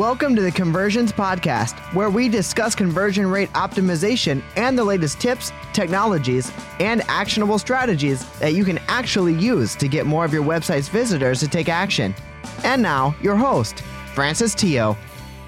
Welcome 0.00 0.34
to 0.36 0.40
the 0.40 0.50
Conversions 0.50 1.12
Podcast, 1.12 1.78
where 1.92 2.08
we 2.08 2.30
discuss 2.30 2.74
conversion 2.74 3.26
rate 3.26 3.50
optimization 3.50 4.42
and 4.56 4.78
the 4.78 4.82
latest 4.82 5.20
tips, 5.20 5.52
technologies, 5.74 6.50
and 6.80 7.02
actionable 7.06 7.58
strategies 7.58 8.24
that 8.38 8.54
you 8.54 8.64
can 8.64 8.78
actually 8.88 9.34
use 9.34 9.76
to 9.76 9.88
get 9.88 10.06
more 10.06 10.24
of 10.24 10.32
your 10.32 10.42
website's 10.42 10.88
visitors 10.88 11.38
to 11.40 11.48
take 11.48 11.68
action. 11.68 12.14
And 12.64 12.80
now, 12.80 13.14
your 13.20 13.36
host, 13.36 13.80
Francis 14.14 14.54
Teo. 14.54 14.96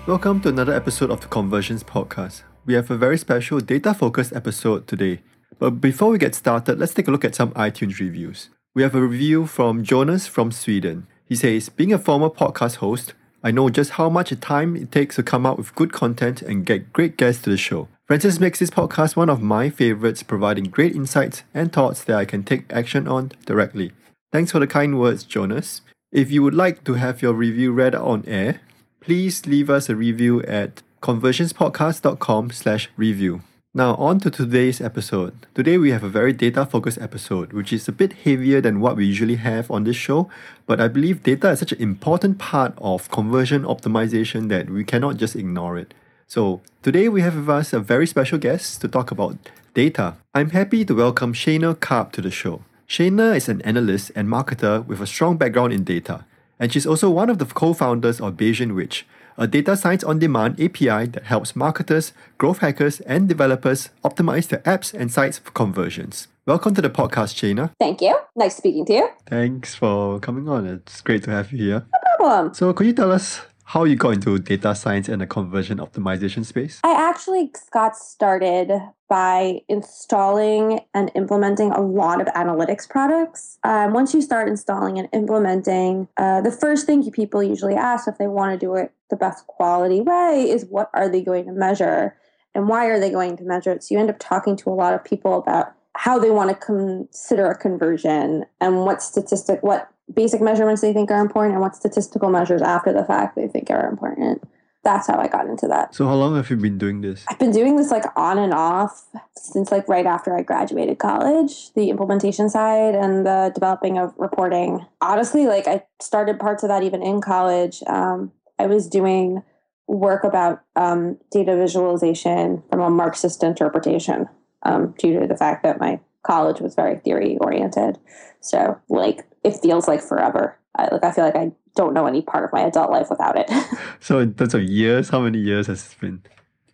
Welcome 0.07 0.43
to 0.43 0.51
another 0.51 0.75
episode 0.75 1.11
of 1.11 1.23
the 1.23 1.29
Conversions 1.29 1.83
Podcast. 1.83 2.43
We 2.67 2.75
have 2.75 2.91
a 2.91 2.99
very 2.99 3.17
special 3.17 3.59
data 3.59 3.95
focused 3.95 4.35
episode 4.35 4.87
today. 4.87 5.23
But 5.59 5.81
before 5.81 6.11
we 6.11 6.19
get 6.19 6.35
started, 6.35 6.79
let's 6.79 6.93
take 6.93 7.09
a 7.09 7.11
look 7.11 7.25
at 7.25 7.35
some 7.35 7.53
iTunes 7.53 8.01
reviews. 8.01 8.51
We 8.75 8.83
have 8.83 8.95
a 8.95 9.01
review 9.01 9.47
from 9.47 9.83
Jonas 9.83 10.27
from 10.27 10.53
Sweden. 10.53 11.07
He 11.25 11.37
says, 11.37 11.71
Being 11.71 11.95
a 11.95 11.99
former 11.99 12.29
podcast 12.29 12.77
host, 12.77 13.15
I 13.45 13.51
know 13.51 13.69
just 13.71 13.93
how 13.93 14.09
much 14.09 14.39
time 14.41 14.77
it 14.77 14.93
takes 14.93 15.17
to 15.17 15.23
come 15.23 15.45
up 15.45 15.59
with 15.59 15.75
good 15.75 15.93
content 15.93 16.43
and 16.43 16.65
get 16.65 16.93
great 16.93 17.17
guests 17.17 17.43
to 17.43 17.51
the 17.51 17.57
show. 17.57 17.89
Francis 18.07 18.39
makes 18.39 18.59
this 18.59 18.71
podcast 18.71 19.17
one 19.17 19.29
of 19.31 19.43
my 19.43 19.71
favorites, 19.71 20.23
providing 20.23 20.65
great 20.65 20.95
insights 20.95 21.43
and 21.53 21.73
thoughts 21.73 22.05
that 22.05 22.17
I 22.17 22.25
can 22.25 22.45
take 22.45 22.73
action 22.73 23.09
on 23.09 23.33
directly. 23.47 23.93
Thanks 24.33 24.53
for 24.53 24.61
the 24.61 24.67
kind 24.67 24.99
words, 24.99 25.25
Jonas. 25.25 25.81
If 26.13 26.31
you 26.31 26.43
would 26.43 26.55
like 26.55 26.85
to 26.85 26.95
have 26.95 27.23
your 27.23 27.33
review 27.33 27.73
read 27.73 27.95
on 27.95 28.25
air, 28.27 28.61
please 29.01 29.47
leave 29.47 29.71
us 29.71 29.89
a 29.89 29.97
review 29.97 30.43
at 30.43 30.83
conversionspodcast.com 31.03 32.51
slash 32.51 32.91
review. 32.97 33.43
Now, 33.75 33.95
on 33.95 34.21
to 34.21 34.31
today's 34.31 34.83
episode. 34.83 35.33
Today, 35.55 35.79
we 35.79 35.93
have 35.93 36.05
a 36.05 36.09
very 36.11 36.35
data 36.35 36.67
focused 36.67 37.01
episode, 37.01 37.55
which 37.55 37.73
is 37.73 37.89
a 37.89 37.93
bit 37.93 38.13
heavier 38.13 38.61
than 38.61 38.81
what 38.81 38.97
we 38.97 39.07
usually 39.07 39.37
have 39.37 39.71
on 39.71 39.85
this 39.85 39.97
show. 39.97 40.29
But 40.67 40.79
I 40.79 40.89
believe 40.89 41.23
data 41.23 41.49
is 41.49 41.61
such 41.61 41.73
an 41.73 41.81
important 41.81 42.39
part 42.39 42.75
of 42.77 43.11
conversion 43.11 43.63
optimization 43.63 44.51
that 44.51 44.69
we 44.69 44.85
cannot 44.85 45.17
just 45.17 45.35
ignore 45.35 45.79
it. 45.79 45.95
So, 46.27 46.61
today 46.83 47.09
we 47.09 47.23
have 47.23 47.35
with 47.35 47.49
us 47.49 47.73
a 47.73 47.81
very 47.81 48.07
special 48.07 48.37
guest 48.37 48.83
to 48.83 48.89
talk 48.89 49.11
about 49.11 49.39
data. 49.73 50.17
I'm 50.35 50.51
happy 50.51 50.85
to 50.85 50.95
welcome 50.95 51.33
Shana 51.33 51.81
Carp 51.81 52.13
to 52.13 52.21
the 52.21 52.31
show. 52.31 52.61
Shana 52.87 53.35
is 53.35 53.49
an 53.49 53.63
analyst 53.63 54.13
and 54.15 54.29
marketer 54.29 54.85
with 54.87 55.01
a 55.01 55.07
strong 55.07 55.39
background 55.39 55.73
in 55.73 55.83
data, 55.83 56.27
and 56.61 56.71
she's 56.71 56.87
also 56.87 57.09
one 57.09 57.31
of 57.31 57.39
the 57.39 57.47
co 57.47 57.73
founders 57.73 58.21
of 58.21 58.35
Bayesian 58.37 58.75
Witch 58.75 59.07
a 59.37 59.47
data 59.47 59.77
science 59.77 60.05
on 60.05 60.19
demand 60.19 60.61
API 60.61 61.07
that 61.07 61.25
helps 61.25 61.57
marketers, 61.57 62.13
growth 62.39 62.59
hackers, 62.59 63.01
and 63.01 63.29
developers 63.29 63.91
optimize 64.05 64.49
their 64.49 64.61
apps 64.61 64.93
and 64.93 65.11
sites 65.11 65.39
for 65.39 65.51
conversions. 65.53 66.29
Welcome 66.47 66.75
to 66.75 66.83
the 66.83 66.91
podcast, 66.91 67.37
Shana. 67.39 67.71
Thank 67.79 68.01
you. 68.01 68.19
Nice 68.35 68.57
speaking 68.57 68.85
to 68.87 68.93
you. 68.93 69.09
Thanks 69.27 69.75
for 69.75 70.19
coming 70.19 70.49
on. 70.49 70.67
It's 70.67 71.01
great 71.01 71.23
to 71.25 71.31
have 71.31 71.53
you 71.53 71.59
here. 71.59 71.87
No 71.93 72.17
problem. 72.17 72.55
So, 72.55 72.73
could 72.73 72.87
you 72.87 72.93
tell 72.93 73.13
us 73.13 73.43
how 73.65 73.85
you 73.85 73.97
got 73.97 74.15
into 74.15 74.39
data 74.39 74.75
science 74.75 75.09
and 75.09 75.21
the 75.21 75.27
conversion 75.27 75.79
optimization 75.79 76.45
space? 76.45 76.81
I 76.85 76.93
actually 77.09 77.51
got 77.71 77.97
started 77.97 78.71
by 79.09 79.61
installing 79.69 80.81
and 80.95 81.11
implementing 81.15 81.71
a 81.71 81.81
lot 81.81 82.21
of 82.21 82.27
analytics 82.29 82.89
products. 82.89 83.59
Um, 83.63 83.93
once 83.93 84.15
you 84.15 84.23
start 84.23 84.49
installing 84.49 84.99
and 84.99 85.09
implementing, 85.13 86.09
uh, 86.17 86.41
the 86.41 86.51
first 86.51 86.87
thing 86.87 87.09
people 87.11 87.43
usually 87.43 87.75
ask 87.75 88.09
if 88.09 88.19
they 88.19 88.27
want 88.27 88.59
to 88.59 88.67
do 88.67 88.75
it 88.75 88.93
the 89.11 89.17
best 89.17 89.47
quality 89.47 90.01
way 90.01 90.47
is 90.49 90.65
what 90.65 90.91
are 90.95 91.09
they 91.09 91.23
going 91.23 91.45
to 91.45 91.53
measure 91.53 92.17
and 92.55 92.69
why 92.69 92.87
are 92.87 92.99
they 92.99 93.11
going 93.11 93.37
to 93.37 93.45
measure 93.45 93.73
it? 93.73 93.83
So 93.83 93.95
you 93.95 94.01
end 94.01 94.11
up 94.11 94.19
talking 94.19 94.57
to 94.57 94.71
a 94.71 94.73
lot 94.73 94.95
of 94.95 95.05
people 95.05 95.39
about 95.39 95.75
how 95.95 96.19
they 96.19 96.31
want 96.31 96.51
to 96.51 96.57
consider 96.57 97.51
a 97.51 97.57
conversion 97.57 98.47
and 98.61 98.79
what 98.85 99.03
statistic, 99.03 99.63
what 99.63 99.92
basic 100.13 100.41
measurements 100.41 100.83
they 100.83 100.93
think 100.93 101.11
are 101.11 101.21
important 101.21 101.55
and 101.55 101.61
what 101.61 101.77
statistical 101.77 102.31
measures 102.31 102.63
after 102.63 102.93
the 102.93 103.05
fact 103.05 103.37
they 103.37 103.49
think 103.49 103.71
are 103.71 103.89
important. 103.89 104.43
That's 104.85 105.07
how 105.07 105.17
I 105.19 105.29
got 105.29 105.47
into 105.47 105.69
that. 105.69 105.95
So 105.95 106.07
how 106.07 106.15
long 106.15 106.35
have 106.35 106.51
you 106.51 106.57
been 106.57 106.77
doing 106.77 107.03
this? 107.03 107.25
I've 107.29 107.39
been 107.39 107.53
doing 107.53 107.77
this 107.77 107.93
like 107.93 108.05
on 108.17 108.37
and 108.37 108.53
off 108.53 109.07
since 109.37 109.71
like 109.71 109.87
right 109.89 110.07
after 110.07 110.37
I 110.37 110.43
graduated 110.43 110.99
college, 110.99 111.73
the 111.75 111.89
implementation 111.89 112.51
side 112.51 112.97
and 112.97 113.25
the 113.25 113.53
developing 113.55 113.97
of 113.97 114.13
reporting. 114.19 114.85
Honestly, 115.01 115.47
like 115.47 115.69
I 115.69 115.85
started 116.01 116.41
parts 116.41 116.65
of 116.65 116.69
that 116.69 116.83
even 116.83 117.01
in 117.01 117.21
college. 117.21 117.83
Um, 117.87 118.33
I 118.59 118.67
was 118.67 118.89
doing 118.89 119.45
work 119.87 120.25
about 120.25 120.63
um, 120.75 121.19
data 121.31 121.57
visualization 121.57 122.63
from 122.69 122.81
a 122.81 122.91
Marxist 122.91 123.43
interpretation 123.43 124.29
um, 124.65 124.95
due 124.99 125.19
to 125.21 125.27
the 125.27 125.37
fact 125.37 125.63
that 125.63 125.79
my 125.79 126.01
college 126.23 126.61
was 126.61 126.75
very 126.75 126.99
theory 126.99 127.37
oriented. 127.41 127.99
So, 128.41 128.81
like, 128.89 129.27
it 129.45 129.61
feels 129.61 129.89
like 129.89 130.03
forever. 130.03 130.59
I, 130.77 130.89
like, 130.93 131.05
I 131.05 131.13
feel 131.13 131.25
like 131.25 131.37
I 131.37 131.53
don't 131.77 131.95
know 131.95 132.07
any 132.07 132.23
part 132.23 132.45
of 132.45 132.53
my 132.53 132.63
adult 132.63 132.91
life 132.91 133.11
without 133.11 133.37
it. 133.37 133.51
so, 134.01 134.19
in 134.19 134.35
terms 134.35 134.55
of 134.55 134.63
years, 134.63 135.11
how 135.11 135.21
many 135.21 135.39
years 135.39 135.67
has 135.67 135.93
it 135.93 136.01
been? 136.01 136.23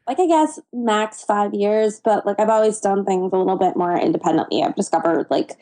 Like, 0.07 0.21
I 0.21 0.27
guess 0.27 0.59
max 0.73 1.23
five 1.23 1.53
years, 1.53 2.01
but 2.03 2.25
like, 2.25 2.41
I've 2.41 2.49
always 2.49 2.81
done 2.81 3.05
things 3.05 3.33
a 3.33 3.37
little 3.37 3.59
bit 3.59 3.77
more 3.77 3.99
independently. 3.99 4.63
I've 4.63 4.77
discovered, 4.77 5.27
like, 5.31 5.59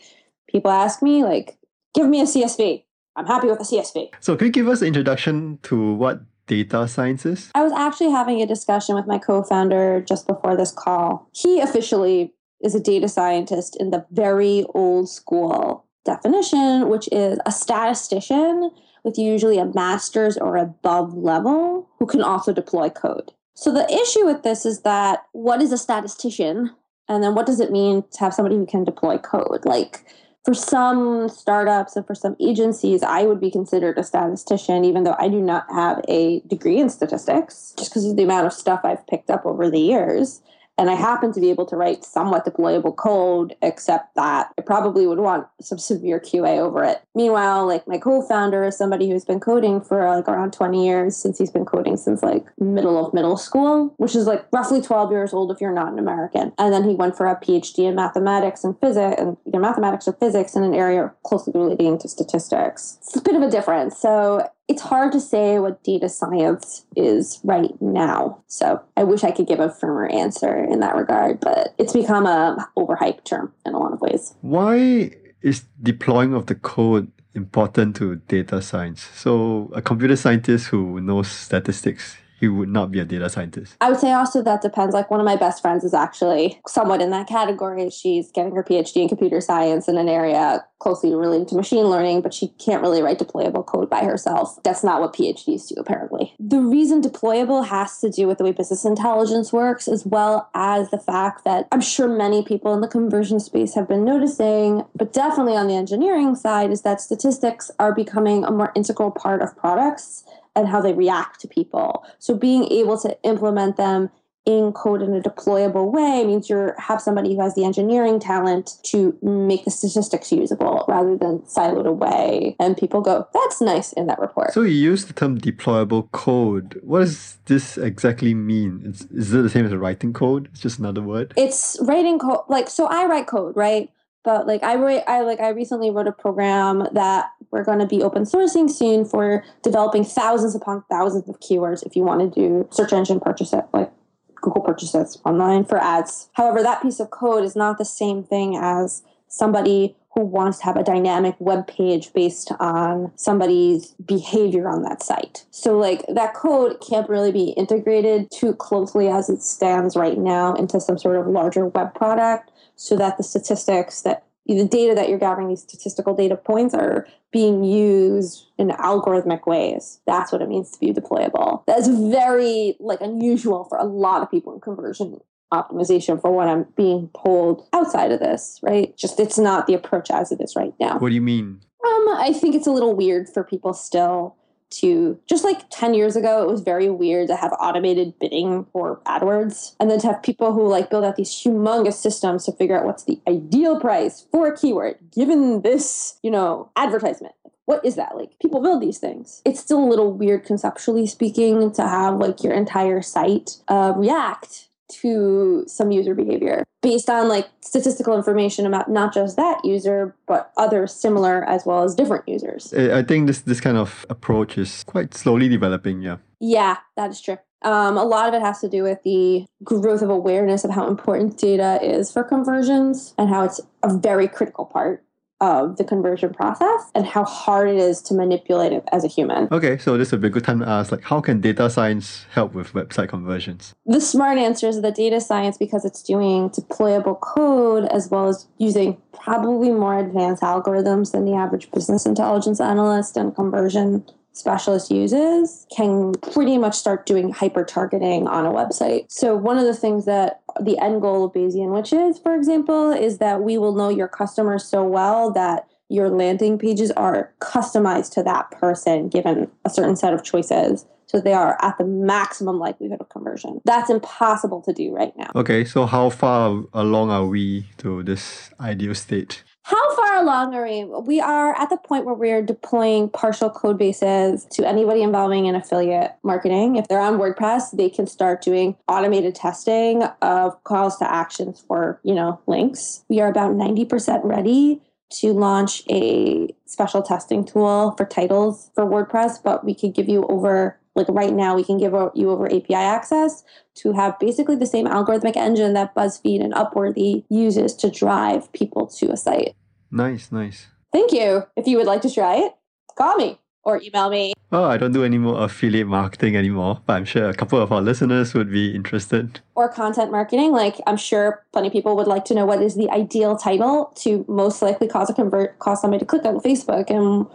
people 0.49 0.71
ask 0.71 1.03
me, 1.03 1.25
like, 1.25 1.59
give 1.95 2.07
me 2.07 2.21
a 2.21 2.25
CSV. 2.25 2.85
I'm 3.17 3.27
happy 3.27 3.49
with 3.49 3.61
a 3.61 3.65
CSV. 3.65 4.11
So, 4.21 4.37
can 4.37 4.47
you 4.49 4.53
give 4.53 4.69
us 4.69 4.83
an 4.83 4.89
introduction 4.89 5.59
to 5.63 5.95
what 5.95 6.21
data 6.47 6.87
science 6.87 7.25
is? 7.25 7.51
I 7.55 7.63
was 7.63 7.73
actually 7.73 8.11
having 8.11 8.43
a 8.43 8.47
discussion 8.47 8.95
with 8.95 9.07
my 9.07 9.19
co 9.19 9.43
founder 9.43 10.03
just 10.03 10.27
before 10.27 10.57
this 10.57 10.73
call. 10.73 11.29
He 11.33 11.61
officially 11.61 12.35
is 12.63 12.75
a 12.75 12.81
data 12.81 13.09
scientist 13.09 13.77
in 13.81 13.91
the 13.91 14.07
very 14.11 14.65
old 14.75 15.09
school 15.09 15.86
definition, 16.07 16.89
which 16.89 17.09
is 17.13 17.39
a 17.45 17.53
statistician 17.53 18.71
with 19.05 19.19
usually 19.19 19.59
a 19.59 19.67
master's 19.67 20.39
or 20.39 20.57
above 20.57 21.15
level 21.15 21.89
who 21.99 22.07
can 22.07 22.23
also 22.23 22.53
deploy 22.53 22.89
code. 22.89 23.31
So 23.55 23.73
the 23.73 23.91
issue 23.93 24.25
with 24.25 24.43
this 24.43 24.65
is 24.65 24.81
that 24.83 25.25
what 25.33 25.61
is 25.61 25.73
a 25.73 25.79
statistician? 25.79 26.71
And 27.09 27.23
then 27.23 27.35
what 27.35 27.47
does 27.47 27.61
it 27.61 27.71
mean 27.71 28.05
to 28.13 28.21
have 28.21 28.35
somebody 28.35 28.57
who 28.57 28.67
can 28.67 28.85
deploy 28.85 29.19
code? 29.19 29.65
Like, 29.65 30.05
for 30.45 30.55
some 30.55 31.29
startups 31.29 31.97
and 31.97 32.07
for 32.07 32.15
some 32.15 32.37
agencies, 32.41 33.03
I 33.03 33.23
would 33.23 33.41
be 33.41 33.51
considered 33.51 33.99
a 33.99 34.05
statistician, 34.05 34.85
even 34.85 35.05
though 35.05 35.17
I 35.19 35.29
do 35.29 35.41
not 35.41 35.67
have 35.71 36.01
a 36.09 36.41
degree 36.47 36.79
in 36.79 36.89
statistics, 36.89 37.75
just 37.77 37.91
because 37.91 38.05
of 38.05 38.17
the 38.17 38.23
amount 38.23 38.47
of 38.47 38.53
stuff 38.53 38.81
I've 38.85 39.07
picked 39.09 39.31
up 39.31 39.45
over 39.45 39.71
the 39.71 39.81
years 39.81 40.43
and 40.79 40.91
I 40.91 40.95
happen 40.95 41.33
to 41.33 41.41
be 41.41 41.51
able 41.51 41.67
to 41.67 41.77
write 41.77 42.05
somewhat 42.05 42.45
deployable 42.45 42.95
code, 42.95 43.57
except 43.63 44.15
that 44.15 44.53
I 44.59 44.63
probably 44.63 45.07
would 45.07 45.19
want 45.19 45.47
some 45.61 45.79
severe 45.79 46.21
QA 46.21 46.59
over 46.59 46.85
it. 46.85 47.03
Meanwhile, 47.15 47.67
like 47.67 47.87
my 47.89 47.99
co-founder 47.99 48.65
is 48.65 48.77
somebody 48.77 49.09
who's 49.09 49.25
been 49.25 49.41
coding 49.41 49.81
for 49.81 50.09
like 50.09 50.29
around 50.29 50.53
20 50.53 50.87
years 50.87 51.17
since 51.17 51.39
he's 51.39 51.51
been 51.51 51.65
coding 51.65 51.97
since 51.97 52.23
like 52.23 52.45
middle 52.59 53.05
of 53.05 53.15
middle 53.15 53.37
school, 53.37 53.95
which 53.97 54.15
is 54.15 54.27
like 54.27 54.47
roughly 54.53 54.83
12 54.83 55.11
years 55.11 55.33
old 55.33 55.51
if 55.51 55.61
you're 55.61 55.73
not 55.73 55.93
an 55.93 55.99
American. 55.99 56.53
And 56.59 56.73
then 56.73 56.89
he 56.89 56.95
went 56.95 57.17
for 57.17 57.27
a 57.27 57.37
PhD 57.37 57.81
in 57.81 57.95
mathematics 57.95 58.65
and 58.65 58.79
physics 58.81 59.21
and 59.21 59.37
mathematics 59.47 60.07
or 60.07 60.13
physics 60.15 60.55
in 60.55 60.63
an 60.63 60.75
area 60.75 61.13
closely 61.25 61.53
relating 61.55 61.99
to 61.99 62.09
statistics. 62.09 62.99
It's 63.03 63.17
a 63.17 63.23
bit 63.23 63.35
of 63.35 63.43
a 63.43 63.51
difference. 63.51 63.99
So 63.99 64.49
it's 64.69 64.83
hard 64.83 65.13
to 65.13 65.21
say 65.21 65.59
what 65.59 65.83
data 65.85 66.09
science 66.09 66.87
is 66.97 67.41
right 67.45 67.71
now. 67.81 68.43
So 68.49 68.83
I 68.97 69.05
wish 69.05 69.23
I 69.23 69.31
could 69.31 69.47
give 69.47 69.61
a 69.61 69.71
firmer 69.71 70.07
answer 70.07 70.65
in 70.65 70.81
that 70.81 70.97
regard, 70.97 71.41
but 71.41 71.75
it's 71.79 71.93
become 71.93 72.27
a 72.27 72.69
overhyped 72.77 73.25
term 73.25 73.53
in 73.65 73.75
a 73.75 73.79
lot 73.79 73.93
of 73.93 74.01
ways. 74.01 74.35
Why 74.41 75.13
is 75.43 75.65
deploying 75.83 76.35
of 76.35 76.47
the 76.47 76.57
code 76.57 77.11
important 77.35 77.95
to 77.97 78.17
data 78.17 78.61
science? 78.61 79.09
So 79.15 79.71
a 79.73 79.83
computer 79.83 80.17
scientist 80.17 80.67
who 80.67 81.01
knows 81.01 81.31
statistics, 81.31 82.17
he 82.39 82.49
would 82.49 82.69
not 82.69 82.91
be 82.91 83.01
a 83.01 83.05
data 83.05 83.29
scientist. 83.31 83.77
I 83.81 83.91
would 83.91 84.01
say 84.01 84.13
also 84.13 84.43
that 84.43 84.63
depends. 84.63 84.95
Like 84.95 85.11
one 85.11 85.21
of 85.21 85.27
my 85.27 85.37
best 85.37 85.63
friends 85.63 85.85
is 85.85 85.95
actually 85.95 86.61
somewhat 86.67 87.01
in 87.01 87.11
that 87.11 87.27
category. 87.27 87.89
She's 87.91 88.31
getting 88.31 88.55
her 88.55 88.63
PhD 88.63 88.97
in 88.97 89.09
computer 89.09 89.41
science 89.41 89.89
in 89.89 89.97
an 89.97 90.09
area 90.09 90.65
closely 90.79 91.15
related 91.15 91.49
to 91.49 91.55
machine 91.55 91.87
learning, 91.87 92.21
but 92.21 92.35
she 92.35 92.49
can't 92.59 92.83
really 92.83 93.01
write 93.01 93.19
deployable 93.19 93.65
code 93.65 93.89
by 93.89 94.05
herself. 94.05 94.63
That's 94.63 94.85
not 94.85 95.01
what 95.01 95.15
PhDs 95.15 95.69
do, 95.69 95.75
apparently. 95.79 96.35
The 96.39 96.61
reason 96.61 97.01
deployable 97.01 97.67
has 97.67 97.99
to 98.01 98.11
do 98.11 98.27
with 98.27 98.39
the 98.39 98.45
way 98.45 98.53
business 98.53 98.85
intelligence 98.85 99.53
works, 99.53 99.89
as 99.89 100.05
well 100.05 100.51
as 100.55 100.91
the 100.91 100.99
fact 100.99 101.45
that 101.45 101.67
I'm 101.73 101.81
sure 101.81 102.07
many 102.07 102.43
people 102.43 102.75
in 102.75 102.83
the 102.83 102.89
conversion 102.89 103.41
space 103.41 103.75
have 103.75 103.89
been 103.89 104.05
noticing, 104.05 104.85
but 104.95 105.15
definitely 105.15 105.57
on 105.57 105.67
the 105.67 105.75
engineering 105.75 106.35
side, 106.35 106.71
is 106.71 106.83
that 106.83 107.01
statistics 107.01 107.71
are 107.79 107.95
becoming 107.95 108.45
a 108.45 108.51
more 108.51 108.73
integral 108.75 109.11
part 109.11 109.41
of 109.41 109.57
products 109.57 110.25
and 110.57 110.67
how 110.67 110.81
they 110.81 110.95
react 110.95 111.39
to 111.41 111.49
people. 111.49 112.05
So 112.19 112.35
being 112.35 112.65
able 112.73 112.99
to 113.01 113.17
implement 113.23 113.77
them 113.77 114.11
in 114.47 114.73
code 114.73 115.03
in 115.03 115.13
a 115.13 115.21
deployable 115.21 115.93
way 115.93 116.25
means 116.25 116.49
you 116.49 116.71
have 116.79 117.03
somebody 117.03 117.35
who 117.35 117.43
has 117.43 117.57
the 117.57 117.65
engineering 117.65 118.21
talent 118.21 118.75
to 118.85 119.19
make 119.21 119.65
the 119.65 119.73
statistics 119.73 120.31
usable 120.31 120.85
rather 120.87 121.17
than 121.17 121.41
siloed 121.41 121.87
away. 121.87 122.55
And 122.61 122.77
people 122.77 123.01
go, 123.01 123.27
that's 123.35 123.61
nice 123.61 123.93
in 123.95 124.07
that 124.07 124.21
report. 124.21 124.53
So 124.53 124.63
you 124.63 124.77
use 124.77 125.07
the 125.07 125.13
term 125.13 125.39
deployable 125.39 126.11
code. 126.13 126.81
What 126.85 127.01
does 127.01 127.39
this 127.47 127.77
exactly 127.77 128.35
mean? 128.35 128.83
It's, 128.85 129.03
is 129.07 129.35
it 129.35 129.43
the 129.43 129.51
same 129.51 129.67
as 129.67 129.75
writing 129.75 130.13
code? 130.13 130.49
It's 130.53 130.61
just 130.61 130.79
another 130.79 131.03
word? 131.03 131.35
It's 131.37 131.77
writing 131.83 132.21
code. 132.21 132.43
Like, 132.49 132.71
so 132.71 132.87
I 132.87 133.07
write 133.07 133.27
code, 133.27 133.57
right? 133.57 133.91
But 134.23 134.47
like 134.49 134.65
I 134.65 134.75
write, 134.75 135.05
I 135.07 135.21
like 135.23 135.39
I 135.39 135.51
recently 135.51 135.93
wrote 135.93 136.09
a 136.09 136.13
program 136.13 136.89
that 136.93 137.31
we're 137.57 137.65
going 137.65 137.79
to 137.79 137.87
be 137.87 138.03
open 138.03 138.25
sourcing 138.25 138.71
soon 138.71 139.07
for 139.07 139.43
developing 139.63 140.05
thousands 140.05 140.55
upon 140.55 140.85
thousands 140.91 141.27
of 141.27 141.41
keywords 141.41 141.85
if 141.87 141.97
you 141.97 142.03
want 142.03 142.21
to 142.21 142.41
do 142.41 142.69
search 142.71 142.93
engine 142.93 143.19
purchases, 143.19 143.63
like 143.73 143.91
Google 144.35 144.61
purchases 144.61 145.19
online 145.25 145.65
for 145.65 145.83
ads. 145.83 146.29
However, 146.35 146.63
that 146.63 146.83
piece 146.83 147.01
of 147.01 147.11
code 147.11 147.45
is 147.45 147.57
not 147.57 147.79
the 147.79 147.85
same 147.85 148.23
thing 148.23 148.57
as 148.57 149.03
somebody 149.29 149.97
who 150.15 150.23
wants 150.23 150.59
to 150.59 150.65
have 150.65 150.77
a 150.77 150.85
dynamic 150.85 151.35
web 151.39 151.67
page 151.67 152.13
based 152.13 152.53
on 152.61 153.13
somebody's 153.17 153.93
behavior 154.05 154.69
on 154.69 154.83
that 154.83 155.03
site. 155.03 155.47
So, 155.51 155.79
like, 155.79 156.05
that 156.09 156.35
code 156.35 156.83
can't 156.87 157.09
really 157.09 157.33
be 157.33 157.51
integrated 157.51 158.31
too 158.31 158.55
closely 158.55 159.09
as 159.09 159.29
it 159.29 159.43
stands 159.43 159.97
right 159.97 160.19
now 160.19 160.55
into 160.55 160.81
some 160.81 160.99
sort 160.99 161.17
of 161.17 161.27
larger 161.27 161.67
web 161.67 161.95
product 161.95 162.51
so 162.77 162.97
that 162.97 163.17
the 163.17 163.23
statistics 163.23 164.03
that 164.03 164.26
the 164.47 164.65
data 164.65 164.95
that 164.95 165.09
you're 165.09 165.19
gathering, 165.19 165.49
these 165.49 165.63
statistical 165.63 166.15
data 166.15 166.37
points, 166.37 166.75
are 166.75 167.07
being 167.33 167.65
used 167.65 168.47
in 168.59 168.69
algorithmic 168.69 169.47
ways. 169.47 170.01
That's 170.07 170.33
what 170.33 170.43
it 170.43 170.49
means 170.49 170.71
to 170.71 170.81
be 170.81 170.93
deployable. 170.93 171.65
That's 171.67 171.89
very 171.89 172.77
like 172.79 173.01
unusual 173.01 173.65
for 173.65 173.79
a 173.79 173.85
lot 173.85 174.23
of 174.23 174.31
people 174.31 174.55
in 174.55 174.61
conversion 174.61 175.21
optimization 175.53 176.21
for 176.21 176.33
what 176.33 176.49
I'm 176.49 176.67
being 176.77 177.11
told 177.25 177.69
outside 177.73 178.11
of 178.11 178.21
this, 178.21 178.59
right? 178.63 178.97
Just 178.97 179.21
it's 179.21 179.39
not 179.39 179.67
the 179.67 179.75
approach 179.75 180.11
as 180.11 180.33
it 180.33 180.41
is 180.41 180.57
right 180.57 180.75
now. 180.81 180.99
What 180.99 181.11
do 181.11 181.15
you 181.15 181.21
mean? 181.21 181.61
Um, 181.87 182.09
I 182.17 182.33
think 182.33 182.55
it's 182.55 182.67
a 182.67 182.73
little 182.73 182.95
weird 182.95 183.29
for 183.29 183.45
people 183.45 183.73
still 183.73 184.35
to 184.81 185.19
just 185.27 185.45
like 185.45 185.69
10 185.71 185.95
years 185.95 186.17
ago 186.17 186.43
it 186.43 186.51
was 186.51 186.61
very 186.61 186.91
weird 186.91 187.29
to 187.29 187.37
have 187.37 187.53
automated 187.61 188.19
bidding 188.19 188.67
for 188.73 189.01
AdWords 189.07 189.75
and 189.81 189.91
then 189.91 189.99
to 190.01 190.07
have 190.09 190.23
people 190.23 190.53
who 190.53 190.67
like 190.67 190.91
build 190.91 191.05
out 191.05 191.17
these 191.17 191.31
humongous 191.31 191.95
systems 191.95 192.45
to 192.45 192.53
figure 192.53 192.79
out 192.79 192.85
what's 192.85 193.05
the 193.05 193.21
ideal 193.29 193.81
price 193.81 194.27
for 194.31 194.49
a 194.49 194.57
keyword 194.57 194.99
given 195.15 195.63
this, 195.63 196.19
you 196.23 196.31
know, 196.31 196.71
advertisement. 196.77 197.35
What 197.67 197.85
is 197.85 197.97
that? 197.97 198.17
Like 198.17 198.39
people 198.41 198.63
build 198.63 198.81
these 198.81 198.99
things. 198.99 199.43
It's 199.45 199.59
still 199.59 199.83
a 199.83 199.91
little 199.91 200.13
weird 200.13 200.45
conceptually 200.45 201.07
speaking 201.07 201.73
to 201.73 201.83
have 201.83 202.19
like 202.19 202.45
your 202.45 202.53
entire 202.53 203.03
site 203.03 203.57
uh, 203.67 203.93
react 203.97 204.66
to 204.89 205.65
some 205.67 205.91
user 205.91 206.15
behavior 206.15 206.65
based 206.83 207.11
on 207.11 207.29
like 207.29 207.49
statistical 207.61 208.17
information 208.17 208.67
about 208.67 208.91
not 208.91 209.13
just 209.13 209.37
that 209.37 209.65
user 209.65 210.15
but 210.27 210.53
other 210.57 210.87
similar 210.87 211.45
as 211.45 211.67
well 211.67 211.83
as 211.83 211.95
different 211.95 212.29
users. 212.29 212.73
I 212.73 213.03
think 213.03 213.27
this 213.27 213.41
this 213.41 213.61
kind 213.61 213.77
of 213.77 214.07
approach 214.09 214.59
is 214.59 214.85
quite 214.85 215.15
slowly 215.15 215.49
developing 215.49 216.03
yeah. 216.03 216.19
Yeah 216.41 216.77
that 216.97 217.11
is 217.11 217.21
true. 217.21 217.39
Um, 217.63 217.97
a 217.97 218.05
lot 218.05 218.29
of 218.29 218.35
it 218.35 218.43
has 218.43 218.61
to 218.61 218.69
do 218.69 218.83
with 218.83 219.03
the 219.03 219.47
growth 219.65 220.03
of 220.03 220.11
awareness 220.11 220.63
of 220.63 220.71
how 220.71 220.87
important 220.87 221.39
data 221.39 221.81
is 221.83 222.13
for 222.13 222.23
conversions 222.23 223.15
and 223.19 223.29
how 223.29 223.43
it's 223.45 223.61
a 223.83 223.97
very 223.97 224.29
critical 224.29 224.67
part 224.67 225.03
of 225.41 225.77
the 225.77 225.85
conversion 225.85 226.33
process 226.33 226.91
and 226.95 227.05
how 227.05 227.25
hard 227.25 227.69
it 227.69 227.77
is 227.77 228.01
to 228.01 228.15
manipulate 228.15 228.73
it 228.73 228.85
as 228.91 229.05
a 229.05 229.09
human. 229.09 229.49
Okay, 229.53 229.77
so 229.77 229.99
this 229.99 230.11
would 230.11 230.21
be 230.21 230.29
a 230.29 230.31
good 230.31 230.45
time 230.45 230.61
to 230.61 230.69
ask 230.69 230.91
like 230.91 231.03
how 231.03 231.21
can 231.21 231.41
data 231.41 231.69
science 231.69 232.25
help 232.31 232.55
with 232.55 232.73
website 232.73 233.09
conversions? 233.09 233.75
The 233.85 234.01
smart 234.01 234.39
answer 234.39 234.67
is 234.67 234.81
that 234.81 234.95
data 234.95 235.21
science 235.21 235.59
because 235.59 235.85
it's 235.85 236.03
doing 236.03 236.49
deployable 236.51 237.21
code 237.21 237.85
as 237.87 238.11
well 238.11 238.29
as 238.29 238.47
using 238.59 238.97
probably 239.13 239.71
more 239.71 239.99
advanced 239.99 240.43
algorithms 240.43 241.13
than 241.13 241.27
the 241.27 241.35
average 241.35 241.71
business 241.71 242.07
intelligence 242.07 242.61
analyst 242.61 243.17
and 243.17 243.35
conversion 243.35 244.05
specialist 244.37 244.91
uses 244.91 245.67
can 245.75 246.13
pretty 246.33 246.59
much 246.59 246.77
start 246.77 247.07
doing 247.07 247.33
hyper 247.33 247.65
targeting 247.65 248.27
on 248.27 248.45
a 248.45 248.51
website. 248.51 249.07
So, 249.11 249.35
one 249.35 249.59
of 249.59 249.65
the 249.65 249.75
things 249.75 250.05
that 250.05 250.43
the 250.61 250.79
end 250.79 251.01
goal 251.01 251.25
of 251.25 251.33
Bayesian 251.33 251.73
Witch's, 251.73 252.19
for 252.19 252.35
example, 252.35 252.93
is 252.93 253.19
that 253.19 253.43
we 253.43 253.59
will 253.59 253.75
know 253.75 253.89
your 253.89 254.09
customers 254.09 254.65
so 254.65 254.85
well 254.85 255.33
that 255.33 255.67
your 255.89 256.11
landing 256.11 256.59
pages 256.59 256.91
are 256.93 257.33
customized 257.41 258.13
to 258.15 258.23
that 258.25 258.51
person 258.51 259.09
given 259.09 259.51
a 259.65 259.71
certain 259.71 259.97
set 259.97 260.13
of 260.13 260.25
choices. 260.25 260.85
So 261.07 261.21
they 261.21 261.33
are 261.33 261.57
at 261.63 261.79
the 261.79 261.85
maximum 261.85 262.59
likelihood 262.59 263.01
of 263.01 263.09
conversion. 263.09 263.61
That's 263.65 263.91
impossible 263.91 264.61
to 264.63 264.73
do 264.73 264.93
right 264.93 265.17
now. 265.17 265.31
Okay, 265.37 265.65
so 265.65 265.87
how 265.87 266.11
far 266.11 266.65
along 266.75 267.11
are 267.11 267.27
we 267.27 267.67
to 267.79 268.03
this 268.03 268.51
ideal 268.59 268.95
state? 268.95 269.45
How 269.67 269.97
far 269.97 270.19
along 270.19 270.55
are 270.55 270.63
we? 270.63 270.85
We 270.85 271.21
are 271.21 271.53
at 271.59 271.71
the 271.71 271.77
point 271.77 272.05
where 272.05 272.15
we're 272.15 272.41
deploying 272.41 273.09
partial 273.09 273.51
code 273.51 273.77
bases 273.77 274.47
to 274.53 274.65
anybody 274.65 275.03
involving 275.03 275.47
in 275.47 275.57
affiliate 275.57 276.13
marketing. 276.23 276.77
If 276.77 276.87
they're 276.87 277.01
on 277.01 277.19
WordPress, 277.19 277.77
they 277.77 277.91
can 277.91 278.07
start 278.07 278.43
doing 278.43 278.77
automated 278.87 279.35
testing 279.35 280.05
of 280.23 280.63
calls 280.63 280.99
to 280.99 281.13
actions 281.13 281.65
for, 281.67 281.99
you 282.05 282.15
know, 282.15 282.41
links. 282.47 283.03
We 283.09 283.19
are 283.19 283.27
about 283.27 283.55
90% 283.55 284.21
ready 284.23 284.83
to 285.15 285.33
launch 285.33 285.83
a 285.91 286.55
special 286.67 287.03
testing 287.03 287.45
tool 287.45 287.93
for 287.97 288.07
titles 288.07 288.71
for 288.77 288.87
WordPress, 288.87 289.43
but 289.43 289.65
we 289.65 289.75
could 289.75 289.95
give 289.95 290.09
you 290.09 290.27
over 290.27 290.79
like 290.97 291.09
right 291.09 291.33
now 291.33 291.55
we 291.55 291.63
can 291.63 291.79
give 291.79 291.93
you 292.15 292.31
over 292.31 292.47
API 292.47 292.75
access 292.75 293.45
to 293.77 293.93
have 293.93 294.19
basically 294.19 294.57
the 294.57 294.67
same 294.67 294.87
algorithmic 294.87 295.37
engine 295.37 295.75
that 295.75 295.95
BuzzFeed 295.95 296.43
and 296.43 296.55
Upworthy 296.55 297.25
uses 297.29 297.75
to 297.77 297.91
drive 297.91 298.51
people 298.53 298.87
to 298.87 299.13
a 299.13 299.17
site. 299.17 299.55
Nice, 299.91 300.33
nice. 300.33 300.67
Thank 300.93 301.13
you. 301.13 301.45
If 301.57 301.67
you 301.67 301.77
would 301.77 301.87
like 301.87 302.03
to 302.03 302.11
try 302.11 302.37
it, 302.37 302.53
call 302.97 303.17
me 303.17 303.39
or 303.63 303.81
email 303.83 304.09
me. 304.09 304.33
Oh, 304.53 304.65
I 304.65 304.77
don't 304.77 304.93
do 304.93 305.03
any 305.03 305.19
more 305.19 305.43
affiliate 305.43 305.89
marketing 305.89 306.37
anymore, 306.37 306.81
but 306.87 306.95
I'm 306.95 307.05
sure 307.05 307.29
a 307.29 307.35
couple 307.35 307.61
of 307.61 307.73
our 307.73 307.83
listeners 307.83 308.33
would 308.33 308.51
be 308.51 308.73
interested. 308.75 309.41
Or 309.57 309.69
content 309.69 310.13
marketing. 310.13 310.53
Like 310.53 310.77
I'm 310.87 310.97
sure 310.97 311.45
plenty 311.53 311.67
of 311.67 311.73
people 311.73 311.97
would 311.97 312.07
like 312.07 312.25
to 312.27 312.35
know 312.35 312.47
what 312.47 312.63
is 312.63 312.77
the 312.77 312.89
ideal 312.91 313.37
title 313.37 313.93
to 313.97 314.25
most 314.29 314.63
likely 314.63 314.87
cause 314.87 315.11
a 315.11 315.15
convert 315.15 315.59
cause 315.59 315.81
somebody 315.81 315.99
to 315.99 316.07
click 316.07 316.25
on 316.25 316.39
Facebook. 316.41 316.91
And 316.91 317.27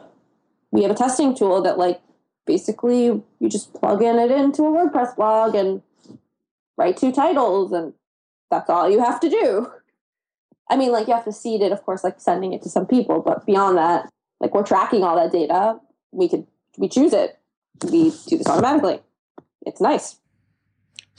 we 0.71 0.83
have 0.83 0.91
a 0.91 0.95
testing 0.95 1.35
tool 1.35 1.61
that 1.63 1.77
like 1.77 2.01
basically 2.51 3.05
you 3.39 3.49
just 3.49 3.73
plug 3.73 4.01
in 4.01 4.19
it 4.19 4.29
into 4.29 4.63
a 4.63 4.71
WordPress 4.75 5.15
blog 5.15 5.55
and 5.55 5.81
write 6.77 6.97
two 6.97 7.11
titles 7.13 7.71
and 7.71 7.93
that's 8.49 8.69
all 8.69 8.89
you 8.89 8.99
have 8.99 9.21
to 9.21 9.29
do. 9.29 9.71
I 10.69 10.75
mean, 10.75 10.91
like 10.91 11.07
you 11.07 11.13
have 11.13 11.23
to 11.23 11.31
seed 11.31 11.61
it, 11.61 11.71
of 11.71 11.81
course, 11.85 12.03
like 12.03 12.19
sending 12.19 12.51
it 12.51 12.61
to 12.63 12.69
some 12.69 12.85
people, 12.85 13.21
but 13.21 13.45
beyond 13.45 13.77
that, 13.77 14.09
like 14.41 14.53
we're 14.53 14.65
tracking 14.73 15.03
all 15.03 15.15
that 15.15 15.31
data. 15.31 15.79
We 16.11 16.27
could 16.27 16.45
we 16.77 16.89
choose 16.89 17.13
it. 17.13 17.39
We 17.83 18.11
do 18.27 18.37
this 18.37 18.47
automatically. 18.47 18.99
It's 19.65 19.79
nice. 19.79 20.17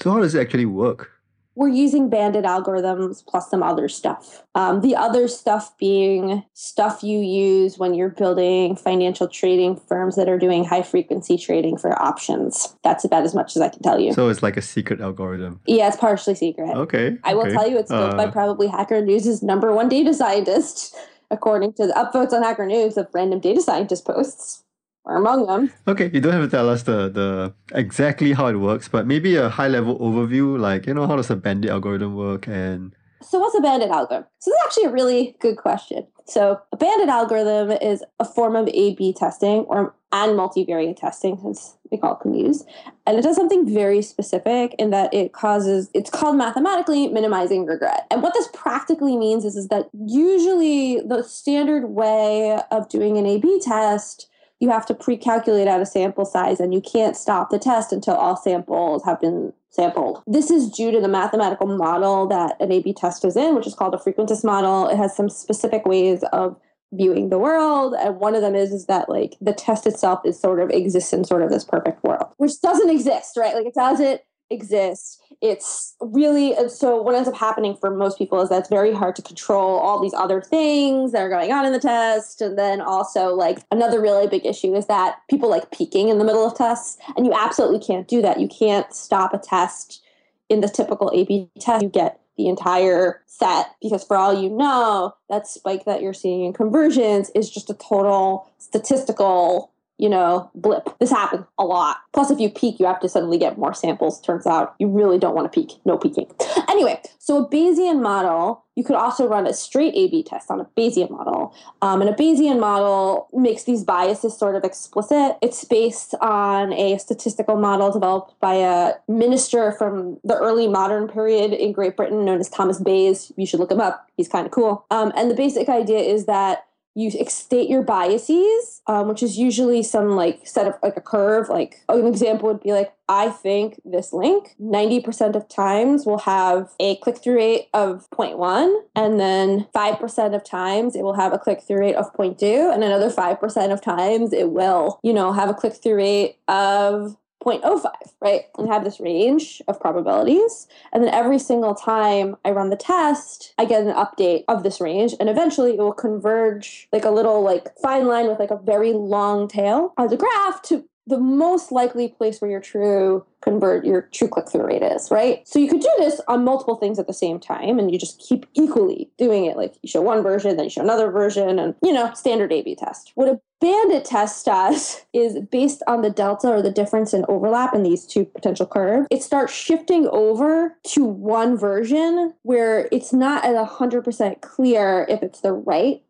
So 0.01 0.11
how 0.11 0.21
does 0.21 0.35
it 0.35 0.41
actually 0.41 0.67
work? 0.67 1.11
We're 1.55 1.69
using 1.69 2.09
bandit 2.09 2.45
algorithms 2.45 3.25
plus 3.27 3.51
some 3.51 3.63
other 3.63 3.89
stuff. 3.89 4.43
Um, 4.55 4.81
the 4.81 4.97
other 4.97 5.29
stuff 5.29 5.77
being 5.77 6.45
stuff 6.55 7.03
you 7.03 7.19
use 7.19 7.79
when 7.79 7.95
you're 7.95 8.09
building 8.09 8.75
financial 8.75 9.29
trading 9.29 9.77
firms 9.77 10.17
that 10.17 10.29
are 10.29 10.39
doing 10.39 10.65
high 10.65 10.83
frequency 10.83 11.37
trading 11.37 11.77
for 11.77 12.01
options. 12.01 12.75
That's 12.83 13.05
about 13.05 13.25
as 13.25 13.35
much 13.35 13.55
as 13.55 13.63
I 13.63 13.69
can 13.69 13.83
tell 13.83 14.01
you. 14.01 14.15
So 14.15 14.29
it's 14.29 14.43
like 14.43 14.57
a 14.57 14.63
secret 14.63 15.01
algorithm. 15.01 15.61
Yeah, 15.67 15.89
it's 15.89 15.97
partially 15.97 16.35
secret. 16.35 16.71
Okay. 16.75 17.19
I 17.23 17.35
will 17.35 17.43
okay. 17.43 17.53
tell 17.53 17.69
you 17.69 17.79
it's 17.79 17.91
built 17.91 18.15
uh, 18.15 18.17
by 18.17 18.29
probably 18.29 18.67
Hacker 18.67 19.03
News' 19.03 19.43
number 19.43 19.73
one 19.73 19.89
data 19.89 20.15
scientist, 20.15 20.97
according 21.31 21.75
to 21.75 21.87
the 21.87 21.93
upvotes 21.93 22.33
on 22.33 22.43
Hacker 22.43 22.67
News 22.67 22.97
of 22.97 23.09
random 23.13 23.41
data 23.41 23.61
scientist 23.61 24.07
posts 24.07 24.63
or 25.05 25.17
among 25.17 25.47
them. 25.47 25.73
Okay, 25.89 26.11
you 26.13 26.21
don't 26.21 26.33
have 26.33 26.45
to 26.45 26.51
tell 26.51 26.69
us 26.69 26.85
the, 26.85 27.09
the 27.09 27.55
exactly 27.75 28.33
how 28.33 28.47
it 28.47 28.57
works, 28.57 28.89
but 28.89 29.07
maybe 29.07 29.37
a 29.37 29.49
high 29.49 29.69
level 29.69 29.99
overview, 29.99 30.59
like 30.59 30.87
you 30.87 30.95
know 30.95 31.07
how 31.07 31.17
does 31.17 31.31
a 31.31 31.37
bandit 31.37 31.71
algorithm 31.71 32.15
work 32.17 32.47
and 32.47 32.95
so 33.23 33.39
what's 33.39 33.57
a 33.57 33.61
bandit 33.61 33.91
algorithm? 33.91 34.27
So 34.41 34.51
this 34.51 34.55
is 34.55 34.67
actually 34.67 34.85
a 34.85 34.93
really 34.93 35.37
good 35.41 35.57
question. 35.57 36.07
So 36.27 36.61
a 36.73 36.77
bandit 36.77 37.09
algorithm 37.09 37.71
is 37.71 38.05
a 38.19 38.25
form 38.25 38.57
of 38.57 38.69
A-B 38.69 39.15
testing 39.15 39.61
or 39.69 39.95
and 40.13 40.39
multivariate 40.39 40.97
testing, 40.97 41.43
as 41.49 41.75
we 41.91 41.97
call 41.97 42.15
it 42.15 42.21
confused. 42.21 42.69
And 43.07 43.19
it 43.19 43.23
does 43.23 43.35
something 43.35 43.73
very 43.73 44.03
specific 44.03 44.75
in 44.79 44.91
that 44.91 45.13
it 45.15 45.33
causes 45.33 45.91
it's 45.95 46.11
called 46.11 46.37
mathematically 46.37 47.09
minimizing 47.09 47.65
regret. 47.65 48.07
And 48.11 48.23
what 48.23 48.35
this 48.35 48.49
practically 48.53 49.17
means 49.17 49.45
is, 49.45 49.57
is 49.57 49.69
that 49.69 49.89
usually 50.07 51.01
the 51.01 51.23
standard 51.23 51.87
way 51.89 52.59
of 52.71 52.91
doing 52.91 53.17
an 53.17 53.25
A-B 53.25 53.63
test 53.65 54.29
you 54.63 54.71
have 54.71 54.87
to 54.87 54.95
pre-calculate 54.95 55.67
out 55.67 55.81
a 55.81 55.87
sample 55.87 56.25
size 56.25 56.61
and 56.61 56.73
you 56.73 56.81
can't 56.81 57.17
stop 57.17 57.51
the 57.51 57.59
test 57.59 57.93
until 57.93 58.15
all 58.15 58.37
samples 58.37 59.03
have 59.05 59.21
been 59.21 59.53
sampled. 59.71 60.23
This 60.25 60.53
is 60.53 60.71
due 60.71 60.93
to 60.93 61.01
the 61.01 61.09
mathematical 61.09 61.67
model 61.67 62.29
that 62.29 62.55
an 62.61 62.71
A-B 62.71 62.93
test 62.93 63.25
is 63.25 63.37
in, 63.37 63.57
which 63.57 63.67
is 63.67 63.75
called 63.75 63.93
a 63.93 63.97
frequentist 63.97 64.45
model. 64.45 64.87
It 64.87 64.99
has 64.99 65.17
some 65.17 65.29
specific 65.29 65.85
ways 65.85 66.23
of 66.33 66.57
viewing 66.93 67.31
the 67.31 67.39
world 67.39 67.97
and 67.99 68.21
one 68.21 68.37
of 68.37 68.43
them 68.43 68.55
is 68.55 68.71
is 68.71 68.87
that 68.87 69.09
like 69.09 69.35
the 69.41 69.53
test 69.53 69.85
itself 69.85 70.21
is 70.25 70.39
sort 70.39 70.61
of 70.61 70.71
exists 70.71 71.13
in 71.13 71.25
sort 71.25 71.43
of 71.43 71.49
this 71.49 71.65
perfect 71.65 72.05
world 72.05 72.27
which 72.37 72.61
doesn't 72.61 72.91
exist 72.91 73.35
right 73.39 73.55
like 73.55 73.65
it 73.65 73.73
doesn't 73.73 74.21
exist. 74.53 75.21
It's 75.41 75.97
really 76.01 76.55
uh, 76.55 76.69
so 76.69 77.03
what 77.03 77.15
ends 77.15 77.29
up 77.29 77.35
happening 77.37 77.75
for 77.75 77.91
most 77.91 78.17
people 78.19 78.41
is 78.43 78.49
that 78.51 78.61
it's 78.61 78.69
very 78.69 78.93
hard 78.93 79.17
to 79.17 79.23
control 79.23 79.79
all 79.79 80.01
these 80.01 80.15
other 80.15 80.41
things 80.41 81.11
that 81.13 81.23
are 81.23 81.29
going 81.29 81.51
on 81.51 81.67
in 81.67 81.73
the 81.73 81.81
test. 81.81 82.41
And 82.41 82.57
then 82.57 82.81
also 82.81 83.35
like 83.35 83.65
another 83.73 84.01
really 84.01 84.29
big 84.29 84.47
issue 84.47 84.75
is 84.75 84.87
that 84.87 85.17
people 85.29 85.51
like 85.51 85.73
peeking 85.73 86.09
in 86.09 86.19
the 86.19 86.25
middle 86.25 86.47
of 86.47 86.57
tests. 86.57 86.99
And 87.17 87.27
you 87.27 87.33
absolutely 87.33 87.81
can't 87.81 88.07
do 88.07 88.23
that. 88.23 88.39
You 88.39 88.47
can't 88.47 88.93
stop 88.95 89.35
a 89.35 89.39
test 89.39 90.01
in 90.49 90.61
the 90.61 90.69
typical 90.69 91.11
A 91.13 91.25
B 91.25 91.51
test. 91.59 91.83
You 91.83 91.89
get 91.89 92.21
the 92.37 92.49
entire 92.49 93.23
set 93.27 93.75
because 93.83 94.05
for 94.05 94.17
all 94.17 94.33
you 94.33 94.49
know, 94.49 95.15
that 95.29 95.47
spike 95.47 95.85
that 95.87 96.03
you're 96.03 96.15
seeing 96.15 96.45
in 96.45 96.53
conversions 96.53 97.31
is 97.35 97.51
just 97.51 97.69
a 97.69 97.75
total 97.75 98.49
statistical 98.59 99.72
you 99.99 100.09
know, 100.09 100.51
blip. 100.55 100.99
This 100.99 101.11
happens 101.11 101.45
a 101.59 101.65
lot. 101.65 101.99
Plus, 102.13 102.31
if 102.31 102.41
you 102.41 102.51
peek, 102.51 102.81
you 102.81 102.87
have 102.87 103.01
to 103.01 103.09
suddenly 103.09 103.39
get 103.39 103.59
more 103.59 103.75
samples. 103.75 104.21
Turns 104.21 104.47
out 104.47 104.75
you 104.79 104.89
really 104.89 105.19
don't 105.19 105.35
want 105.35 105.51
to 105.51 105.61
peek. 105.61 105.79
No 105.85 105.97
peeking. 105.97 106.31
Anyway, 106.69 107.01
so 107.19 107.45
a 107.45 107.49
Bayesian 107.49 108.03
model, 108.03 108.65
you 108.75 108.83
could 108.83 108.97
also 108.97 109.29
run 109.29 109.47
a 109.47 109.53
straight 109.53 109.95
A 109.95 110.09
B 110.09 110.23
test 110.23 110.51
on 110.51 110.61
a 110.61 110.65
Bayesian 110.77 111.11
model. 111.11 111.55
Um, 111.83 112.01
and 112.01 112.11
a 112.11 112.15
Bayesian 112.15 112.59
model 112.59 113.29
makes 113.33 113.65
these 113.65 113.85
biases 113.85 114.37
sort 114.37 114.57
of 114.57 114.65
explicit. 114.65 115.37
It's 115.41 115.65
based 115.65 116.15
on 116.21 116.73
a 116.73 116.99
statistical 116.99 117.57
model 117.57 117.93
developed 117.93 118.35
by 118.41 118.55
a 118.55 118.95
minister 119.07 119.73
from 119.73 120.19
the 120.25 120.37
early 120.37 120.67
modern 120.69 121.07
period 121.07 121.53
in 121.53 121.73
Great 121.73 121.97
Britain 121.97 122.25
known 122.25 122.41
as 122.41 122.49
Thomas 122.49 122.81
Bayes. 122.81 123.31
You 123.37 123.47
should 123.47 123.61
look 123.61 123.71
him 123.71 123.81
up. 123.81 124.09
He's 124.17 124.29
kind 124.29 124.47
of 124.47 124.53
cool. 124.53 124.85
Um, 124.91 125.13
and 125.15 125.31
the 125.31 125.35
basic 125.35 125.69
idea 125.69 125.99
is 125.99 126.27
that 126.27 126.67
you 126.95 127.11
state 127.29 127.71
your 127.71 127.83
biases, 127.83 128.83
um, 128.87 129.09
which 129.09 129.23
is 129.23 129.39
usually 129.39 129.83
some 129.83 130.11
like 130.11 130.47
set 130.47 130.67
of 130.67 130.75
like 130.83 130.97
a 130.97 131.01
curve. 131.01 131.49
Like 131.49 131.83
an 131.89 132.07
example 132.07 132.49
would 132.49 132.61
be 132.61 132.73
like, 132.73 132.93
I 133.09 133.31
think 133.31 133.81
this 133.85 134.13
link 134.13 134.55
90% 134.61 135.35
of 135.35 135.49
times 135.49 136.07
will 136.07 136.19
have 136.19 136.71
a 136.81 136.97
click 136.97 137.19
through 137.19 137.37
rate 137.37 137.69
of 137.75 138.09
0.1, 138.11 138.75
and 138.95 139.21
then 139.21 139.67
5% 139.75 140.35
of 140.35 140.45
times 140.45 140.97
it 140.97 141.03
will 141.03 141.15
have 141.15 141.33
a 141.33 141.39
click 141.39 141.63
through 141.63 141.81
rate 141.81 141.95
of 141.95 142.13
0.2, 142.15 142.73
and 142.73 142.85
another 142.85 143.11
5% 143.11 143.73
of 143.73 143.81
times 143.81 144.33
it 144.33 144.51
will, 144.51 144.99
you 145.03 145.13
know, 145.13 145.33
have 145.33 145.51
a 145.51 145.55
click 145.55 145.75
through 145.75 145.97
rate 145.97 146.39
of 146.49 147.17
0.05, 147.45 147.91
right? 148.21 148.43
And 148.59 148.69
have 148.69 148.85
this 148.85 149.01
range 149.01 149.63
of 149.69 149.81
probabilities. 149.81 150.67
And 150.93 151.03
then 151.03 151.13
every 151.13 151.39
single 151.39 151.75
time 151.75 152.37
I 152.45 152.51
run 152.51 152.71
the 152.71 152.77
test, 152.77 153.55
I 153.59 153.65
get 153.65 153.83
an 153.83 153.95
update 153.95 154.45
of 154.49 154.63
this 154.63 154.81
range. 154.81 155.15
And 155.19 155.29
eventually 155.29 155.73
it 155.73 155.79
will 155.79 155.93
converge 155.93 156.89
like 156.93 157.05
a 157.05 157.11
little 157.11 157.43
like 157.43 157.77
fine 157.79 158.07
line 158.07 158.29
with 158.29 158.39
like 158.39 158.51
a 158.51 158.57
very 158.57 158.93
long 158.93 159.49
tail 159.49 159.93
as 159.99 160.13
a 160.13 160.17
graph 160.17 160.63
to 160.63 160.85
the 161.07 161.19
most 161.19 161.73
likely 161.73 162.09
place 162.09 162.41
where 162.41 162.51
your 162.51 162.61
true 162.61 163.25
convert 163.41 163.85
your 163.85 164.03
true 164.13 164.29
click 164.29 164.49
through 164.49 164.67
rate 164.67 164.83
is, 164.83 165.11
right? 165.11 165.47
So 165.47 165.59
you 165.59 165.69
could 165.69 165.81
do 165.81 165.91
this 165.99 166.21
on 166.29 166.45
multiple 166.45 166.77
things 166.77 166.99
at 166.99 167.07
the 167.09 167.13
same 167.13 167.41
time 167.41 167.79
and 167.79 167.91
you 167.91 167.99
just 167.99 168.21
keep 168.21 168.47
equally 168.55 169.11
doing 169.19 169.47
it. 169.47 169.57
Like 169.57 169.75
you 169.83 169.89
show 169.89 170.01
one 170.01 170.23
version, 170.23 170.57
then 170.57 170.65
you 170.65 170.71
show 170.71 170.83
another 170.83 171.11
version, 171.11 171.59
and 171.59 171.75
you 171.83 171.93
know, 171.93 172.13
standard 172.15 172.53
A 172.53 172.63
B 172.63 172.77
test. 172.77 173.13
What 173.15 173.29
a 173.29 173.41
bandit 173.61 174.05
test 174.05 174.45
does 174.45 175.05
is 175.13 175.39
based 175.51 175.83
on 175.87 176.03
the 176.03 176.11
delta 176.11 176.49
or 176.49 176.63
the 176.63 176.71
difference 176.71 177.13
in 177.13 177.25
overlap 177.29 177.75
in 177.75 177.83
these 177.83 178.07
two 178.07 178.25
potential 178.25 178.67
curves, 178.67 179.07
it 179.11 179.23
starts 179.23 179.53
shifting 179.53 180.07
over 180.09 180.77
to 180.85 181.05
one 181.05 181.57
version 181.57 182.35
where 182.43 182.89
it's 182.93 183.13
not 183.13 183.45
at 183.45 183.55
100% 183.55 184.41
clear 184.41 185.07
if 185.09 185.23
it's 185.23 185.41
the 185.41 185.53
right 185.53 186.03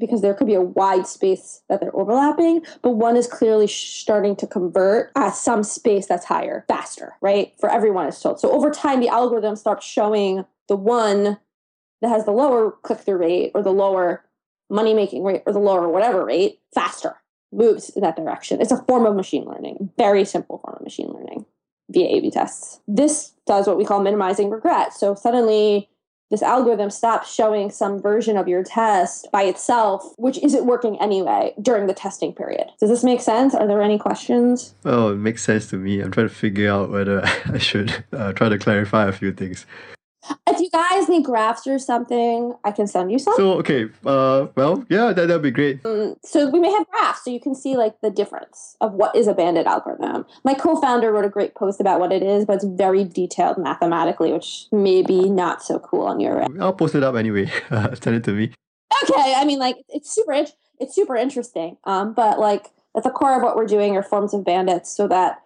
because 0.00 0.22
there 0.22 0.34
could 0.34 0.46
be 0.46 0.54
a 0.54 0.60
wide 0.60 1.06
space 1.06 1.62
that 1.68 1.80
they're 1.80 1.94
overlapping, 1.94 2.62
but 2.82 2.92
one 2.92 3.16
is 3.16 3.26
clearly 3.26 3.68
starting 3.68 4.34
to 4.36 4.46
convert 4.46 5.12
at 5.14 5.36
some 5.36 5.62
space 5.62 6.06
that's 6.06 6.24
higher, 6.24 6.64
faster, 6.66 7.14
right? 7.20 7.52
For 7.60 7.70
everyone 7.70 8.06
is 8.06 8.18
told. 8.18 8.40
So 8.40 8.50
over 8.50 8.70
time, 8.70 9.00
the 9.00 9.08
algorithm 9.08 9.54
starts 9.54 9.86
showing 9.86 10.44
the 10.68 10.76
one 10.76 11.38
that 12.00 12.08
has 12.08 12.24
the 12.24 12.32
lower 12.32 12.72
click 12.82 13.00
through 13.00 13.18
rate 13.18 13.52
or 13.54 13.62
the 13.62 13.72
lower 13.72 14.24
money 14.70 14.94
making 14.94 15.22
rate 15.22 15.42
or 15.46 15.52
the 15.52 15.58
lower 15.58 15.88
whatever 15.88 16.24
rate 16.24 16.60
faster, 16.74 17.16
moves 17.52 17.90
in 17.90 18.02
that 18.02 18.16
direction. 18.16 18.60
It's 18.60 18.72
a 18.72 18.82
form 18.84 19.04
of 19.04 19.16
machine 19.16 19.44
learning, 19.44 19.90
very 19.98 20.24
simple 20.24 20.58
form 20.58 20.76
of 20.78 20.82
machine 20.82 21.12
learning 21.12 21.44
via 21.90 22.06
A 22.06 22.20
B 22.20 22.30
tests. 22.30 22.80
This 22.86 23.32
does 23.46 23.66
what 23.66 23.76
we 23.76 23.84
call 23.84 24.00
minimizing 24.00 24.48
regret. 24.48 24.94
So 24.94 25.14
suddenly 25.14 25.88
this 26.30 26.42
algorithm 26.42 26.90
stops 26.90 27.32
showing 27.32 27.70
some 27.70 28.00
version 28.00 28.36
of 28.36 28.46
your 28.46 28.62
test 28.62 29.28
by 29.32 29.42
itself, 29.42 30.14
which 30.16 30.38
isn't 30.38 30.64
working 30.64 31.00
anyway 31.00 31.52
during 31.60 31.86
the 31.86 31.94
testing 31.94 32.32
period. 32.32 32.68
Does 32.78 32.88
this 32.88 33.02
make 33.02 33.20
sense? 33.20 33.54
Are 33.54 33.66
there 33.66 33.82
any 33.82 33.98
questions? 33.98 34.74
Oh, 34.84 35.12
it 35.12 35.16
makes 35.16 35.42
sense 35.42 35.68
to 35.70 35.76
me. 35.76 36.00
I'm 36.00 36.12
trying 36.12 36.28
to 36.28 36.34
figure 36.34 36.70
out 36.70 36.90
whether 36.90 37.22
I 37.46 37.58
should 37.58 38.04
uh, 38.12 38.32
try 38.32 38.48
to 38.48 38.58
clarify 38.58 39.08
a 39.08 39.12
few 39.12 39.32
things. 39.32 39.66
If 40.46 40.60
you 40.60 40.70
guys 40.70 41.08
need 41.08 41.24
graphs 41.24 41.66
or 41.66 41.78
something, 41.78 42.54
I 42.64 42.72
can 42.72 42.86
send 42.86 43.12
you 43.12 43.18
some. 43.18 43.34
So 43.36 43.52
okay, 43.58 43.86
uh, 44.04 44.48
well, 44.56 44.84
yeah, 44.88 45.12
that 45.12 45.26
that'd 45.26 45.42
be 45.42 45.50
great. 45.50 45.84
Um, 45.84 46.16
so 46.24 46.48
we 46.48 46.60
may 46.60 46.70
have 46.70 46.86
graphs, 46.88 47.24
so 47.24 47.30
you 47.30 47.40
can 47.40 47.54
see 47.54 47.76
like 47.76 48.00
the 48.00 48.10
difference 48.10 48.76
of 48.80 48.92
what 48.94 49.14
is 49.14 49.26
a 49.26 49.34
bandit 49.34 49.66
algorithm. 49.66 50.26
My 50.44 50.54
co-founder 50.54 51.12
wrote 51.12 51.24
a 51.24 51.28
great 51.28 51.54
post 51.54 51.80
about 51.80 52.00
what 52.00 52.12
it 52.12 52.22
is, 52.22 52.44
but 52.44 52.56
it's 52.56 52.64
very 52.64 53.04
detailed 53.04 53.58
mathematically, 53.58 54.32
which 54.32 54.66
may 54.72 55.02
be 55.02 55.28
not 55.28 55.62
so 55.62 55.78
cool 55.78 56.06
on 56.06 56.20
your 56.20 56.42
end. 56.42 56.62
I'll 56.62 56.72
post 56.72 56.94
it 56.94 57.02
up 57.02 57.14
anyway. 57.14 57.50
send 57.70 58.16
it 58.16 58.24
to 58.24 58.32
me. 58.32 58.52
Okay, 59.04 59.34
I 59.36 59.44
mean, 59.44 59.58
like 59.58 59.76
it's 59.88 60.12
super, 60.12 60.44
it's 60.78 60.94
super 60.94 61.16
interesting. 61.16 61.76
Um, 61.84 62.12
but 62.12 62.38
like 62.38 62.66
at 62.96 63.04
the 63.04 63.10
core 63.10 63.36
of 63.36 63.42
what 63.42 63.56
we're 63.56 63.66
doing 63.66 63.96
are 63.96 64.02
forms 64.02 64.34
of 64.34 64.44
bandits, 64.44 64.90
so 64.90 65.06
that 65.08 65.42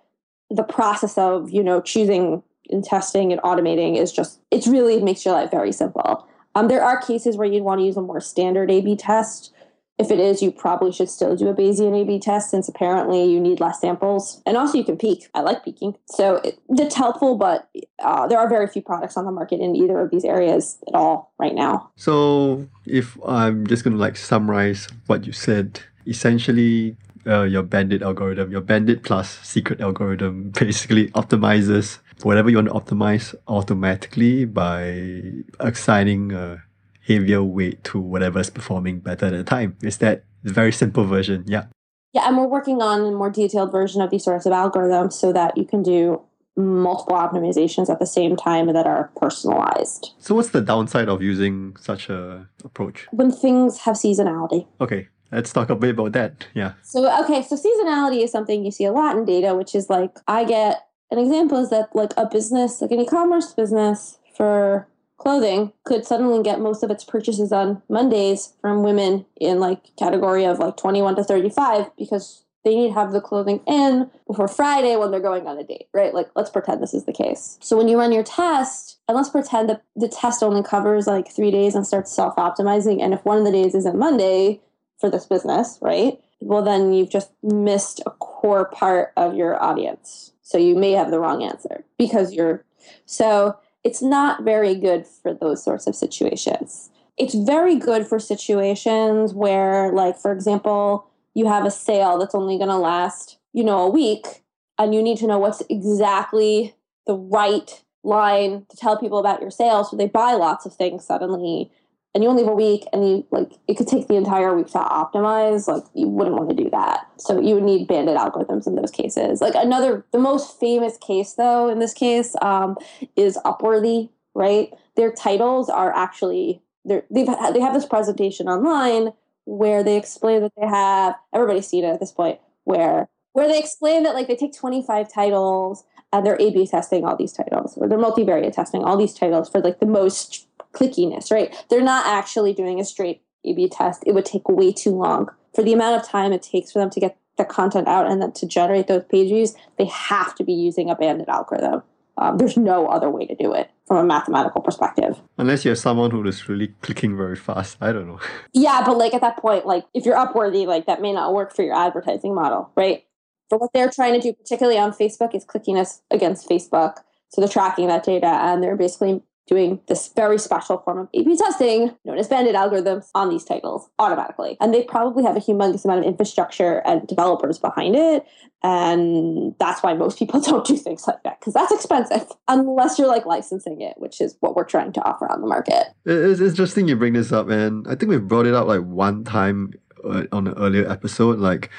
the 0.51 0.63
process 0.63 1.19
of 1.19 1.51
you 1.51 1.63
know 1.63 1.81
choosing 1.81 2.43
in 2.67 2.83
testing 2.83 3.33
and 3.33 3.41
automating 3.43 3.99
is 3.99 4.13
just 4.13 4.41
it's 4.51 4.67
really 4.67 4.95
it 4.95 5.03
makes 5.03 5.25
your 5.25 5.35
life 5.35 5.51
very 5.51 5.73
simple. 5.73 6.27
Um, 6.55 6.69
there 6.69 6.85
are 6.85 7.01
cases 7.01 7.37
where 7.37 7.47
you'd 7.47 7.63
want 7.63 7.81
to 7.81 7.85
use 7.85 7.97
a 7.97 8.03
more 8.03 8.21
standard 8.21 8.71
A/B 8.71 8.97
test. 8.97 9.53
If 9.97 10.11
it 10.11 10.19
is, 10.19 10.43
you 10.43 10.51
probably 10.51 10.91
should 10.91 11.09
still 11.09 11.37
do 11.37 11.47
a 11.49 11.55
Bayesian 11.55 12.01
A/B 12.01 12.19
test 12.19 12.51
since 12.51 12.69
apparently 12.69 13.25
you 13.25 13.39
need 13.39 13.61
less 13.61 13.81
samples, 13.81 14.43
and 14.45 14.57
also 14.57 14.79
you 14.79 14.85
can 14.85 14.97
peek. 14.97 15.29
I 15.35 15.41
like 15.41 15.65
peeking, 15.65 15.97
so 16.07 16.37
it, 16.37 16.59
it's 16.69 16.95
helpful, 16.95 17.37
but 17.37 17.69
uh, 18.01 18.27
there 18.27 18.39
are 18.39 18.49
very 18.49 18.67
few 18.67 18.83
products 18.83 19.17
on 19.17 19.25
the 19.25 19.31
market 19.31 19.61
in 19.61 19.77
either 19.77 20.01
of 20.01 20.11
these 20.11 20.25
areas 20.25 20.79
at 20.89 20.95
all 20.95 21.33
right 21.39 21.55
now. 21.55 21.91
So, 21.97 22.67
if 22.87 23.17
I'm 23.25 23.67
just 23.67 23.85
going 23.85 23.95
to 23.95 24.01
like 24.01 24.17
summarize 24.17 24.89
what 25.07 25.27
you 25.27 25.33
said, 25.33 25.81
essentially 26.07 26.97
uh, 27.27 27.43
your 27.43 27.63
bandit 27.63 28.03
algorithm, 28.03 28.51
your 28.51 28.61
bandit 28.61 29.03
plus 29.03 29.39
secret 29.43 29.81
algorithm 29.81 30.51
basically 30.59 31.09
optimizes 31.11 31.99
whatever 32.23 32.51
you 32.51 32.57
want 32.57 32.69
to 32.69 32.75
optimize 32.75 33.35
automatically 33.49 34.45
by 34.45 35.33
assigning 35.61 36.33
a 36.33 36.63
heavier 37.07 37.43
weight 37.43 37.85
to 37.85 38.01
whatever's 38.01 38.51
performing 38.51 39.01
better 39.01 39.27
at 39.27 39.33
the 39.33 39.45
time. 39.45 39.77
Is 39.83 39.99
that 39.99 40.25
the 40.43 40.53
very 40.53 40.73
simple 40.73 41.05
version? 41.05 41.45
Yeah. 41.47 41.67
Yeah, 42.13 42.29
and 42.29 42.37
we're 42.37 42.47
working 42.47 42.81
on 42.81 43.01
a 43.01 43.11
more 43.11 43.31
detailed 43.31 43.73
version 43.73 44.01
of 44.01 44.11
these 44.11 44.25
sorts 44.25 44.47
of 44.47 44.53
algorithms 44.53 45.15
so 45.15 45.33
that 45.33 45.57
you 45.59 45.65
can 45.65 45.83
do 45.83 46.23
multiple 46.57 47.17
optimizations 47.17 47.91
at 47.91 47.99
the 47.99 48.07
same 48.07 48.37
time 48.37 48.73
that 48.73 48.87
are 48.87 49.11
personalized. 49.17 50.13
So 50.19 50.37
what's 50.37 50.51
the 50.51 50.61
downside 50.61 51.09
of 51.09 51.21
using 51.21 51.77
such 51.77 52.09
a 52.09 52.49
approach? 52.65 53.09
When 53.11 53.33
things 53.33 53.79
have 53.81 53.97
seasonality. 53.97 54.69
Okay, 54.81 55.09
let's 55.33 55.53
talk 55.53 55.71
a 55.71 55.75
bit 55.75 55.91
about 55.91 56.13
that. 56.13 56.47
Yeah. 56.55 56.75
So 56.83 57.05
okay, 57.25 57.43
so 57.43 57.57
seasonality 57.57 58.23
is 58.23 58.31
something 58.31 58.65
you 58.65 58.71
see 58.71 58.85
a 58.85 58.93
lot 58.93 59.17
in 59.17 59.25
data, 59.25 59.55
which 59.55 59.75
is 59.75 59.91
like 59.91 60.17
I 60.29 60.45
get 60.45 60.87
an 61.15 61.25
example 61.25 61.59
is 61.59 61.71
that 61.71 61.95
like 61.95 62.13
a 62.17 62.27
business, 62.27 62.83
like 62.83 62.91
an 62.91 63.01
e-commerce 63.01 63.53
business 63.53 64.19
for 64.37 64.89
clothing 65.17 65.73
could 65.85 66.05
suddenly 66.05 66.43
get 66.43 66.61
most 66.61 66.83
of 66.83 66.91
its 66.91 67.05
purchases 67.05 67.53
on 67.53 67.83
Mondays 67.89 68.55
from 68.61 68.83
women 68.83 69.25
in 69.41 69.61
like 69.61 69.95
category 69.97 70.45
of 70.45 70.59
like 70.59 70.77
21 70.77 71.17
to 71.17 71.25
35 71.25 71.97
because 71.97 72.45
they 72.65 72.75
need 72.75 72.89
to 72.89 72.95
have 72.95 73.13
the 73.13 73.21
clothing 73.21 73.61
in 73.67 74.11
before 74.27 74.49
Friday 74.49 74.97
when 74.97 75.11
they're 75.11 75.21
going 75.21 75.47
on 75.47 75.59
a 75.59 75.65
date, 75.65 75.87
right? 75.93 76.15
Like, 76.15 76.31
let's 76.35 76.51
pretend 76.51 76.83
this 76.83 76.95
is 76.95 77.05
the 77.05 77.13
case. 77.13 77.59
So 77.61 77.77
when 77.77 77.89
you 77.89 77.99
run 77.99 78.11
your 78.11 78.23
test, 78.23 78.99
and 79.07 79.17
let's 79.17 79.29
pretend 79.29 79.69
that 79.69 79.83
the 79.95 80.09
test 80.09 80.43
only 80.43 80.63
covers 80.63 81.07
like 81.07 81.31
three 81.31 81.51
days 81.51 81.75
and 81.75 81.87
starts 81.87 82.11
self 82.11 82.37
optimizing. 82.37 83.03
And 83.03 83.13
if 83.13 83.25
one 83.25 83.39
of 83.39 83.45
the 83.45 83.53
days 83.53 83.75
isn't 83.75 83.99
Monday 83.99 84.63
for 84.99 85.11
this 85.11 85.27
business, 85.27 85.79
right? 85.83 86.19
Well, 86.41 86.63
then 86.63 86.93
you've 86.93 87.11
just 87.11 87.31
missed 87.43 88.01
a 88.07 88.11
core 88.11 88.65
part 88.65 89.13
of 89.17 89.35
your 89.35 89.63
audience. 89.63 90.33
So 90.45 90.59
you 90.59 90.77
may 90.77 90.93
have 90.93 91.11
the 91.11 91.19
wrong 91.19 91.43
answer 91.43 91.85
because 91.99 92.33
you're. 92.33 92.65
So 93.07 93.57
it's 93.83 94.03
not 94.03 94.45
very 94.45 94.75
good 94.75 95.07
for 95.07 95.35
those 95.35 95.65
sorts 95.65 95.87
of 95.87 95.97
situations. 95.97 96.91
It's 97.17 97.35
very 97.35 97.77
good 97.77 98.07
for 98.07 98.19
situations 98.19 99.35
where, 99.35 99.91
like, 99.93 100.19
for 100.19 100.33
example, 100.33 101.09
you 101.35 101.47
have 101.47 101.65
a 101.65 101.71
sale 101.71 102.19
that's 102.19 102.35
only 102.35 102.59
going 102.59 102.71
to 102.71 102.77
last, 102.77 103.39
you 103.53 103.65
know, 103.65 103.81
a 103.81 103.91
week, 103.91 104.45
and 104.79 104.95
you 104.95 105.03
need 105.03 105.19
to 105.19 105.27
know 105.27 105.39
what's 105.39 105.63
exactly 105.69 106.75
the 107.07 107.15
right 107.15 107.83
line 108.03 108.67
to 108.69 108.77
tell 108.77 108.99
people 108.99 109.19
about 109.19 109.41
your 109.41 109.51
sale 109.51 109.83
so 109.83 109.97
they 109.97 110.07
buy 110.07 110.35
lots 110.35 110.67
of 110.67 110.75
things 110.75 111.05
suddenly 111.05 111.71
and 112.15 112.23
you 112.23 112.31
only 112.31 112.43
have 112.45 112.53
a 112.53 112.55
week 112.55 112.85
and 112.93 113.09
you 113.09 113.27
like 113.31 113.53
it 113.67 113.77
could 113.77 113.89
take 113.89 114.09
the 114.09 114.15
entire 114.15 114.55
week 114.55 114.69
to 114.69 114.79
optimize 114.79 115.67
like 115.67 115.83
you 115.95 116.07
wouldn't 116.07 116.37
want 116.37 116.49
to 116.49 116.55
do 116.55 116.71
that. 116.71 117.07
So 117.17 117.41
you 117.41 117.55
would 117.57 117.65
need 117.65 117.89
bandit 117.89 118.17
algorithms 118.17 118.67
in 118.67 118.77
those 118.77 118.91
cases. 118.91 119.41
Like 119.41 119.55
another 119.55 120.07
the 120.13 120.19
most 120.19 120.59
famous 120.61 120.97
case 120.97 121.35
though 121.35 121.69
in 121.69 121.81
this 121.81 121.93
case 121.93 122.37
um, 122.41 122.77
is 123.17 123.39
upworthy 123.45 124.11
right? 124.35 124.71
Their 124.97 125.13
titles 125.13 125.69
are 125.69 125.95
actually 125.95 126.61
they're, 126.85 127.05
they've 127.11 127.27
they 127.27 127.61
have 127.61 127.75
this 127.75 127.87
presentation 127.87 128.49
online 128.49 129.13
where 129.45 129.83
they 129.83 129.97
explain 129.97 130.43
that 130.43 130.53
they 130.61 130.67
have 130.67 131.15
everybody's 131.33 131.67
seen 131.67 131.85
it 131.85 131.89
at 131.89 132.01
this 132.01 132.13
point 132.13 132.39
where 132.65 133.09
where 133.33 133.49
they 133.49 133.59
explain 133.59 134.03
that 134.05 134.15
like 134.15 134.29
they 134.29 134.37
take 134.37 134.55
25 134.55 135.13
titles 135.13 135.85
and 136.13 136.25
they're 136.25 136.41
A/B 136.41 136.67
testing 136.69 137.05
all 137.05 137.17
these 137.17 137.33
titles, 137.33 137.77
or 137.77 137.89
they're 137.89 137.99
multivariate 137.99 138.53
testing 138.53 138.85
all 138.85 138.97
these 138.97 139.15
titles 139.15 139.51
for 139.51 139.61
like 139.61 139.81
the 139.81 139.87
most 139.87 140.47
clickiness, 140.75 141.31
right? 141.31 141.55
They're 141.71 141.83
not 141.83 142.07
actually 142.07 142.53
doing 142.53 142.81
a 142.81 142.85
straight 142.85 143.23
A/B 143.45 143.69
test. 143.69 144.03
It 144.07 144.13
would 144.13 144.25
take 144.25 144.49
way 144.49 144.73
too 144.73 144.91
long 144.91 145.31
for 145.55 145.63
the 145.63 145.73
amount 145.73 146.01
of 146.01 146.07
time 146.07 146.33
it 146.33 146.43
takes 146.43 146.73
for 146.73 146.81
them 146.81 146.91
to 146.91 147.01
get 147.01 147.17
the 147.37 147.45
content 147.45 147.89
out 147.89 148.11
and 148.11 148.21
then 148.23 148.33
to 148.33 148.47
generate 148.47 148.87
those 148.87 149.05
page 149.05 149.29
views. 149.29 149.55
They 149.79 149.87
have 149.87 150.35
to 150.37 150.45
be 150.45 150.53
using 150.53 150.91
a 150.91 150.95
bandit 150.95 151.29
algorithm. 151.29 151.83
Um, 152.17 152.39
there's 152.39 152.57
no 152.57 152.87
other 152.87 153.11
way 153.11 153.27
to 153.27 153.35
do 153.35 153.53
it 153.53 153.71
from 153.87 153.97
a 153.97 154.05
mathematical 154.05 154.61
perspective. 154.61 155.21
Unless 155.37 155.65
you're 155.65 155.75
someone 155.75 156.11
who 156.13 156.25
is 156.27 156.49
really 156.49 156.69
clicking 156.81 157.17
very 157.17 157.37
fast. 157.37 157.77
I 157.81 157.93
don't 157.93 158.07
know. 158.07 158.21
Yeah, 158.53 158.83
but 158.87 158.97
like 158.97 159.15
at 159.15 159.21
that 159.21 159.39
point, 159.39 159.67
like 159.67 159.85
if 159.95 160.07
you're 160.07 160.17
upworthy, 160.17 160.65
like 160.67 160.87
that 160.87 161.03
may 161.03 161.13
not 161.13 161.35
work 161.35 161.55
for 161.55 161.63
your 161.63 161.75
advertising 161.75 162.35
model, 162.35 162.71
right? 162.77 163.05
For 163.49 163.59
what 163.59 163.73
they're 163.75 163.91
trying 163.91 164.15
to 164.15 164.21
do, 164.21 164.33
particularly 164.33 164.79
on 164.79 164.93
Facebook, 164.93 165.35
is 165.35 165.45
clickiness 165.45 166.01
against 166.11 166.49
Facebook. 166.49 166.99
So 167.31 167.41
they're 167.41 167.49
tracking 167.49 167.89
that 167.89 168.05
data 168.05 168.27
and 168.27 168.63
they're 168.63 168.77
basically 168.77 169.23
doing 169.47 169.81
this 169.89 170.09
very 170.09 170.39
special 170.39 170.79
form 170.79 170.99
of 170.99 171.09
A/B 171.15 171.37
testing 171.37 171.95
known 172.05 172.19
as 172.19 172.29
bandit 172.29 172.55
algorithms 172.55 173.09
on 173.15 173.29
these 173.29 173.45
titles 173.45 173.89
automatically. 173.99 174.57
And 174.61 174.73
they 174.73 174.83
probably 174.83 175.25
have 175.25 175.37
a 175.37 175.41
humongous 175.41 175.85
amount 175.85 176.01
of 176.01 176.07
infrastructure 176.07 176.79
and 176.87 177.07
developers 177.07 177.59
behind 177.59 177.95
it. 177.97 178.25
And 178.63 179.55
that's 179.59 179.83
why 179.83 179.93
most 179.95 180.19
people 180.19 180.41
don't 180.49 180.67
do 180.67 180.77
things 180.77 181.07
like 181.07 181.23
that 181.25 181.41
because 181.41 181.53
that's 181.53 181.73
expensive 181.73 182.27
unless 182.49 182.99
you're 182.99 183.09
like 183.09 183.27
licensing 183.27 183.81
it, 183.81 183.95
which 183.99 184.21
is 184.21 184.37
what 184.41 184.57
we're 184.57 184.65
trying 184.65 184.93
to 184.93 185.03
offer 185.03 185.31
on 185.31 185.41
the 185.41 185.47
market. 185.47 185.89
It's 186.07 186.41
interesting 186.41 186.89
you 186.89 186.97
bring 186.97 187.13
this 187.13 187.33
up, 187.33 187.49
and 187.49 187.87
I 187.87 187.95
think 187.95 188.11
we've 188.11 188.27
brought 188.27 188.47
it 188.47 188.55
up 188.55 188.67
like 188.67 188.83
one 188.83 189.25
time 189.25 189.75
uh, 190.05 190.25
on 190.33 190.47
an 190.47 190.55
earlier 190.57 190.91
episode, 190.91 191.39
like 191.39 191.71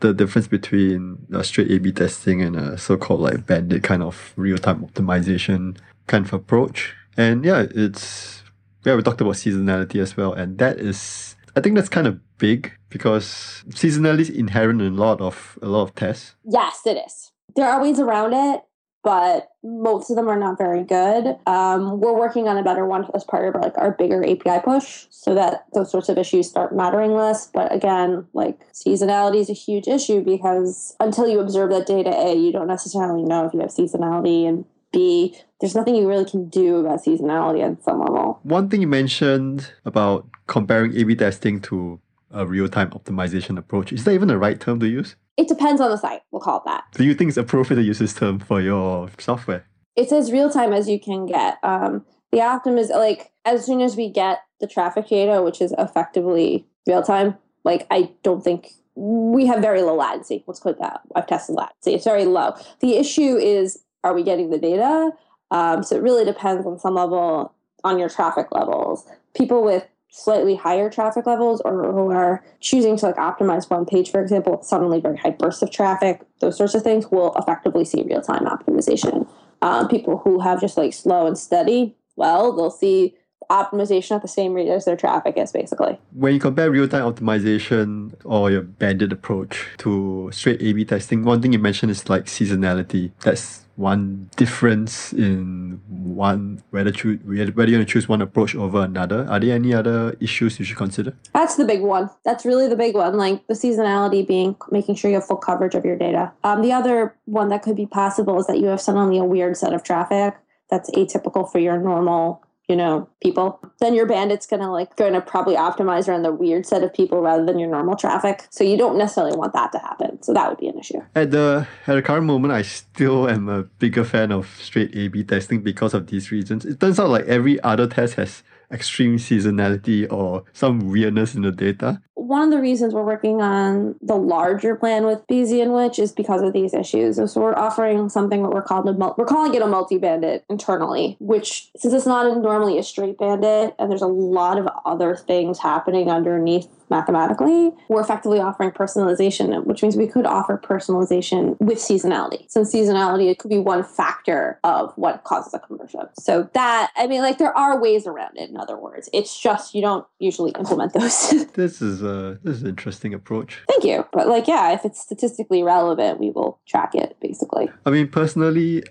the 0.00 0.12
difference 0.12 0.48
between 0.48 1.18
uh, 1.32 1.42
straight 1.42 1.70
A/B 1.70 1.92
testing 1.92 2.42
and 2.42 2.56
a 2.56 2.76
so-called 2.76 3.20
like 3.20 3.46
bandit 3.46 3.82
kind 3.82 4.02
of 4.02 4.32
real-time 4.36 4.84
optimization 4.84 5.78
kind 6.06 6.26
of 6.26 6.32
approach. 6.32 6.94
And 7.16 7.44
yeah, 7.44 7.66
it's 7.74 8.42
yeah, 8.84 8.94
we 8.96 9.02
talked 9.02 9.20
about 9.20 9.34
seasonality 9.34 10.00
as 10.00 10.16
well, 10.16 10.32
and 10.32 10.58
that 10.58 10.78
is 10.78 11.36
I 11.56 11.60
think 11.60 11.76
that's 11.76 11.88
kind 11.88 12.06
of 12.06 12.20
big 12.38 12.72
because 12.88 13.62
seasonality 13.68 14.20
is 14.20 14.30
inherent 14.30 14.82
in 14.82 14.94
a 14.94 14.96
lot 14.96 15.20
of 15.20 15.58
a 15.62 15.66
lot 15.66 15.82
of 15.82 15.94
tests. 15.94 16.34
Yes, 16.44 16.80
it 16.86 16.98
is. 17.06 17.32
There 17.56 17.68
are 17.68 17.80
ways 17.80 18.00
around 18.00 18.32
it, 18.34 18.62
but 19.04 19.50
most 19.62 20.10
of 20.10 20.16
them 20.16 20.28
are 20.28 20.38
not 20.38 20.58
very 20.58 20.82
good. 20.82 21.36
Um, 21.46 22.00
we're 22.00 22.18
working 22.18 22.48
on 22.48 22.56
a 22.56 22.64
better 22.64 22.84
one 22.86 23.06
as 23.14 23.22
part 23.22 23.54
of 23.54 23.62
like 23.62 23.78
our 23.78 23.92
bigger 23.92 24.24
API 24.24 24.60
push, 24.64 25.06
so 25.10 25.34
that 25.34 25.66
those 25.74 25.90
sorts 25.90 26.08
of 26.08 26.18
issues 26.18 26.48
start 26.48 26.74
mattering 26.74 27.14
less. 27.14 27.46
But 27.46 27.72
again, 27.72 28.26
like 28.32 28.58
seasonality 28.72 29.40
is 29.40 29.50
a 29.50 29.54
huge 29.54 29.86
issue 29.86 30.22
because 30.22 30.96
until 30.98 31.28
you 31.28 31.38
observe 31.38 31.70
that 31.70 31.86
data, 31.86 32.10
a 32.10 32.34
you 32.34 32.50
don't 32.50 32.66
necessarily 32.66 33.22
know 33.22 33.46
if 33.46 33.54
you 33.54 33.60
have 33.60 33.70
seasonality, 33.70 34.48
and 34.48 34.64
b 34.94 35.36
there's 35.60 35.74
nothing 35.74 35.94
you 35.94 36.06
really 36.08 36.24
can 36.24 36.48
do 36.48 36.76
about 36.76 37.02
seasonality 37.04 37.62
at 37.64 37.82
some 37.82 38.00
level. 38.00 38.38
One 38.42 38.68
thing 38.68 38.80
you 38.80 38.86
mentioned 38.86 39.72
about 39.84 40.26
comparing 40.46 40.96
A/B 40.96 41.16
testing 41.16 41.60
to 41.62 42.00
a 42.30 42.46
real-time 42.46 42.90
optimization 42.90 43.56
approach 43.58 43.92
is 43.92 44.04
that 44.04 44.12
even 44.12 44.28
the 44.28 44.36
right 44.36 44.60
term 44.60 44.80
to 44.80 44.86
use? 44.86 45.16
It 45.36 45.48
depends 45.48 45.80
on 45.80 45.90
the 45.90 45.96
site. 45.96 46.20
We'll 46.30 46.42
call 46.42 46.58
it 46.58 46.64
that. 46.66 46.84
Do 46.92 47.04
you 47.04 47.14
think 47.14 47.28
it's 47.28 47.38
appropriate 47.38 47.78
to 47.80 47.84
use 47.84 47.98
this 47.98 48.14
term 48.14 48.38
for 48.38 48.60
your 48.60 49.08
software? 49.18 49.64
It's 49.96 50.12
as 50.12 50.32
real 50.32 50.50
time 50.50 50.72
as 50.72 50.88
you 50.88 51.00
can 51.00 51.26
get. 51.26 51.58
Um, 51.62 52.04
the 52.30 52.38
Optim 52.38 52.78
is 52.78 52.90
like 52.90 53.30
as 53.44 53.64
soon 53.64 53.80
as 53.80 53.96
we 53.96 54.10
get 54.10 54.40
the 54.60 54.66
traffic 54.66 55.08
data, 55.08 55.42
which 55.42 55.60
is 55.60 55.72
effectively 55.78 56.66
real 56.86 57.02
time. 57.02 57.36
Like 57.64 57.86
I 57.90 58.10
don't 58.22 58.42
think 58.42 58.72
we 58.96 59.46
have 59.46 59.60
very 59.60 59.82
low 59.82 59.96
latency. 59.96 60.44
Let's 60.46 60.60
put 60.60 60.78
that. 60.80 61.00
I've 61.14 61.26
tested 61.26 61.56
latency; 61.56 61.94
it's 61.94 62.04
very 62.04 62.24
low. 62.24 62.54
The 62.80 62.96
issue 62.96 63.36
is, 63.36 63.83
are 64.04 64.14
we 64.14 64.22
getting 64.22 64.50
the 64.50 64.58
data? 64.58 65.10
Um, 65.50 65.82
so 65.82 65.96
it 65.96 66.02
really 66.02 66.24
depends 66.24 66.66
on 66.66 66.78
some 66.78 66.94
level 66.94 67.52
on 67.82 67.98
your 67.98 68.08
traffic 68.08 68.48
levels. 68.52 69.06
People 69.34 69.64
with 69.64 69.84
slightly 70.10 70.54
higher 70.54 70.88
traffic 70.88 71.26
levels 71.26 71.60
or 71.64 71.92
who 71.92 72.10
are 72.12 72.44
choosing 72.60 72.96
to 72.96 73.06
like 73.06 73.16
optimize 73.16 73.68
one 73.68 73.84
page, 73.84 74.10
for 74.10 74.20
example, 74.22 74.62
suddenly 74.62 75.00
very 75.00 75.16
high 75.16 75.30
bursts 75.30 75.62
of 75.62 75.72
traffic, 75.72 76.20
those 76.40 76.56
sorts 76.56 76.74
of 76.74 76.82
things 76.82 77.10
will 77.10 77.34
effectively 77.34 77.84
see 77.84 78.04
real 78.04 78.22
time 78.22 78.44
optimization. 78.44 79.26
Um, 79.60 79.88
people 79.88 80.18
who 80.18 80.38
have 80.40 80.60
just 80.60 80.76
like 80.76 80.92
slow 80.92 81.26
and 81.26 81.36
steady, 81.36 81.96
well, 82.14 82.52
they'll 82.52 82.70
see 82.70 83.16
optimization 83.50 84.12
at 84.16 84.22
the 84.22 84.28
same 84.28 84.54
rate 84.54 84.68
as 84.68 84.84
their 84.84 84.96
traffic 84.96 85.36
is 85.36 85.52
basically. 85.52 85.98
When 86.12 86.32
you 86.32 86.40
compare 86.40 86.70
real 86.70 86.88
time 86.88 87.12
optimization 87.12 88.14
or 88.24 88.50
your 88.50 88.62
bandit 88.62 89.12
approach 89.12 89.66
to 89.78 90.30
straight 90.32 90.62
A 90.62 90.72
B 90.72 90.84
testing, 90.84 91.24
one 91.24 91.42
thing 91.42 91.52
you 91.52 91.58
mentioned 91.58 91.90
is 91.90 92.08
like 92.08 92.26
seasonality. 92.26 93.10
That's 93.22 93.63
one 93.76 94.30
difference 94.36 95.12
in 95.12 95.80
one 95.88 96.62
whether 96.70 96.92
choose 96.92 97.18
whether 97.24 97.70
you 97.70 97.84
choose 97.84 98.08
one 98.08 98.22
approach 98.22 98.54
over 98.54 98.82
another. 98.82 99.26
Are 99.28 99.40
there 99.40 99.54
any 99.54 99.74
other 99.74 100.16
issues 100.20 100.58
you 100.58 100.64
should 100.64 100.76
consider? 100.76 101.16
That's 101.32 101.56
the 101.56 101.64
big 101.64 101.80
one. 101.80 102.10
That's 102.24 102.44
really 102.44 102.68
the 102.68 102.76
big 102.76 102.94
one. 102.94 103.16
Like 103.16 103.46
the 103.46 103.54
seasonality 103.54 104.26
being 104.26 104.56
making 104.70 104.94
sure 104.96 105.10
you 105.10 105.16
have 105.16 105.26
full 105.26 105.36
coverage 105.36 105.74
of 105.74 105.84
your 105.84 105.96
data. 105.96 106.32
Um, 106.44 106.62
the 106.62 106.72
other 106.72 107.16
one 107.24 107.48
that 107.48 107.62
could 107.62 107.76
be 107.76 107.86
possible 107.86 108.38
is 108.38 108.46
that 108.46 108.58
you 108.58 108.66
have 108.66 108.80
suddenly 108.80 109.18
a 109.18 109.24
weird 109.24 109.56
set 109.56 109.72
of 109.72 109.82
traffic 109.82 110.34
that's 110.70 110.90
atypical 110.90 111.50
for 111.50 111.58
your 111.58 111.78
normal 111.78 112.43
you 112.68 112.76
know, 112.76 113.08
people, 113.22 113.60
then 113.80 113.94
your 113.94 114.06
bandit's 114.06 114.46
gonna 114.46 114.72
like 114.72 114.96
gonna 114.96 115.20
probably 115.20 115.54
optimize 115.54 116.08
around 116.08 116.22
the 116.22 116.32
weird 116.32 116.64
set 116.64 116.82
of 116.82 116.92
people 116.94 117.20
rather 117.20 117.44
than 117.44 117.58
your 117.58 117.68
normal 117.68 117.96
traffic. 117.96 118.46
So 118.50 118.64
you 118.64 118.78
don't 118.78 118.96
necessarily 118.96 119.36
want 119.36 119.52
that 119.52 119.72
to 119.72 119.78
happen. 119.78 120.22
So 120.22 120.32
that 120.32 120.48
would 120.48 120.58
be 120.58 120.68
an 120.68 120.78
issue. 120.78 121.00
At 121.14 121.30
the 121.30 121.66
at 121.86 121.94
the 121.94 122.02
current 122.02 122.26
moment, 122.26 122.52
I 122.52 122.62
still 122.62 123.28
am 123.28 123.48
a 123.48 123.64
bigger 123.64 124.04
fan 124.04 124.32
of 124.32 124.48
straight 124.60 124.94
A/B 124.94 125.24
testing 125.24 125.62
because 125.62 125.92
of 125.92 126.06
these 126.06 126.30
reasons. 126.30 126.64
It 126.64 126.80
turns 126.80 126.98
out 126.98 127.10
like 127.10 127.26
every 127.26 127.60
other 127.62 127.86
test 127.86 128.14
has 128.14 128.42
extreme 128.70 129.18
seasonality 129.18 130.10
or 130.10 130.44
some 130.52 130.90
weirdness 130.90 131.34
in 131.34 131.42
the 131.42 131.52
data. 131.52 132.00
One 132.26 132.42
of 132.42 132.50
the 132.50 132.60
reasons 132.60 132.94
we're 132.94 133.04
working 133.04 133.42
on 133.42 133.96
the 134.00 134.16
larger 134.16 134.76
plan 134.76 135.04
with 135.04 135.26
Bayesian 135.26 135.74
Witch 135.74 135.98
is 135.98 136.10
because 136.10 136.40
of 136.40 136.54
these 136.54 136.72
issues. 136.72 137.16
So 137.16 137.40
we're 137.40 137.54
offering 137.54 138.08
something 138.08 138.42
that 138.42 138.48
we're 138.48 138.62
calling 138.62 138.88
a 138.88 139.14
we're 139.18 139.26
calling 139.26 139.54
it 139.54 139.60
a 139.60 139.66
multi-bandit 139.66 140.44
internally, 140.48 141.18
which 141.20 141.70
since 141.76 141.92
it's 141.92 142.06
not 142.06 142.24
normally 142.38 142.78
a 142.78 142.82
straight 142.82 143.18
bandit 143.18 143.74
and 143.78 143.90
there's 143.90 144.02
a 144.02 144.06
lot 144.06 144.58
of 144.58 144.66
other 144.86 145.16
things 145.16 145.58
happening 145.58 146.10
underneath 146.10 146.66
mathematically, 146.90 147.72
we're 147.88 148.00
effectively 148.00 148.40
offering 148.40 148.70
personalization, 148.70 149.64
which 149.64 149.82
means 149.82 149.96
we 149.96 150.06
could 150.06 150.26
offer 150.26 150.60
personalization 150.62 151.60
with 151.60 151.78
seasonality. 151.78 152.50
So 152.50 152.62
seasonality 152.62 153.30
it 153.30 153.38
could 153.38 153.50
be 153.50 153.58
one 153.58 153.82
factor 153.82 154.60
of 154.64 154.92
what 154.96 155.24
causes 155.24 155.54
a 155.54 155.58
conversion. 155.58 156.08
So 156.18 156.48
that 156.54 156.90
I 156.96 157.06
mean, 157.06 157.22
like 157.22 157.38
there 157.38 157.56
are 157.56 157.80
ways 157.80 158.06
around 158.06 158.36
it. 158.36 158.48
In 158.48 158.56
other 158.56 158.76
words, 158.76 159.08
it's 159.12 159.38
just 159.38 159.74
you 159.74 159.82
don't 159.82 160.06
usually 160.18 160.52
implement 160.52 160.92
those. 160.92 161.46
this 161.54 161.82
is 161.82 162.02
a 162.02 162.13
this 162.42 162.56
is 162.56 162.62
an 162.62 162.68
interesting 162.68 163.14
approach. 163.14 163.62
Thank 163.68 163.84
you, 163.84 164.06
but 164.12 164.28
like 164.28 164.46
yeah, 164.48 164.72
if 164.72 164.84
it's 164.84 165.00
statistically 165.00 165.62
relevant, 165.62 166.20
we 166.20 166.30
will 166.30 166.58
track 166.66 166.94
it 166.94 167.16
basically. 167.20 167.70
I 167.86 167.90
mean, 167.90 168.08
personally, 168.08 168.82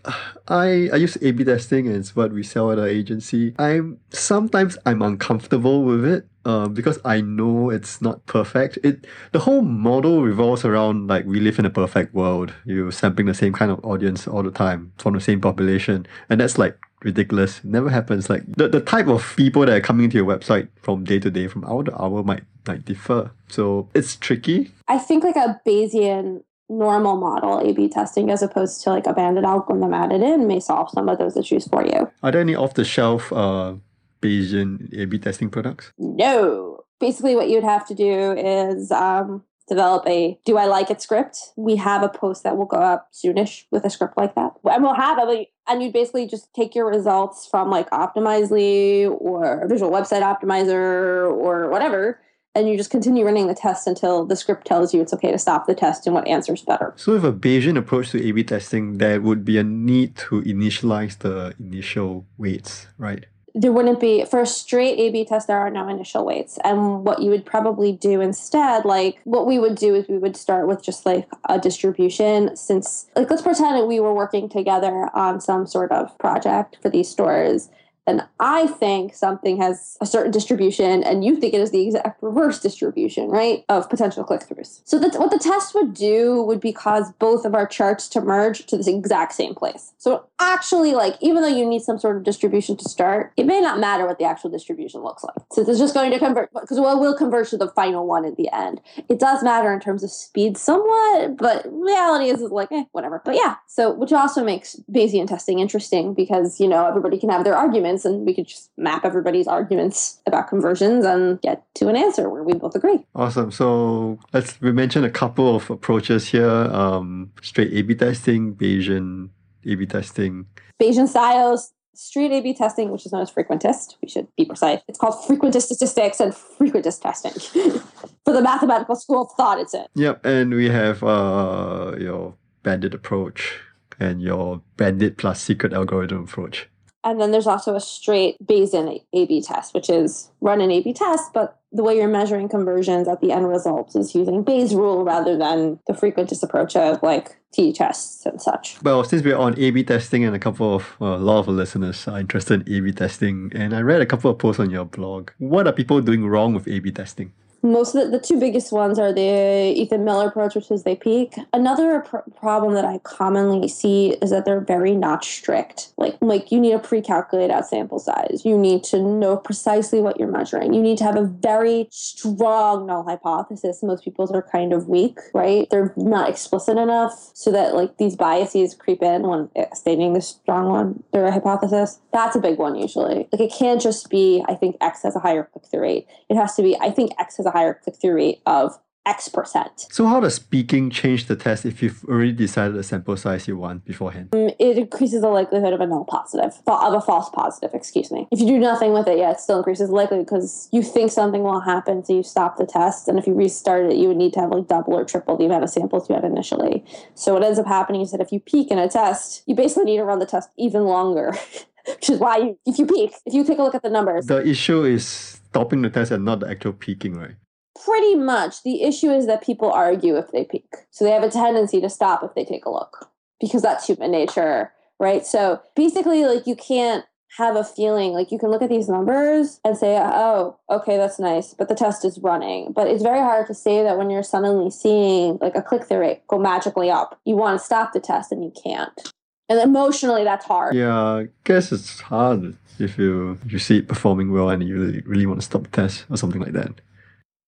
I 0.48 0.90
I 0.94 0.98
use 0.98 1.18
A/B 1.22 1.44
testing 1.44 1.88
and 1.88 1.96
it's 1.96 2.16
what 2.16 2.32
we 2.32 2.44
sell 2.44 2.72
at 2.72 2.80
our 2.80 2.88
agency. 2.88 3.54
I'm 3.58 4.00
sometimes 4.10 4.78
I'm 4.86 5.02
uncomfortable 5.02 5.84
with 5.84 6.06
it 6.06 6.28
uh, 6.46 6.68
because 6.68 7.00
I 7.06 7.22
know 7.22 7.70
it's 7.70 8.02
not 8.02 8.26
perfect. 8.26 8.78
It 8.84 9.06
the 9.32 9.40
whole 9.40 9.62
model 9.62 10.22
revolves 10.24 10.66
around 10.66 11.08
like 11.08 11.26
we 11.26 11.40
live 11.40 11.60
in 11.60 11.66
a 11.66 11.70
perfect 11.70 12.14
world. 12.14 12.54
You're 12.66 12.92
sampling 12.92 13.28
the 13.28 13.34
same 13.34 13.54
kind 13.54 13.72
of 13.72 13.84
audience 13.84 14.28
all 14.28 14.44
the 14.44 14.52
time 14.52 14.92
from 14.98 15.14
the 15.14 15.22
same 15.22 15.42
population, 15.42 16.06
and 16.30 16.40
that's 16.40 16.58
like 16.58 16.78
ridiculous. 17.04 17.60
It 17.60 17.66
never 17.66 17.90
happens. 17.90 18.30
Like 18.30 18.44
the, 18.48 18.68
the 18.68 18.82
type 18.82 19.08
of 19.08 19.34
people 19.36 19.66
that 19.66 19.76
are 19.76 19.82
coming 19.82 20.10
to 20.10 20.18
your 20.18 20.26
website 20.26 20.70
from 20.82 21.04
day 21.04 21.20
to 21.20 21.32
day, 21.32 21.48
from 21.48 21.64
hour 21.66 21.84
to 21.84 22.02
hour, 22.02 22.24
might 22.24 22.44
like 22.68 22.86
differ. 22.86 23.32
So 23.48 23.90
it's 23.94 24.16
tricky. 24.16 24.72
I 24.88 24.98
think 24.98 25.24
like 25.24 25.36
a 25.36 25.60
Bayesian 25.66 26.44
normal 26.70 27.18
model 27.18 27.60
A/B 27.60 27.90
testing 27.90 28.30
as 28.32 28.42
opposed 28.42 28.82
to 28.84 28.90
like 28.90 29.06
a 29.06 29.14
bandit 29.14 29.44
algorithm 29.44 29.94
added 29.94 30.22
in 30.22 30.48
may 30.48 30.60
solve 30.60 30.90
some 30.90 31.10
of 31.10 31.18
those 31.18 31.38
issues 31.38 31.68
for 31.68 31.86
you. 31.86 32.10
Are 32.24 32.32
there 32.32 32.42
any 32.42 32.56
off 32.56 32.74
the 32.74 32.86
shelf 32.86 33.32
uh, 33.34 33.76
Bayesian 34.22 34.94
A/B 34.98 35.20
testing 35.20 35.50
products? 35.50 35.92
No. 35.98 36.80
Basically, 37.00 37.36
what 37.36 37.50
you'd 37.50 37.64
have 37.66 37.86
to 37.88 37.96
do 37.96 38.32
is 38.32 38.90
um, 38.92 39.44
develop 39.68 40.08
a 40.08 40.40
do 40.46 40.58
I 40.58 40.66
like 40.66 40.90
it 40.90 41.02
script. 41.02 41.38
We 41.58 41.76
have 41.76 42.02
a 42.02 42.10
post 42.10 42.44
that 42.44 42.58
will 42.58 42.66
go 42.66 42.78
up 42.78 43.10
soonish 43.14 43.66
with 43.72 43.84
a 43.86 43.90
script 43.90 44.18
like 44.18 44.36
that. 44.36 44.54
And 44.64 44.84
we'll 44.84 44.94
have 44.94 45.18
it, 45.20 45.50
and 45.68 45.84
you 45.84 45.92
basically 45.92 46.28
just 46.28 46.54
take 46.54 46.76
your 46.76 46.88
results 46.88 47.46
from 47.46 47.70
like 47.70 47.90
Optimizely 47.90 49.10
or 49.20 49.68
Visual 49.68 49.92
Website 49.92 50.22
Optimizer 50.22 51.30
or 51.30 51.70
whatever, 51.70 52.22
and 52.56 52.70
you 52.70 52.78
just 52.78 52.90
continue 52.90 53.26
running 53.26 53.48
the 53.48 53.56
test 53.56 53.88
until 53.88 54.26
the 54.26 54.36
script 54.36 54.66
tells 54.66 54.94
you 54.94 55.02
it's 55.02 55.14
okay 55.14 55.32
to 55.32 55.38
stop 55.38 55.66
the 55.66 55.76
test 55.76 56.06
and 56.06 56.14
what 56.14 56.28
answers 56.28 56.62
better. 56.62 56.94
So, 56.96 57.14
with 57.14 57.26
a 57.26 57.32
Bayesian 57.32 57.78
approach 57.78 58.12
to 58.12 58.28
A/B 58.28 58.44
testing, 58.44 58.98
there 58.98 59.20
would 59.22 59.44
be 59.44 59.58
a 59.58 59.64
need 59.64 60.16
to 60.18 60.42
initialize 60.42 61.18
the 61.20 61.54
initial 61.60 62.26
weights, 62.38 62.88
right? 62.98 63.26
there 63.56 63.72
wouldn't 63.72 64.00
be 64.00 64.26
for 64.26 64.42
a 64.42 64.46
straight 64.46 64.98
A 65.00 65.12
B 65.12 65.26
test, 65.26 65.48
there 65.48 65.60
are 65.60 65.70
no 65.70 65.88
initial 65.88 66.26
weights. 66.26 66.58
And 66.64 67.06
what 67.06 67.22
you 67.22 67.30
would 67.30 67.46
probably 67.46 67.92
do 67.92 68.20
instead, 68.20 68.84
like 68.84 69.20
what 69.26 69.46
we 69.46 69.60
would 69.60 69.76
do 69.76 69.94
is 69.94 70.08
we 70.08 70.18
would 70.18 70.36
start 70.36 70.68
with 70.68 70.82
just 70.82 71.06
like 71.06 71.28
a 71.48 71.60
distribution 71.60 72.56
since 72.56 73.08
like 73.16 73.30
let's 73.30 73.44
pretend 73.44 73.78
that 73.78 73.86
we 73.86 74.00
were 74.00 74.14
working 74.14 74.50
together 74.50 75.10
on 75.14 75.40
some 75.40 75.68
sort 75.68 75.92
of 75.92 76.18
project 76.18 76.78
for 76.82 76.90
these 76.90 77.10
stores 77.10 77.70
and 78.06 78.22
I 78.40 78.68
think 78.68 79.16
something 79.16 79.62
has 79.62 79.98
a 80.02 80.06
certain 80.06 80.32
distribution 80.32 81.04
and 81.04 81.24
you 81.24 81.38
think 81.38 81.54
it 81.54 81.62
is 81.62 81.72
the 81.72 81.82
exact 81.82 82.22
reverse 82.22 82.60
distribution, 82.60 83.30
right, 83.30 83.64
of 83.70 83.90
potential 83.90 84.24
click 84.24 84.42
throughs. 84.42 84.82
So 84.84 85.00
that's 85.00 85.18
what 85.18 85.32
the 85.32 85.40
test 85.40 85.74
would 85.74 85.94
do 85.94 86.44
would 86.44 86.60
be 86.60 86.74
cause 86.74 87.12
both 87.20 87.46
of 87.46 87.56
our 87.56 87.66
charts 87.66 88.10
to 88.10 88.22
merge 88.22 88.66
to 88.66 88.78
this 88.78 88.88
exact 88.88 89.34
same 89.34 89.56
place. 89.56 89.94
So 89.98 90.26
actually, 90.40 90.94
like, 90.94 91.16
even 91.22 91.42
though 91.42 91.48
you 91.48 91.66
need 91.66 91.82
some 91.82 91.98
sort 91.98 92.18
of 92.18 92.24
distribution 92.24 92.76
to 92.78 92.90
start, 92.90 93.32
it 93.38 93.46
may 93.46 93.62
not 93.62 93.80
matter 93.80 94.06
what 94.06 94.20
the 94.20 94.26
actual 94.26 94.50
distribution 94.50 95.02
looks 95.02 95.24
like. 95.24 95.46
So 95.54 95.62
it's 95.62 95.80
just 95.80 95.94
going 95.94 96.12
to 96.12 96.20
convert, 96.20 96.52
because 96.54 96.80
well, 96.80 97.00
we'll 97.00 97.18
converge 97.18 97.52
to 97.52 97.58
the 97.58 97.70
final 97.70 98.06
one 98.06 98.26
at 98.26 98.36
the 98.36 98.54
end. 98.54 98.82
It 99.08 99.20
does 99.20 99.44
matter 99.44 99.72
in 99.72 99.80
terms 99.80 100.04
of 100.04 100.12
speed 100.12 100.58
somewhat, 100.58 101.38
but 101.38 101.66
reality 101.72 102.30
is, 102.30 102.42
like, 102.42 102.72
eh, 102.72 102.84
whatever. 102.92 103.22
But 103.24 103.36
yeah, 103.36 103.56
so 103.68 103.94
which 103.94 104.12
also 104.12 104.44
makes 104.44 104.76
Bayesian 104.92 105.28
testing 105.28 105.60
interesting 105.60 106.14
because, 106.14 106.60
you 106.60 106.68
know, 106.68 106.86
everybody 106.86 107.18
can 107.18 107.30
have 107.30 107.46
their 107.46 107.56
arguments 107.56 107.93
arguments 107.94 108.06
and 108.06 108.26
we 108.26 108.34
could 108.34 108.48
just 108.48 108.72
map 108.78 109.06
everybody's 109.06 109.48
arguments 109.48 110.22
about 110.26 110.48
conversions 110.48 111.06
and 111.06 111.42
get 111.42 111.64
to 111.76 111.88
an 111.88 111.96
answer 111.96 112.30
where 112.30 112.44
we 112.44 112.54
both 112.54 112.76
agree. 112.76 113.06
Awesome. 113.16 113.52
So 113.52 114.18
let's 114.34 114.60
we 114.62 114.72
mentioned 114.72 115.06
a 115.06 115.10
couple 115.10 115.56
of 115.56 115.70
approaches 115.70 116.28
here. 116.30 116.50
Um, 116.50 117.32
straight 117.42 117.74
A/B 117.74 117.96
testing, 117.96 118.56
Bayesian 118.56 119.30
A/B 119.66 119.86
testing, 119.86 120.46
Bayesian 120.80 121.08
styles, 121.08 121.74
street 121.94 122.32
A/B 122.32 122.54
testing, 122.54 122.92
which 122.92 123.06
is 123.06 123.12
known 123.12 123.22
as 123.22 123.32
frequentist. 123.32 123.96
We 124.02 124.10
should 124.10 124.28
be 124.36 124.46
precise. 124.46 124.82
It's 124.88 125.00
called 125.00 125.16
frequentist 125.28 125.64
statistics 125.64 126.20
and 126.20 126.34
frequentist 126.34 127.02
testing. 127.02 127.34
For 128.26 128.34
the 128.34 128.42
mathematical 128.42 128.96
school 128.96 129.24
of 129.24 129.32
thought, 129.36 129.60
it's 129.60 129.74
in. 129.74 129.86
Yep, 129.96 130.26
and 130.26 130.54
we 130.54 130.70
have 130.70 131.04
uh, 131.04 131.96
your 132.00 132.36
bandit 132.64 132.94
approach 132.94 133.60
and 134.00 134.22
your 134.22 134.62
bandit 134.78 135.18
plus 135.18 135.42
secret 135.42 135.74
algorithm 135.74 136.24
approach. 136.24 136.70
And 137.04 137.20
then 137.20 137.32
there's 137.32 137.48
also 137.48 137.76
a 137.76 137.82
straight 137.82 138.38
Bayesian 138.46 139.02
A 139.14 139.26
B 139.26 139.42
test, 139.42 139.74
which 139.74 139.90
is 139.90 140.30
run 140.40 140.62
an 140.62 140.72
A 140.72 140.82
B 140.82 140.94
test, 140.94 141.34
but 141.34 141.60
the 141.72 141.84
way 141.84 141.96
you're 141.96 142.08
measuring 142.08 142.48
conversions 142.48 143.08
at 143.08 143.20
the 143.20 143.32
end 143.32 143.50
results 143.50 143.96
is 143.96 144.14
using 144.14 144.44
Bayes' 144.44 144.76
rule 144.76 145.04
rather 145.04 145.38
than 145.38 145.80
the 145.88 145.94
frequentist 145.94 146.44
approach 146.44 146.76
of 146.76 147.02
like 147.04 147.36
t 147.52 147.74
tests 147.74 148.26
and 148.26 148.42
such. 148.42 148.82
Well, 148.84 149.04
since 149.04 149.24
we're 149.24 149.38
on 149.38 149.60
A 149.60 149.72
B 149.72 149.84
testing 149.84 150.24
and 150.24 150.36
a 150.36 150.40
couple 150.40 150.76
of, 150.76 150.96
well, 151.00 151.16
a 151.16 151.18
lot 151.18 151.40
of 151.40 151.48
listeners 151.50 152.08
are 152.08 152.20
interested 152.20 152.68
in 152.68 152.76
A 152.76 152.80
B 152.80 152.92
testing, 152.92 153.52
and 153.54 153.76
I 153.76 153.82
read 153.82 154.02
a 154.02 154.06
couple 154.06 154.32
of 154.32 154.38
posts 154.38 154.60
on 154.60 154.70
your 154.70 154.86
blog. 154.86 155.32
What 155.40 155.68
are 155.68 155.74
people 155.74 156.00
doing 156.00 156.26
wrong 156.28 156.54
with 156.54 156.68
A 156.68 156.80
B 156.80 156.92
testing? 156.92 157.34
Most 157.64 157.96
of 157.96 158.04
the, 158.04 158.18
the 158.18 158.24
two 158.24 158.38
biggest 158.38 158.74
ones 158.74 159.00
are 159.00 159.14
the 159.14 159.22
Evan 159.22 160.04
Miller 160.04 160.28
approach, 160.28 160.54
which 160.54 160.70
is 160.70 160.84
they 160.84 160.98
peek. 160.98 161.36
Another 161.54 162.02
pr- 162.02 162.18
problem 162.36 162.74
that 162.74 162.84
I 162.84 162.98
commonly 163.00 163.70
see 163.70 164.12
is 164.22 164.32
that 164.32 164.44
they're 164.44 164.60
very 164.60 164.94
not 164.94 165.24
strict. 165.24 165.94
Like, 165.98 166.18
like 166.20 166.52
you 166.52 166.60
need 166.60 166.72
to 166.72 166.80
pre-calculate 166.80 167.50
out 167.50 167.66
sample 167.66 168.00
size. 168.00 168.42
You 168.44 168.58
need 168.58 168.84
to 168.86 169.02
know 169.02 169.38
precisely 169.38 170.02
what 170.02 170.20
you're 170.20 170.28
measuring. 170.28 170.74
You 170.74 170.82
need 170.82 170.98
to 170.98 171.06
have 171.06 171.16
a 171.16 171.24
very 171.24 171.88
strong 171.90 172.86
null 172.86 173.04
hypothesis. 173.04 173.82
Most 173.82 174.04
people's 174.04 174.32
are 174.32 174.42
kind 174.42 174.74
of 174.74 174.90
weak, 174.90 175.20
right? 175.34 175.70
They're 175.70 175.94
not 175.96 176.30
explicit 176.30 176.78
enough 176.78 177.32
so 177.34 177.50
that 177.52 177.76
like 177.76 177.98
these 177.98 178.18
biases 178.18 178.76
creep 178.76 179.02
in 179.02 179.22
when 179.22 179.50
stating 179.74 180.12
the 180.12 180.22
strong 180.22 180.68
one, 180.70 181.04
their 181.14 181.32
hypothesis. 181.32 182.02
That's 182.12 182.36
a 182.36 182.40
big 182.40 182.58
one 182.58 182.76
usually. 182.76 183.30
Like 183.32 183.40
it 183.42 183.54
can't 183.58 183.82
just 183.82 184.10
be 184.10 184.44
I 184.50 184.56
think 184.56 184.76
X 184.82 185.04
has 185.04 185.16
a 185.16 185.20
higher 185.20 185.48
click-through 185.52 185.80
rate. 185.80 186.08
It 186.30 186.36
has 186.36 186.56
to 186.56 186.62
be 186.62 186.76
I 186.82 186.92
think 186.92 187.14
X 187.18 187.38
has 187.38 187.46
a 187.46 187.53
higher 187.54 187.74
click 187.74 187.96
through 188.02 188.16
rate 188.16 188.42
of 188.46 188.78
X 189.06 189.28
percent. 189.28 189.88
So, 189.92 190.08
how 190.08 190.22
does 190.22 190.40
peeking 190.40 190.90
change 190.90 191.26
the 191.26 191.36
test 191.36 191.66
if 191.66 191.84
you've 191.84 192.06
already 192.06 192.32
decided 192.32 192.76
the 192.76 192.84
sample 192.84 193.18
size 193.18 193.48
you 193.48 193.58
want 193.58 193.84
beforehand? 193.84 194.30
Um, 194.34 194.52
it 194.60 194.78
increases 194.78 195.22
the 195.22 195.28
likelihood 195.28 195.74
of 195.74 195.82
a 195.82 195.88
null 195.88 196.06
positive, 196.06 196.54
of 196.68 196.94
a 196.94 197.02
false 197.02 197.30
positive, 197.30 197.72
excuse 197.74 198.12
me. 198.12 198.28
If 198.32 198.40
you 198.40 198.48
do 198.48 198.60
nothing 198.60 198.94
with 198.94 199.08
it, 199.08 199.18
yeah, 199.18 199.32
it 199.32 199.42
still 199.42 199.58
increases 199.58 199.90
the 199.90 199.96
likelihood 199.96 200.26
because 200.26 200.70
you 200.72 200.82
think 200.82 201.12
something 201.12 201.44
will 201.44 201.60
happen, 201.60 202.06
so 202.06 202.14
you 202.14 202.24
stop 202.24 202.58
the 202.58 202.66
test. 202.66 203.10
And 203.10 203.20
if 203.20 203.28
you 203.28 203.34
restart 203.34 203.92
it, 203.92 203.98
you 203.98 204.08
would 204.08 204.18
need 204.18 204.34
to 204.34 204.40
have 204.40 204.52
like 204.52 204.68
double 204.68 204.94
or 204.94 205.04
triple 205.04 205.36
the 205.36 205.46
amount 205.46 205.66
of 205.66 205.70
samples 205.70 206.10
you 206.10 206.16
had 206.16 206.24
initially. 206.24 206.86
So, 207.14 207.34
what 207.34 207.44
ends 207.44 207.60
up 207.60 207.68
happening 207.68 208.02
is 208.02 208.12
that 208.12 208.22
if 208.22 208.32
you 208.32 208.40
peek 208.40 208.72
in 208.72 208.78
a 208.78 208.88
test, 208.88 209.44
you 209.46 209.56
basically 209.56 209.86
need 209.86 209.98
to 209.98 210.06
run 210.06 210.20
the 210.20 210.26
test 210.26 210.50
even 210.58 210.86
longer. 210.86 211.34
Which 211.86 212.12
is 212.12 212.18
why 212.18 212.38
you, 212.38 212.58
if 212.66 212.80
you 212.80 212.86
peek, 212.86 213.14
if 213.26 213.34
you 213.34 213.44
take 213.44 213.58
a 213.58 213.64
look 213.64 213.76
at 213.76 213.84
the 213.84 213.90
numbers. 213.90 214.28
The 214.28 214.48
issue 214.48 214.86
is 214.86 215.06
stopping 215.06 215.82
the 215.82 215.90
test 215.90 216.12
and 216.12 216.24
not 216.24 216.40
the 216.40 216.50
actual 216.50 216.72
peaking, 216.72 217.16
right? 217.16 217.36
Pretty 217.84 218.16
much 218.16 218.64
the 218.64 218.84
issue 218.84 219.12
is 219.12 219.28
that 219.28 219.44
people 219.44 219.72
argue 219.72 220.18
if 220.18 220.32
they 220.32 220.46
peek. 220.46 220.66
So 220.92 221.06
they 221.06 221.12
have 221.12 221.24
a 221.24 221.30
tendency 221.30 221.82
to 221.82 221.90
stop 221.90 222.24
if 222.24 222.34
they 222.36 222.46
take 222.46 222.66
a 222.66 222.70
look 222.72 223.10
because 223.40 223.62
that's 223.62 223.88
human 223.88 224.12
nature, 224.12 224.72
right? 225.00 225.26
So 225.26 225.62
basically, 225.76 226.26
like, 226.26 226.48
you 226.48 226.56
can't 226.56 227.06
have 227.38 227.56
a 227.56 227.64
feeling 227.64 228.12
like 228.12 228.32
you 228.32 228.38
can 228.38 228.52
look 228.52 228.62
at 228.62 228.70
these 228.70 228.88
numbers 228.88 229.60
and 229.66 229.76
say, 229.76 229.98
oh, 230.00 230.58
okay, 230.70 230.98
that's 230.98 231.20
nice, 231.20 231.54
but 231.54 231.68
the 231.68 231.76
test 231.76 232.06
is 232.06 232.20
running. 232.20 232.72
But 232.72 232.88
it's 232.88 233.02
very 233.02 233.20
hard 233.20 233.48
to 233.48 233.56
say 233.56 233.82
that 233.82 233.98
when 233.98 234.12
you're 234.12 234.24
suddenly 234.24 234.70
seeing 234.70 235.40
like 235.42 235.56
a 235.56 235.62
click 235.62 235.86
through 235.86 236.00
rate 236.00 236.28
go 236.28 236.38
magically 236.38 236.92
up. 236.92 237.20
You 237.26 237.36
want 237.36 237.60
to 237.60 237.66
stop 237.66 237.94
the 237.94 238.00
test 238.00 238.32
and 238.32 238.44
you 238.44 238.54
can't. 238.64 239.14
And 239.50 239.60
emotionally, 239.60 240.24
that's 240.24 240.46
hard. 240.46 240.76
Yeah, 240.76 240.96
I 240.96 241.28
guess 241.44 241.72
it's 241.72 242.02
hard 242.02 242.56
if 242.80 242.98
you 242.98 243.38
you 243.48 243.60
see 243.60 243.80
it 243.80 243.88
performing 243.88 244.32
well 244.32 244.50
and 244.50 244.64
you 244.64 244.80
really, 244.80 245.02
really 245.02 245.26
want 245.26 245.40
to 245.40 245.46
stop 245.46 245.64
the 245.64 245.70
test 245.70 246.06
or 246.10 246.18
something 246.18 246.42
like 246.42 246.54
that 246.54 246.82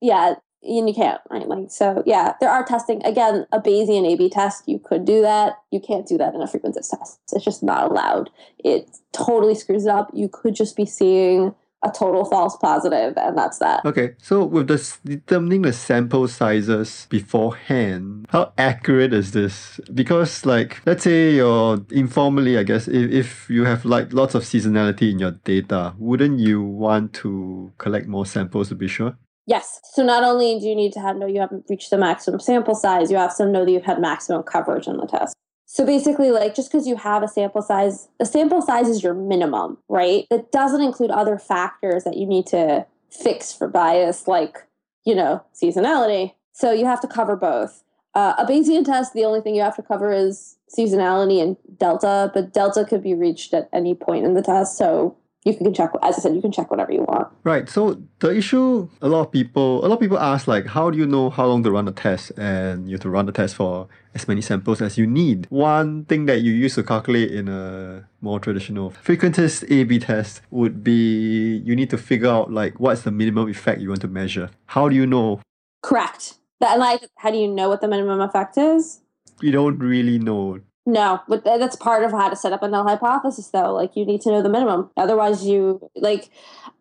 yeah, 0.05 0.35
and 0.63 0.87
you 0.89 0.95
can't, 0.95 1.21
right? 1.29 1.47
Like, 1.47 1.69
so 1.69 2.03
yeah, 2.05 2.33
there 2.39 2.49
are 2.49 2.63
testing. 2.65 3.05
Again, 3.05 3.45
a 3.51 3.59
Bayesian 3.59 4.11
A 4.11 4.15
B 4.15 4.29
test, 4.29 4.67
you 4.67 4.79
could 4.79 5.05
do 5.05 5.21
that. 5.21 5.53
You 5.71 5.79
can't 5.79 6.07
do 6.07 6.17
that 6.17 6.33
in 6.33 6.41
a 6.41 6.47
frequentist 6.47 6.89
test. 6.89 7.19
It's 7.33 7.45
just 7.45 7.61
not 7.61 7.91
allowed. 7.91 8.29
It 8.63 8.89
totally 9.11 9.55
screws 9.55 9.85
it 9.85 9.91
up. 9.91 10.09
You 10.13 10.27
could 10.27 10.55
just 10.55 10.75
be 10.75 10.85
seeing 10.85 11.53
a 11.83 11.91
total 11.91 12.25
false 12.25 12.57
positive, 12.57 13.13
and 13.15 13.37
that's 13.37 13.59
that. 13.59 13.85
Okay, 13.85 14.15
so 14.17 14.43
with 14.43 14.67
this 14.67 14.97
determining 15.05 15.61
the 15.61 15.73
sample 15.73 16.27
sizes 16.27 17.05
beforehand, 17.11 18.25
how 18.29 18.53
accurate 18.57 19.13
is 19.13 19.33
this? 19.33 19.79
Because, 19.93 20.47
like, 20.47 20.81
let's 20.87 21.03
say 21.03 21.35
you're 21.35 21.85
informally, 21.91 22.57
I 22.57 22.63
guess, 22.63 22.87
if, 22.87 23.11
if 23.11 23.49
you 23.51 23.65
have 23.65 23.85
like 23.85 24.13
lots 24.13 24.33
of 24.33 24.41
seasonality 24.41 25.11
in 25.11 25.19
your 25.19 25.37
data, 25.43 25.93
wouldn't 25.99 26.39
you 26.39 26.63
want 26.63 27.13
to 27.21 27.71
collect 27.77 28.07
more 28.07 28.25
samples 28.25 28.69
to 28.69 28.75
be 28.75 28.87
sure? 28.87 29.15
Yes. 29.47 29.79
So 29.83 30.03
not 30.03 30.23
only 30.23 30.59
do 30.59 30.67
you 30.67 30.75
need 30.75 30.93
to 30.93 30.99
have 30.99 31.17
know 31.17 31.27
you 31.27 31.39
haven't 31.39 31.65
reached 31.69 31.91
the 31.91 31.97
maximum 31.97 32.39
sample 32.39 32.75
size, 32.75 33.11
you 33.11 33.17
have 33.17 33.37
to 33.37 33.45
know 33.45 33.63
that 33.65 33.71
you've 33.71 33.83
had 33.83 34.01
maximum 34.01 34.43
coverage 34.43 34.87
in 34.87 34.97
the 34.97 35.05
test. 35.05 35.35
So 35.67 35.85
basically, 35.85 36.31
like 36.31 36.55
just 36.55 36.71
because 36.71 36.87
you 36.87 36.95
have 36.95 37.23
a 37.23 37.27
sample 37.27 37.61
size, 37.61 38.07
the 38.19 38.25
sample 38.25 38.61
size 38.61 38.87
is 38.87 39.03
your 39.03 39.13
minimum, 39.13 39.77
right? 39.89 40.25
That 40.29 40.51
doesn't 40.51 40.81
include 40.81 41.11
other 41.11 41.37
factors 41.37 42.03
that 42.03 42.17
you 42.17 42.25
need 42.25 42.47
to 42.47 42.85
fix 43.11 43.51
for 43.53 43.67
bias, 43.67 44.27
like, 44.27 44.65
you 45.05 45.15
know, 45.15 45.43
seasonality. 45.53 46.33
So 46.53 46.71
you 46.71 46.85
have 46.85 47.01
to 47.01 47.07
cover 47.07 47.35
both. 47.35 47.83
Uh, 48.13 48.33
a 48.37 48.45
Bayesian 48.45 48.85
test, 48.85 49.13
the 49.13 49.25
only 49.25 49.41
thing 49.41 49.55
you 49.55 49.61
have 49.61 49.75
to 49.75 49.81
cover 49.81 50.11
is 50.11 50.55
seasonality 50.75 51.41
and 51.41 51.57
delta, 51.77 52.31
but 52.33 52.53
delta 52.53 52.85
could 52.85 53.03
be 53.03 53.13
reached 53.13 53.53
at 53.53 53.69
any 53.73 53.93
point 53.93 54.25
in 54.25 54.33
the 54.35 54.41
test. 54.41 54.77
So 54.77 55.17
you 55.45 55.55
can 55.55 55.73
check 55.73 55.91
as 56.01 56.17
i 56.17 56.21
said 56.21 56.35
you 56.35 56.41
can 56.41 56.51
check 56.51 56.69
whatever 56.71 56.91
you 56.91 57.03
want. 57.03 57.27
Right 57.43 57.69
so 57.69 58.01
the 58.19 58.35
issue 58.35 58.89
a 59.01 59.07
lot 59.07 59.21
of 59.21 59.31
people 59.31 59.85
a 59.85 59.87
lot 59.87 59.95
of 59.95 59.99
people 59.99 60.19
ask 60.19 60.47
like 60.47 60.65
how 60.65 60.89
do 60.89 60.97
you 60.97 61.05
know 61.05 61.29
how 61.29 61.45
long 61.45 61.63
to 61.63 61.71
run 61.71 61.87
a 61.87 61.91
test 61.91 62.31
and 62.37 62.89
you 62.89 62.95
have 62.95 63.01
to 63.01 63.09
run 63.09 63.27
the 63.27 63.31
test 63.31 63.55
for 63.55 63.87
as 64.15 64.27
many 64.27 64.41
samples 64.41 64.81
as 64.81 64.97
you 64.97 65.05
need? 65.05 65.45
One 65.49 66.05
thing 66.05 66.25
that 66.25 66.41
you 66.41 66.53
use 66.53 66.75
to 66.75 66.83
calculate 66.83 67.31
in 67.31 67.47
a 67.47 68.07
more 68.21 68.39
traditional 68.39 68.91
frequentist 68.91 69.69
a-b 69.69 69.99
test 69.99 70.41
would 70.49 70.83
be 70.83 71.57
you 71.57 71.75
need 71.75 71.89
to 71.91 71.97
figure 71.97 72.29
out 72.29 72.51
like 72.51 72.79
what's 72.79 73.03
the 73.03 73.11
minimum 73.11 73.49
effect 73.49 73.81
you 73.81 73.89
want 73.89 74.01
to 74.01 74.07
measure. 74.07 74.49
How 74.67 74.89
do 74.89 74.95
you 74.95 75.05
know? 75.05 75.41
Correct. 75.83 76.35
That 76.61 76.79
like 76.79 77.01
how 77.17 77.29
do 77.29 77.37
you 77.37 77.47
know 77.47 77.69
what 77.69 77.81
the 77.81 77.87
minimum 77.87 78.21
effect 78.21 78.57
is? 78.57 79.01
You 79.41 79.51
don't 79.51 79.77
really 79.77 80.17
know 80.17 80.61
no, 80.85 81.21
but 81.27 81.43
that's 81.43 81.75
part 81.75 82.03
of 82.03 82.11
how 82.11 82.29
to 82.29 82.35
set 82.35 82.53
up 82.53 82.61
a 82.61 82.67
null 82.67 82.87
hypothesis, 82.87 83.47
though. 83.47 83.73
Like, 83.73 83.95
you 83.95 84.05
need 84.05 84.21
to 84.21 84.29
know 84.29 84.43
the 84.43 84.49
minimum. 84.49 84.91
Otherwise, 84.95 85.43
you, 85.43 85.89
like, 85.95 86.29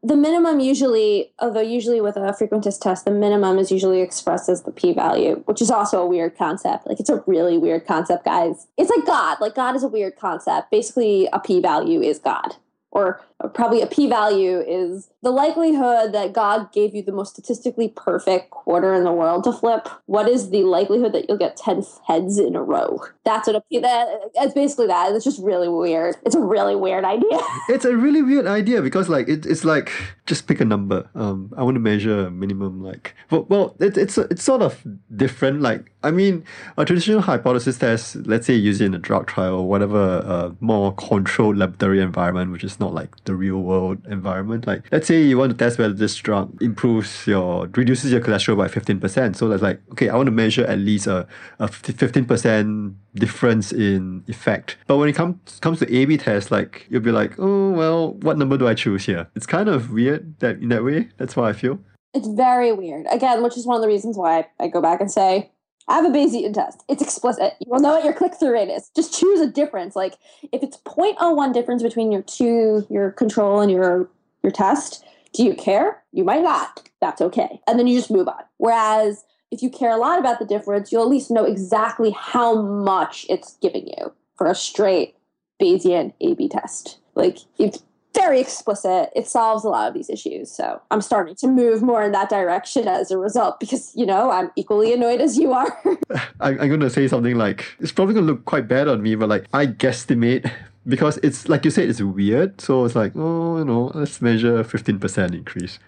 the 0.03 0.15
minimum 0.15 0.61
usually, 0.61 1.33
although 1.39 1.63
usually 1.63 2.03
with 2.03 2.17
a 2.17 2.37
frequentist 2.39 2.81
test, 2.81 3.07
the 3.07 3.11
minimum 3.11 3.59
is 3.59 3.73
usually 3.73 4.03
expressed 4.03 4.51
as 4.51 4.65
the 4.65 4.73
p 4.73 4.93
value, 4.93 5.43
which 5.47 5.63
is 5.63 5.71
also 5.71 6.03
a 6.03 6.07
weird 6.07 6.37
concept. 6.37 6.87
Like, 6.87 7.01
it's 7.01 7.09
a 7.09 7.25
really 7.27 7.57
weird 7.57 7.87
concept, 7.87 8.27
guys. 8.27 8.67
It's 8.77 8.91
like 8.91 9.07
God. 9.07 9.39
Like, 9.41 9.55
God 9.55 9.75
is 9.75 9.83
a 9.83 9.89
weird 9.89 10.17
concept. 10.17 10.71
Basically, 10.71 11.27
a 11.33 11.41
p 11.41 11.61
value 11.61 12.03
is 12.03 12.19
God 12.19 12.57
or 12.91 13.21
probably 13.53 13.83
a 13.83 13.87
p 13.87 14.09
value 14.09 14.61
is 14.61 15.11
the 15.23 15.31
likelihood 15.31 16.13
that 16.13 16.33
God 16.33 16.73
gave 16.73 16.95
you 16.95 17.03
the 17.03 17.13
most 17.13 17.33
statistically 17.33 17.89
perfect 17.89 18.51
quarter 18.51 18.95
in 18.95 19.05
the 19.05 19.13
world 19.13 19.45
to 19.45 19.53
flip. 19.53 19.89
What 20.07 20.29
is 20.29 20.51
the 20.51 20.63
likelihood 20.63 21.13
that 21.13 21.29
you'll 21.29 21.39
get 21.39 21.57
10 21.57 21.83
heads 22.07 22.39
in 22.39 22.55
a 22.55 22.63
row? 22.63 23.01
That's 23.25 23.47
what 23.47 23.57
a 23.57 23.61
p 23.63 23.81
that 23.81 24.09
it's 24.35 24.55
basically 24.55 24.87
that. 24.87 25.13
It's 25.13 25.25
just 25.25 25.43
really 25.43 25.69
weird. 25.69 26.17
It's 26.25 26.35
a 26.35 26.41
really 26.41 26.77
weird 26.77 27.05
idea. 27.05 27.39
it's 27.69 27.85
a 27.85 27.97
really 27.97 28.23
weird 28.23 28.47
idea 28.47 28.83
because 28.83 29.09
like 29.09 29.29
it, 29.29 29.47
it's 29.47 29.65
like 29.65 29.91
just 30.27 30.47
pick 30.47 30.61
a 30.61 30.65
number. 30.65 31.09
Um 31.15 31.53
I 31.57 31.63
want 31.63 31.75
to 31.75 31.81
measure 31.81 32.27
a 32.27 32.31
minimum 32.31 32.83
like 32.83 33.15
well, 33.31 33.47
well 33.49 33.77
it, 33.81 33.99
it's 33.99 34.17
it's 34.17 34.45
sort 34.45 34.63
of 34.63 34.87
different 35.15 35.61
like 35.61 35.91
I 36.03 36.11
mean 36.11 36.45
a 36.77 36.85
traditional 36.85 37.23
hypothesis 37.23 37.79
test 37.79 38.17
let's 38.27 38.47
say 38.47 38.55
using 38.55 38.95
a 38.95 38.99
drug 38.99 39.27
trial 39.27 39.55
or 39.55 39.69
whatever 39.69 40.23
uh, 40.25 40.51
more 40.61 40.95
controlled 40.95 41.57
laboratory 41.57 42.01
environment 42.01 42.53
which 42.53 42.63
is 42.63 42.79
not 42.79 42.95
like 42.95 43.24
the 43.25 43.35
real 43.35 43.59
world 43.59 44.05
environment. 44.07 44.67
Like 44.67 44.85
let's 44.93 45.07
say 45.07 45.23
you 45.23 45.39
want 45.39 45.53
to 45.53 45.57
test 45.57 45.79
whether 45.79 45.95
this 45.95 46.15
drug 46.17 46.61
improves 46.63 47.27
your 47.27 47.67
reduces 47.75 48.13
your 48.13 48.21
cholesterol 48.21 48.57
by 48.57 48.69
15%. 48.69 49.37
So 49.37 49.49
that's 49.49 49.63
like, 49.63 49.81
okay, 49.93 50.09
I 50.09 50.17
want 50.17 50.27
to 50.27 50.33
measure 50.33 50.65
at 50.65 50.79
least 50.79 51.07
a, 51.07 51.27
a 51.59 51.69
15% 51.69 52.95
difference 53.15 53.73
in 53.73 54.25
effect. 54.29 54.77
But 54.87 54.99
when 54.99 55.09
it 55.09 55.15
comes 55.15 55.59
comes 55.61 55.79
to 55.81 55.95
A 55.95 56.05
B 56.05 56.17
test, 56.17 56.51
like 56.51 56.87
you'll 56.89 57.01
be 57.01 57.13
like, 57.13 57.35
oh 57.39 57.71
well, 57.71 58.15
what 58.15 58.39
number 58.39 58.57
do 58.57 58.69
I 58.69 58.75
choose 58.75 59.07
here? 59.07 59.29
It's 59.35 59.47
kind 59.47 59.69
of 59.69 59.91
weird 59.91 60.39
that 60.41 60.57
in 60.57 60.69
that 60.71 60.85
way. 60.85 61.09
That's 61.17 61.37
what 61.37 61.47
I 61.47 61.53
feel. 61.53 61.79
It's 62.13 62.29
very 62.29 62.73
weird. 62.73 63.07
Again, 63.11 63.43
which 63.43 63.57
is 63.57 63.67
one 63.67 63.75
of 63.75 63.83
the 63.83 63.89
reasons 63.89 64.17
why 64.17 64.47
I 64.61 64.69
go 64.69 64.81
back 64.81 65.01
and 65.01 65.11
say 65.11 65.51
I 65.89 65.97
have 65.97 66.05
a 66.05 66.09
Bayesian 66.09 66.55
test. 66.55 66.83
It's 66.89 67.03
explicit. 67.03 67.55
You 67.61 67.71
will 67.71 67.81
know 67.81 67.93
what 67.93 68.05
your 68.05 68.15
click 68.15 68.35
through 68.39 68.53
rate 68.53 68.71
is. 68.71 68.91
Just 68.97 69.19
choose 69.19 69.41
a 69.41 69.47
difference. 69.47 69.95
Like 69.95 70.15
if 70.53 70.63
it's 70.63 70.79
0.01 70.79 71.53
difference 71.53 71.83
between 71.83 72.11
your 72.11 72.23
two, 72.23 72.87
your 72.89 73.11
control 73.11 73.61
and 73.61 73.71
your 73.71 74.09
your 74.43 74.53
test, 74.53 75.05
do 75.33 75.43
you 75.43 75.55
care? 75.55 76.03
You 76.13 76.25
might 76.25 76.43
not. 76.43 76.89
That's 77.01 77.21
okay. 77.21 77.61
And 77.67 77.79
then 77.79 77.87
you 77.87 77.99
just 77.99 78.11
move 78.11 78.29
on. 78.29 78.43
Whereas 78.59 79.25
if 79.51 79.63
you 79.63 79.71
care 79.71 79.91
a 79.91 79.97
lot 79.97 80.19
about 80.19 80.39
the 80.39 80.45
difference, 80.45 80.91
you'll 80.91 81.03
at 81.03 81.09
least 81.09 81.31
know 81.31 81.45
exactly 81.45 82.11
how 82.11 82.61
much 82.61 83.27
it's 83.29 83.57
giving 83.61 83.87
you 83.87 84.13
for 84.37 84.47
a 84.47 84.55
straight 84.55 85.17
Bayesian 85.61 86.13
A 86.21 86.35
B 86.35 86.49
test. 86.49 86.99
Like 87.15 87.39
it's 87.59 87.83
very 88.15 88.41
explicit. 88.41 89.11
It 89.15 89.27
solves 89.27 89.65
a 89.65 89.69
lot 89.69 89.89
of 89.89 89.95
these 89.95 90.09
issues. 90.09 90.51
So 90.51 90.81
I'm 90.91 91.01
starting 91.01 91.35
to 91.37 91.47
move 91.47 91.83
more 91.83 92.03
in 92.03 92.13
that 92.13 92.29
direction 92.29 92.89
as 92.89 93.11
a 93.11 93.19
result 93.19 93.61
because, 93.61 93.93
you 93.95 94.07
know, 94.07 94.31
I'm 94.31 94.51
equally 94.57 94.93
annoyed 94.93 95.21
as 95.21 95.37
you 95.39 95.53
are. 95.53 95.81
I'm, 96.41 96.61
I'm 96.61 96.69
going 96.69 96.81
to 96.81 96.91
say 96.91 97.09
something 97.09 97.37
like, 97.37 97.77
it's 97.81 97.93
probably 97.93 98.15
going 98.15 98.27
to 98.27 98.33
look 98.33 98.45
quite 98.45 98.69
bad 98.69 98.89
on 98.89 99.03
me, 99.03 99.15
but 99.15 99.29
like, 99.29 99.47
I 99.53 99.67
guesstimate 99.67 100.51
because 100.87 101.19
it's 101.23 101.49
like 101.49 101.65
you 101.65 101.71
said, 101.71 101.89
it's 101.89 102.03
weird. 102.03 102.61
So 102.61 102.85
it's 102.85 102.95
like, 102.95 103.13
oh, 103.17 103.59
you 103.59 103.65
know, 103.65 103.91
let's 103.95 104.21
measure 104.21 104.61
a 104.61 104.65
15% 104.65 105.35
increase. 105.35 105.79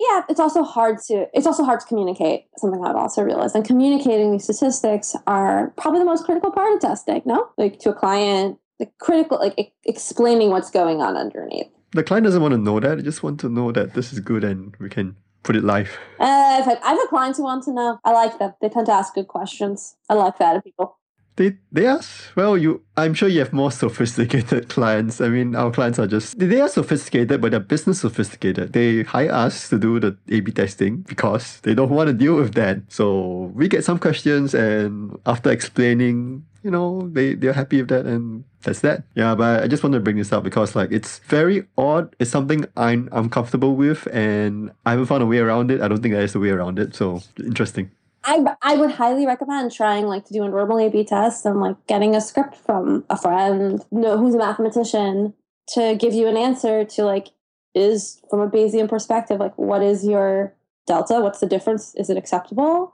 Yeah, 0.00 0.22
it's 0.30 0.40
also 0.40 0.62
hard 0.62 0.98
to 1.08 1.26
it's 1.34 1.46
also 1.46 1.62
hard 1.62 1.80
to 1.80 1.86
communicate. 1.86 2.46
Something 2.56 2.82
I've 2.82 2.96
also 2.96 3.22
realized, 3.22 3.54
and 3.54 3.66
communicating 3.66 4.32
these 4.32 4.44
statistics 4.44 5.14
are 5.26 5.74
probably 5.76 5.98
the 5.98 6.06
most 6.06 6.24
critical 6.24 6.50
part 6.50 6.72
of 6.74 6.80
testing. 6.80 7.20
No, 7.26 7.50
like 7.58 7.78
to 7.80 7.90
a 7.90 7.94
client, 7.94 8.58
the 8.80 8.86
critical 8.98 9.38
like 9.38 9.54
e- 9.58 9.72
explaining 9.84 10.50
what's 10.50 10.70
going 10.70 11.00
on 11.00 11.16
underneath. 11.16 11.68
The 11.92 12.02
client 12.02 12.24
doesn't 12.24 12.42
want 12.42 12.52
to 12.52 12.58
know 12.58 12.80
that 12.80 12.96
they 12.96 13.02
just 13.02 13.22
want 13.22 13.38
to 13.40 13.48
know 13.48 13.70
that 13.72 13.94
this 13.94 14.12
is 14.12 14.20
good 14.20 14.42
and 14.42 14.74
we 14.80 14.88
can 14.88 15.16
put 15.42 15.54
it 15.54 15.62
live. 15.62 15.98
Uh, 16.18 16.24
I've, 16.24 16.64
had, 16.64 16.78
I've 16.82 16.98
had 16.98 17.06
clients 17.08 17.38
who 17.38 17.44
want 17.44 17.64
to 17.64 17.72
know. 17.72 17.98
I 18.04 18.12
like 18.12 18.38
them. 18.38 18.54
They 18.60 18.68
tend 18.68 18.86
to 18.86 18.92
ask 18.92 19.14
good 19.14 19.28
questions. 19.28 19.96
I 20.08 20.14
like 20.14 20.38
that 20.38 20.56
of 20.56 20.64
people 20.64 20.96
they 21.36 21.56
they 21.72 21.86
ask 21.86 22.34
well 22.36 22.56
you 22.56 22.82
i'm 22.96 23.14
sure 23.14 23.28
you 23.28 23.38
have 23.38 23.52
more 23.52 23.70
sophisticated 23.84 24.68
clients. 24.68 25.20
I 25.20 25.28
mean 25.28 25.54
our 25.56 25.70
clients 25.70 25.98
are 25.98 26.06
just 26.06 26.38
they 26.38 26.60
are 26.60 26.68
sophisticated 26.68 27.40
but 27.40 27.50
they're 27.50 27.60
business 27.60 28.00
sophisticated. 28.00 28.72
They 28.72 29.02
hire 29.02 29.32
us 29.32 29.68
to 29.70 29.78
do 29.78 30.00
the 30.00 30.16
a-b 30.28 30.52
testing 30.52 30.98
because 30.98 31.60
they 31.60 31.74
don't 31.74 31.90
want 31.90 32.08
to 32.08 32.14
deal 32.14 32.36
with 32.36 32.54
that. 32.54 32.78
So 32.88 33.52
we 33.54 33.68
get 33.68 33.84
some 33.84 33.98
questions 33.98 34.54
and 34.54 35.18
after 35.26 35.50
explaining 35.50 36.44
you 36.62 36.70
know 36.70 37.08
they 37.12 37.34
they're 37.34 37.54
happy 37.54 37.80
with 37.80 37.88
that 37.88 38.06
and 38.06 38.44
that's 38.62 38.80
that. 38.80 39.04
Yeah 39.14 39.34
but 39.34 39.62
i 39.62 39.66
just 39.66 39.82
want 39.82 39.94
to 39.94 40.00
bring 40.00 40.16
this 40.16 40.32
up 40.32 40.44
because 40.44 40.76
like 40.76 40.92
it's 40.92 41.20
very 41.20 41.64
odd. 41.78 42.14
It's 42.18 42.30
something 42.30 42.66
i'm 42.76 43.08
i'm 43.12 43.30
comfortable 43.30 43.76
with 43.76 44.06
and 44.12 44.70
i 44.84 44.90
haven't 44.90 45.06
found 45.06 45.22
a 45.22 45.26
way 45.26 45.38
around 45.38 45.70
it. 45.70 45.80
I 45.80 45.88
don't 45.88 46.02
think 46.02 46.14
there's 46.14 46.34
a 46.34 46.40
way 46.40 46.50
around 46.50 46.78
it. 46.78 46.94
So 46.94 47.22
interesting 47.38 47.90
I, 48.24 48.44
I 48.62 48.76
would 48.76 48.90
highly 48.92 49.26
recommend 49.26 49.72
trying 49.72 50.06
like 50.06 50.26
to 50.26 50.32
do 50.32 50.42
a 50.44 50.48
normal 50.48 50.78
A/B 50.78 51.04
test 51.04 51.46
and 51.46 51.60
like 51.60 51.76
getting 51.86 52.14
a 52.14 52.20
script 52.20 52.54
from 52.54 53.04
a 53.08 53.16
friend, 53.16 53.84
know 53.90 54.18
who's 54.18 54.34
a 54.34 54.38
mathematician, 54.38 55.34
to 55.68 55.96
give 55.96 56.12
you 56.12 56.26
an 56.26 56.36
answer 56.36 56.84
to 56.84 57.04
like 57.04 57.28
is 57.74 58.20
from 58.28 58.40
a 58.40 58.50
Bayesian 58.50 58.88
perspective 58.88 59.38
like 59.38 59.56
what 59.56 59.82
is 59.82 60.04
your 60.04 60.54
delta? 60.86 61.20
What's 61.20 61.40
the 61.40 61.46
difference? 61.46 61.94
Is 61.94 62.10
it 62.10 62.16
acceptable? 62.16 62.92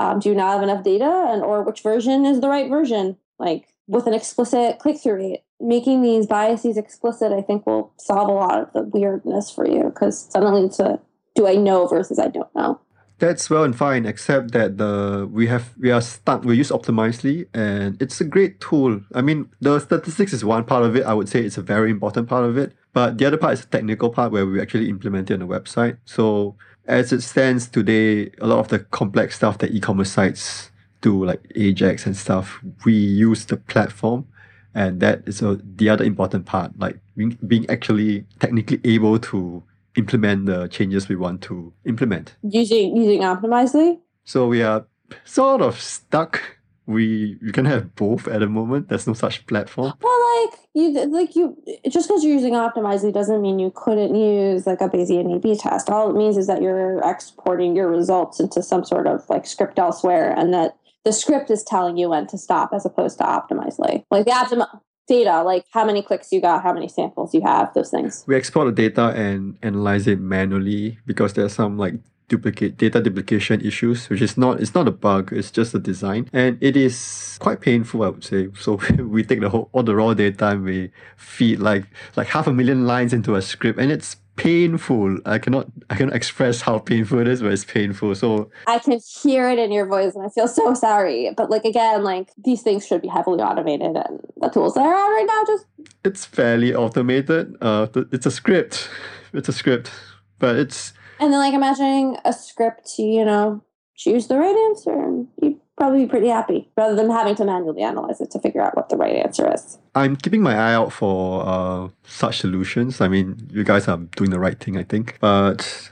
Um, 0.00 0.20
do 0.20 0.28
you 0.28 0.34
not 0.34 0.52
have 0.52 0.62
enough 0.62 0.84
data, 0.84 1.26
and 1.28 1.42
or 1.42 1.62
which 1.62 1.80
version 1.80 2.24
is 2.24 2.40
the 2.40 2.48
right 2.48 2.70
version? 2.70 3.16
Like 3.38 3.74
with 3.88 4.06
an 4.06 4.14
explicit 4.14 4.78
click 4.78 5.00
through 5.00 5.14
rate, 5.14 5.40
making 5.60 6.02
these 6.02 6.26
biases 6.26 6.76
explicit, 6.76 7.32
I 7.32 7.42
think 7.42 7.66
will 7.66 7.92
solve 7.98 8.28
a 8.28 8.32
lot 8.32 8.60
of 8.60 8.72
the 8.72 8.82
weirdness 8.82 9.50
for 9.50 9.66
you 9.66 9.84
because 9.84 10.28
suddenly 10.30 10.66
it's 10.66 10.78
a 10.78 11.00
do 11.34 11.46
I 11.46 11.54
know 11.54 11.86
versus 11.86 12.18
I 12.18 12.28
don't 12.28 12.54
know. 12.54 12.80
That's 13.18 13.50
well 13.50 13.64
and 13.64 13.74
fine, 13.74 14.06
except 14.06 14.52
that 14.52 14.78
the 14.78 15.28
we 15.30 15.48
have 15.48 15.74
we 15.78 15.90
are 15.90 16.00
stuck. 16.00 16.44
We 16.44 16.56
use 16.56 16.70
Optimizely, 16.70 17.48
and 17.52 18.00
it's 18.00 18.20
a 18.20 18.24
great 18.24 18.60
tool. 18.60 19.00
I 19.12 19.22
mean, 19.22 19.50
the 19.60 19.80
statistics 19.80 20.32
is 20.32 20.44
one 20.44 20.64
part 20.64 20.84
of 20.84 20.94
it. 20.94 21.04
I 21.04 21.14
would 21.14 21.28
say 21.28 21.40
it's 21.40 21.58
a 21.58 21.62
very 21.62 21.90
important 21.90 22.28
part 22.28 22.44
of 22.44 22.56
it. 22.56 22.74
But 22.92 23.18
the 23.18 23.26
other 23.26 23.36
part 23.36 23.54
is 23.54 23.62
the 23.62 23.66
technical 23.66 24.10
part 24.10 24.30
where 24.30 24.46
we 24.46 24.60
actually 24.60 24.88
implement 24.88 25.30
it 25.30 25.34
on 25.34 25.40
the 25.40 25.46
website. 25.46 25.98
So 26.04 26.56
as 26.86 27.12
it 27.12 27.22
stands 27.22 27.68
today, 27.68 28.30
a 28.40 28.46
lot 28.46 28.60
of 28.60 28.68
the 28.68 28.78
complex 28.78 29.36
stuff 29.36 29.58
that 29.58 29.72
e-commerce 29.72 30.12
sites 30.12 30.70
do, 31.00 31.24
like 31.24 31.40
Ajax 31.54 32.06
and 32.06 32.16
stuff, 32.16 32.60
we 32.84 32.94
use 32.94 33.44
the 33.44 33.56
platform, 33.56 34.26
and 34.74 35.00
that 35.00 35.22
is 35.26 35.42
a, 35.42 35.60
the 35.76 35.88
other 35.88 36.04
important 36.04 36.46
part, 36.46 36.72
like 36.78 36.98
being, 37.16 37.38
being 37.46 37.68
actually 37.68 38.24
technically 38.40 38.80
able 38.84 39.18
to 39.18 39.62
implement 39.98 40.46
the 40.46 40.68
changes 40.68 41.08
we 41.08 41.16
want 41.16 41.42
to 41.42 41.72
implement. 41.84 42.36
Using 42.42 42.96
using 42.96 43.20
Optimizely? 43.20 43.98
So 44.24 44.46
we 44.46 44.62
are 44.62 44.86
sort 45.24 45.60
of 45.60 45.80
stuck. 45.80 46.40
We 46.86 47.36
we 47.42 47.52
can 47.52 47.66
have 47.66 47.94
both 47.96 48.28
at 48.28 48.40
the 48.40 48.46
moment. 48.46 48.88
There's 48.88 49.06
no 49.06 49.12
such 49.12 49.46
platform. 49.46 49.92
Well, 50.00 50.20
like 50.32 50.58
you 50.74 50.84
like 51.06 51.36
you 51.36 51.56
just 51.90 52.08
because 52.08 52.24
you're 52.24 52.32
using 52.32 52.54
Optimizely 52.54 53.12
doesn't 53.12 53.42
mean 53.42 53.58
you 53.58 53.72
couldn't 53.74 54.14
use 54.14 54.66
like 54.66 54.80
a 54.80 54.88
Bayesian 54.88 55.34
A/B 55.36 55.56
test. 55.56 55.90
All 55.90 56.08
it 56.08 56.16
means 56.16 56.38
is 56.38 56.46
that 56.46 56.62
you're 56.62 57.00
exporting 57.04 57.76
your 57.76 57.88
results 57.88 58.40
into 58.40 58.62
some 58.62 58.84
sort 58.84 59.06
of 59.06 59.28
like 59.28 59.46
script 59.46 59.78
elsewhere, 59.78 60.32
and 60.38 60.54
that 60.54 60.76
the 61.04 61.12
script 61.12 61.50
is 61.50 61.62
telling 61.62 61.98
you 61.98 62.08
when 62.08 62.26
to 62.28 62.38
stop 62.38 62.70
as 62.72 62.86
opposed 62.86 63.18
to 63.18 63.24
Optimizely. 63.24 64.04
Like 64.10 64.24
the 64.24 64.32
optim 64.32 64.66
data, 65.08 65.42
like 65.42 65.64
how 65.70 65.84
many 65.84 66.02
clicks 66.02 66.32
you 66.32 66.40
got, 66.40 66.62
how 66.62 66.72
many 66.72 66.88
samples 66.88 67.34
you 67.34 67.40
have, 67.40 67.72
those 67.74 67.90
things. 67.90 68.24
We 68.26 68.36
export 68.36 68.66
the 68.66 68.88
data 68.88 69.08
and 69.08 69.58
analyze 69.62 70.06
it 70.06 70.20
manually 70.20 70.98
because 71.06 71.32
there's 71.32 71.54
some 71.54 71.78
like 71.78 71.94
duplicate 72.28 72.76
data 72.76 73.00
duplication 73.00 73.60
issues, 73.62 74.08
which 74.08 74.20
is 74.20 74.36
not 74.36 74.60
it's 74.60 74.74
not 74.74 74.86
a 74.86 74.92
bug, 74.92 75.32
it's 75.32 75.50
just 75.50 75.74
a 75.74 75.78
design. 75.78 76.28
And 76.32 76.58
it 76.60 76.76
is 76.76 77.36
quite 77.40 77.60
painful, 77.60 78.02
I 78.04 78.08
would 78.10 78.24
say. 78.24 78.48
So 78.58 78.78
we 78.98 79.24
take 79.24 79.40
the 79.40 79.48
whole 79.48 79.68
all 79.72 79.82
the 79.82 79.96
raw 79.96 80.14
data 80.14 80.48
and 80.48 80.64
we 80.64 80.90
feed 81.16 81.58
like 81.58 81.86
like 82.16 82.28
half 82.28 82.46
a 82.46 82.52
million 82.52 82.86
lines 82.86 83.12
into 83.12 83.34
a 83.34 83.42
script 83.42 83.78
and 83.78 83.90
it's 83.90 84.16
painful. 84.38 85.18
I 85.26 85.38
cannot 85.38 85.66
I 85.90 85.96
cannot 85.96 86.14
express 86.14 86.60
how 86.62 86.78
painful 86.78 87.18
it 87.18 87.28
is, 87.28 87.42
but 87.42 87.52
it's 87.52 87.64
painful. 87.64 88.14
So 88.14 88.50
I 88.66 88.78
can 88.78 88.98
hear 89.22 89.50
it 89.50 89.58
in 89.58 89.70
your 89.72 89.86
voice 89.86 90.14
and 90.14 90.24
I 90.24 90.28
feel 90.30 90.48
so 90.48 90.72
sorry. 90.74 91.30
But 91.36 91.50
like 91.50 91.64
again, 91.64 92.04
like 92.04 92.30
these 92.42 92.62
things 92.62 92.86
should 92.86 93.02
be 93.02 93.08
heavily 93.08 93.42
automated 93.42 93.96
and 93.96 94.20
the 94.40 94.48
tools 94.48 94.74
that 94.74 94.86
are 94.86 94.94
out 94.94 95.10
right 95.10 95.26
now 95.26 95.44
just 95.44 95.66
it's 96.04 96.24
fairly 96.24 96.74
automated. 96.74 97.56
Uh 97.60 97.88
it's 98.12 98.26
a 98.26 98.30
script. 98.30 98.88
It's 99.32 99.48
a 99.48 99.52
script. 99.52 99.90
But 100.38 100.56
it's 100.56 100.92
And 101.20 101.32
then 101.32 101.40
like 101.40 101.54
imagining 101.54 102.16
a 102.24 102.32
script 102.32 102.94
to, 102.96 103.02
you 103.02 103.24
know, 103.24 103.62
choose 103.96 104.28
the 104.28 104.38
right 104.38 104.56
answer 104.68 104.92
and 104.92 105.26
you 105.42 105.60
probably 105.78 106.04
be 106.04 106.10
pretty 106.10 106.28
happy 106.28 106.68
rather 106.76 106.94
than 106.94 107.08
having 107.08 107.34
to 107.36 107.44
manually 107.44 107.82
analyze 107.82 108.20
it 108.20 108.30
to 108.32 108.38
figure 108.40 108.60
out 108.60 108.76
what 108.76 108.88
the 108.90 108.96
right 108.96 109.16
answer 109.16 109.50
is. 109.52 109.78
I'm 109.94 110.16
keeping 110.16 110.42
my 110.42 110.54
eye 110.54 110.74
out 110.74 110.92
for 110.92 111.46
uh, 111.46 111.88
such 112.04 112.40
solutions. 112.40 113.00
I 113.00 113.08
mean, 113.08 113.48
you 113.50 113.64
guys 113.64 113.88
are 113.88 113.96
doing 114.16 114.30
the 114.30 114.38
right 114.38 114.58
thing, 114.58 114.76
I 114.76 114.82
think. 114.82 115.16
But 115.20 115.90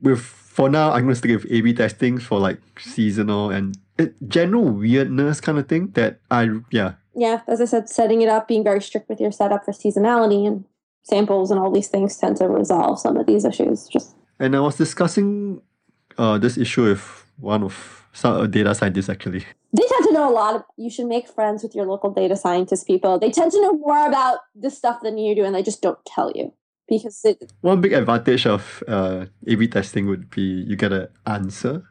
with 0.00 0.20
for 0.20 0.70
now, 0.70 0.92
I'm 0.92 1.02
going 1.02 1.10
to 1.10 1.16
stick 1.16 1.32
with 1.32 1.50
A/B 1.52 1.74
testing 1.74 2.18
for 2.18 2.38
like 2.38 2.60
seasonal 2.78 3.50
and 3.50 3.76
general 4.28 4.64
weirdness 4.64 5.40
kind 5.40 5.58
of 5.58 5.68
thing. 5.68 5.88
That 5.88 6.20
I 6.30 6.48
yeah 6.70 6.94
yeah. 7.14 7.42
As 7.46 7.60
I 7.60 7.66
said, 7.66 7.88
setting 7.88 8.22
it 8.22 8.28
up, 8.28 8.48
being 8.48 8.64
very 8.64 8.80
strict 8.80 9.08
with 9.08 9.20
your 9.20 9.32
setup 9.32 9.64
for 9.64 9.72
seasonality 9.72 10.46
and 10.46 10.64
samples 11.02 11.50
and 11.50 11.60
all 11.60 11.70
these 11.70 11.88
things 11.88 12.16
tend 12.16 12.36
to 12.38 12.48
resolve 12.48 12.98
some 12.98 13.16
of 13.16 13.26
these 13.26 13.44
issues. 13.44 13.86
Just 13.88 14.14
and 14.38 14.54
I 14.54 14.60
was 14.60 14.76
discussing 14.76 15.62
uh, 16.18 16.38
this 16.38 16.56
issue 16.58 16.84
with 16.84 17.24
one 17.38 17.62
of 17.62 17.95
so, 18.16 18.32
uh, 18.32 18.46
data 18.46 18.74
scientists 18.74 19.10
actually? 19.10 19.40
They 19.72 19.82
tend 19.86 20.04
to 20.04 20.12
know 20.12 20.30
a 20.30 20.32
lot. 20.32 20.54
Of, 20.56 20.62
you 20.78 20.88
should 20.88 21.06
make 21.06 21.28
friends 21.28 21.62
with 21.62 21.74
your 21.74 21.84
local 21.84 22.10
data 22.10 22.34
scientist 22.34 22.86
people. 22.86 23.18
They 23.18 23.30
tend 23.30 23.52
to 23.52 23.60
know 23.60 23.74
more 23.74 24.08
about 24.08 24.38
this 24.54 24.76
stuff 24.78 25.00
than 25.02 25.18
you 25.18 25.34
do, 25.34 25.44
and 25.44 25.54
they 25.54 25.62
just 25.62 25.82
don't 25.82 26.02
tell 26.06 26.32
you 26.34 26.52
because 26.88 27.22
it, 27.24 27.52
one 27.60 27.82
big 27.82 27.92
advantage 27.92 28.46
of 28.46 28.82
uh, 28.88 29.26
A/B 29.46 29.68
testing 29.68 30.06
would 30.06 30.30
be 30.30 30.42
you 30.42 30.76
get 30.76 30.92
an 30.92 31.08
answer, 31.26 31.84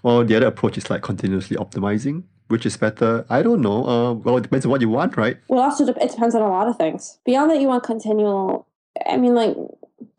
while 0.00 0.24
the 0.24 0.34
other 0.34 0.46
approach 0.46 0.78
is 0.78 0.88
like 0.88 1.02
continuously 1.02 1.56
optimizing. 1.56 2.24
Which 2.48 2.64
is 2.64 2.76
better? 2.76 3.26
I 3.28 3.42
don't 3.42 3.60
know. 3.60 3.84
Uh, 3.84 4.12
well, 4.12 4.36
it 4.36 4.42
depends 4.42 4.64
on 4.64 4.70
what 4.70 4.80
you 4.80 4.88
want, 4.88 5.16
right? 5.16 5.36
Well, 5.48 5.60
also 5.60 5.84
it 5.84 6.10
depends 6.10 6.32
on 6.34 6.42
a 6.42 6.48
lot 6.48 6.68
of 6.68 6.76
things. 6.76 7.18
Beyond 7.26 7.50
that, 7.50 7.60
you 7.60 7.66
want 7.66 7.82
continual. 7.82 8.68
I 9.04 9.16
mean, 9.16 9.34
like 9.34 9.56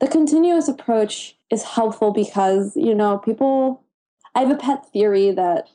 the 0.01 0.07
continuous 0.07 0.67
approach 0.67 1.37
is 1.49 1.63
helpful 1.63 2.11
because 2.11 2.75
you 2.75 2.93
know 2.93 3.17
people. 3.17 3.83
I 4.37 4.41
have 4.41 4.51
a 4.51 4.55
pet 4.55 4.85
theory 4.93 5.31
that 5.31 5.67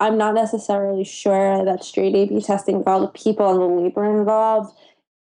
I'm 0.00 0.16
not 0.16 0.34
necessarily 0.34 1.04
sure 1.04 1.62
that 1.62 1.84
straight 1.84 2.14
A/B 2.14 2.40
testing 2.40 2.78
with 2.78 2.88
all 2.88 3.02
the 3.02 3.08
people 3.08 3.50
and 3.50 3.60
the 3.60 3.82
labor 3.82 4.18
involved 4.18 4.74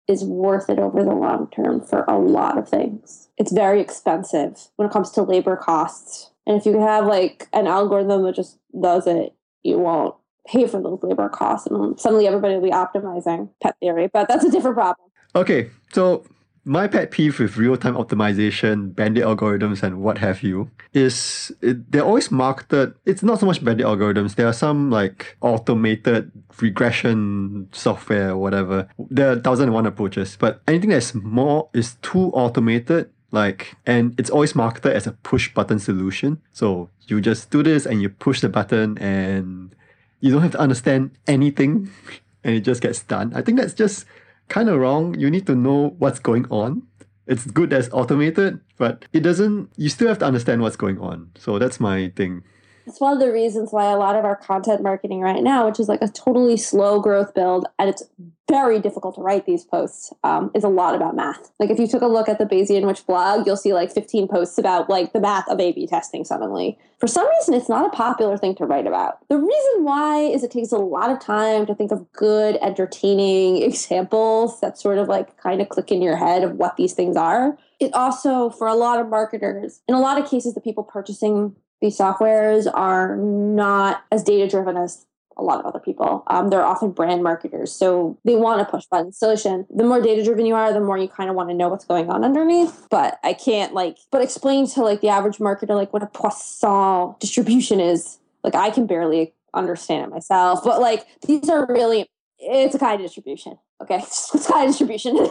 is 0.07 0.23
worth 0.23 0.69
it 0.69 0.77
over 0.77 1.03
the 1.03 1.15
long 1.15 1.49
term 1.49 1.81
for 1.81 2.03
a 2.03 2.15
lot 2.15 2.59
of 2.59 2.69
things. 2.69 3.29
It's 3.39 3.51
very 3.51 3.81
expensive 3.81 4.67
when 4.75 4.87
it 4.87 4.91
comes 4.91 5.09
to 5.11 5.23
labor 5.23 5.55
costs. 5.55 6.29
And 6.45 6.55
if 6.55 6.67
you 6.67 6.79
have 6.79 7.07
like 7.07 7.47
an 7.53 7.65
algorithm 7.65 8.21
that 8.21 8.35
just 8.35 8.59
does 8.79 9.07
it, 9.07 9.33
you 9.63 9.79
won't 9.79 10.13
pay 10.45 10.67
for 10.67 10.79
those 10.79 10.99
labor 11.01 11.27
costs. 11.27 11.65
And 11.65 11.99
suddenly 11.99 12.27
everybody 12.27 12.53
will 12.53 12.61
be 12.61 12.69
optimizing 12.69 13.49
pet 13.63 13.75
theory, 13.79 14.11
but 14.13 14.27
that's 14.27 14.45
a 14.45 14.51
different 14.51 14.77
problem. 14.77 15.09
Okay, 15.35 15.71
so 15.91 16.23
my 16.65 16.87
pet 16.87 17.11
peeve 17.11 17.39
with 17.39 17.57
real-time 17.57 17.93
optimization, 17.93 18.93
bandit 18.93 19.23
algorithms, 19.23 19.83
and 19.83 20.01
what 20.01 20.17
have 20.17 20.41
you 20.41 20.71
is 20.93 21.51
it, 21.61 21.91
they're 21.91 22.03
always 22.03 22.31
marketed. 22.31 22.95
It's 23.05 23.21
not 23.21 23.39
so 23.39 23.45
much 23.45 23.63
bandit 23.63 23.85
algorithms. 23.85 24.35
There 24.35 24.47
are 24.47 24.53
some 24.53 24.89
like 24.89 25.37
automated 25.41 26.31
regression 26.59 27.69
software 27.71 28.31
or 28.31 28.37
whatever. 28.37 28.87
There 28.97 29.31
are 29.31 29.35
thousand 29.35 29.65
and 29.65 29.73
one 29.73 29.85
approaches, 29.85 30.35
but 30.39 30.61
anything 30.67 30.89
that's 30.89 31.13
more 31.13 31.69
is 31.73 31.95
too 32.01 32.31
automated. 32.31 33.11
Like, 33.31 33.75
and 33.85 34.17
it's 34.17 34.29
always 34.29 34.55
marketed 34.55 34.93
as 34.93 35.05
a 35.05 35.11
push 35.11 35.53
button 35.53 35.77
solution. 35.77 36.41
So 36.51 36.89
you 37.07 37.21
just 37.21 37.51
do 37.51 37.61
this 37.61 37.85
and 37.85 38.01
you 38.01 38.09
push 38.09 38.41
the 38.41 38.49
button 38.49 38.97
and 38.97 39.75
you 40.21 40.31
don't 40.31 40.41
have 40.41 40.53
to 40.53 40.59
understand 40.59 41.11
anything 41.27 41.91
and 42.43 42.55
it 42.55 42.61
just 42.61 42.81
gets 42.81 43.03
done. 43.03 43.33
I 43.35 43.41
think 43.41 43.59
that's 43.59 43.73
just 43.73 44.05
kind 44.47 44.69
of 44.69 44.79
wrong. 44.79 45.17
You 45.19 45.29
need 45.29 45.47
to 45.47 45.55
know 45.55 45.95
what's 45.99 46.19
going 46.19 46.45
on. 46.49 46.83
It's 47.27 47.45
good 47.45 47.73
as 47.73 47.89
automated, 47.91 48.59
but 48.77 49.05
it 49.11 49.21
doesn't, 49.21 49.71
you 49.77 49.89
still 49.89 50.07
have 50.07 50.19
to 50.19 50.25
understand 50.25 50.61
what's 50.61 50.75
going 50.75 50.99
on. 50.99 51.31
So 51.37 51.57
that's 51.57 51.79
my 51.79 52.11
thing. 52.15 52.43
It's 52.85 52.99
one 52.99 53.13
of 53.13 53.19
the 53.19 53.31
reasons 53.31 53.71
why 53.71 53.91
a 53.91 53.97
lot 53.97 54.15
of 54.15 54.25
our 54.25 54.35
content 54.35 54.81
marketing 54.81 55.21
right 55.21 55.41
now, 55.41 55.65
which 55.65 55.79
is 55.79 55.89
like 55.89 56.01
a 56.01 56.07
totally 56.07 56.57
slow 56.57 56.99
growth 56.99 57.33
build, 57.33 57.65
and 57.79 57.89
it's 57.89 58.03
very 58.47 58.79
difficult 58.79 59.15
to 59.15 59.21
write 59.21 59.47
these 59.47 59.63
posts, 59.63 60.13
um, 60.23 60.51
is 60.53 60.63
a 60.63 60.69
lot 60.69 60.93
about 60.93 61.15
math. 61.15 61.51
Like 61.59 61.71
if 61.71 61.79
you 61.79 61.87
took 61.87 62.03
a 62.03 62.07
look 62.07 62.29
at 62.29 62.37
the 62.37 62.45
Bayesian 62.45 62.85
Witch 62.85 63.05
blog, 63.07 63.47
you'll 63.47 63.57
see 63.57 63.73
like 63.73 63.91
15 63.91 64.27
posts 64.27 64.57
about 64.59 64.87
like 64.87 65.13
the 65.13 65.19
math 65.19 65.47
of 65.49 65.59
A/B 65.59 65.87
testing 65.87 66.23
suddenly. 66.23 66.77
For 66.99 67.07
some 67.07 67.27
reason, 67.27 67.55
it's 67.55 67.69
not 67.69 67.85
a 67.85 67.89
popular 67.89 68.37
thing 68.37 68.55
to 68.55 68.65
write 68.65 68.85
about. 68.85 69.17
The 69.29 69.37
reason 69.37 69.83
why 69.83 70.19
is 70.19 70.43
it 70.43 70.51
takes 70.51 70.71
a 70.71 70.77
lot 70.77 71.09
of 71.09 71.19
time 71.19 71.65
to 71.65 71.75
think 71.75 71.91
of 71.91 72.11
good, 72.13 72.57
entertaining 72.61 73.61
examples 73.63 74.59
that 74.61 74.77
sort 74.77 74.99
of 74.99 75.07
like 75.07 75.37
kind 75.37 75.61
of 75.61 75.69
click 75.69 75.91
in 75.91 76.01
your 76.01 76.15
head 76.15 76.43
of 76.43 76.53
what 76.53 76.77
these 76.77 76.93
things 76.93 77.17
are. 77.17 77.57
It 77.79 77.93
also, 77.93 78.49
for 78.51 78.67
a 78.67 78.75
lot 78.75 78.99
of 78.99 79.09
marketers, 79.09 79.81
in 79.87 79.95
a 79.95 79.99
lot 79.99 80.17
of 80.17 80.29
cases, 80.29 80.53
the 80.53 80.61
people 80.61 80.83
purchasing 80.83 81.55
these 81.81 81.97
softwares 81.97 82.71
are 82.73 83.15
not 83.17 84.03
as 84.11 84.23
data 84.23 84.47
driven 84.47 84.77
as 84.77 85.05
a 85.37 85.43
lot 85.43 85.59
of 85.59 85.65
other 85.65 85.79
people. 85.79 86.23
Um, 86.27 86.49
they're 86.49 86.63
often 86.63 86.91
brand 86.91 87.23
marketers, 87.23 87.71
so 87.71 88.17
they 88.23 88.35
want 88.35 88.61
a 88.61 88.65
push 88.65 88.85
button 88.85 89.11
solution. 89.11 89.65
The 89.69 89.83
more 89.83 90.01
data 90.01 90.23
driven 90.23 90.45
you 90.45 90.55
are, 90.55 90.71
the 90.71 90.79
more 90.79 90.97
you 90.97 91.07
kind 91.07 91.29
of 91.29 91.35
want 91.35 91.49
to 91.49 91.55
know 91.55 91.67
what's 91.67 91.85
going 91.85 92.09
on 92.09 92.23
underneath. 92.23 92.87
But 92.89 93.19
I 93.23 93.33
can't 93.33 93.73
like, 93.73 93.97
but 94.11 94.21
explain 94.21 94.67
to 94.69 94.81
like 94.81 95.01
the 95.01 95.09
average 95.09 95.37
marketer 95.37 95.75
like 95.75 95.91
what 95.91 96.03
a 96.03 96.07
Poisson 96.07 97.15
distribution 97.19 97.79
is. 97.79 98.19
Like 98.43 98.55
I 98.55 98.69
can 98.69 98.87
barely 98.87 99.33
understand 99.53 100.03
it 100.05 100.09
myself, 100.09 100.63
but 100.63 100.79
like 100.79 101.05
these 101.27 101.49
are 101.49 101.65
really, 101.67 102.07
it's 102.39 102.75
a 102.75 102.79
kind 102.79 102.95
of 102.95 103.05
distribution. 103.05 103.57
Okay, 103.81 103.97
it's 103.99 104.47
kind 104.47 104.65
of 104.65 104.69
distribution. 104.69 105.15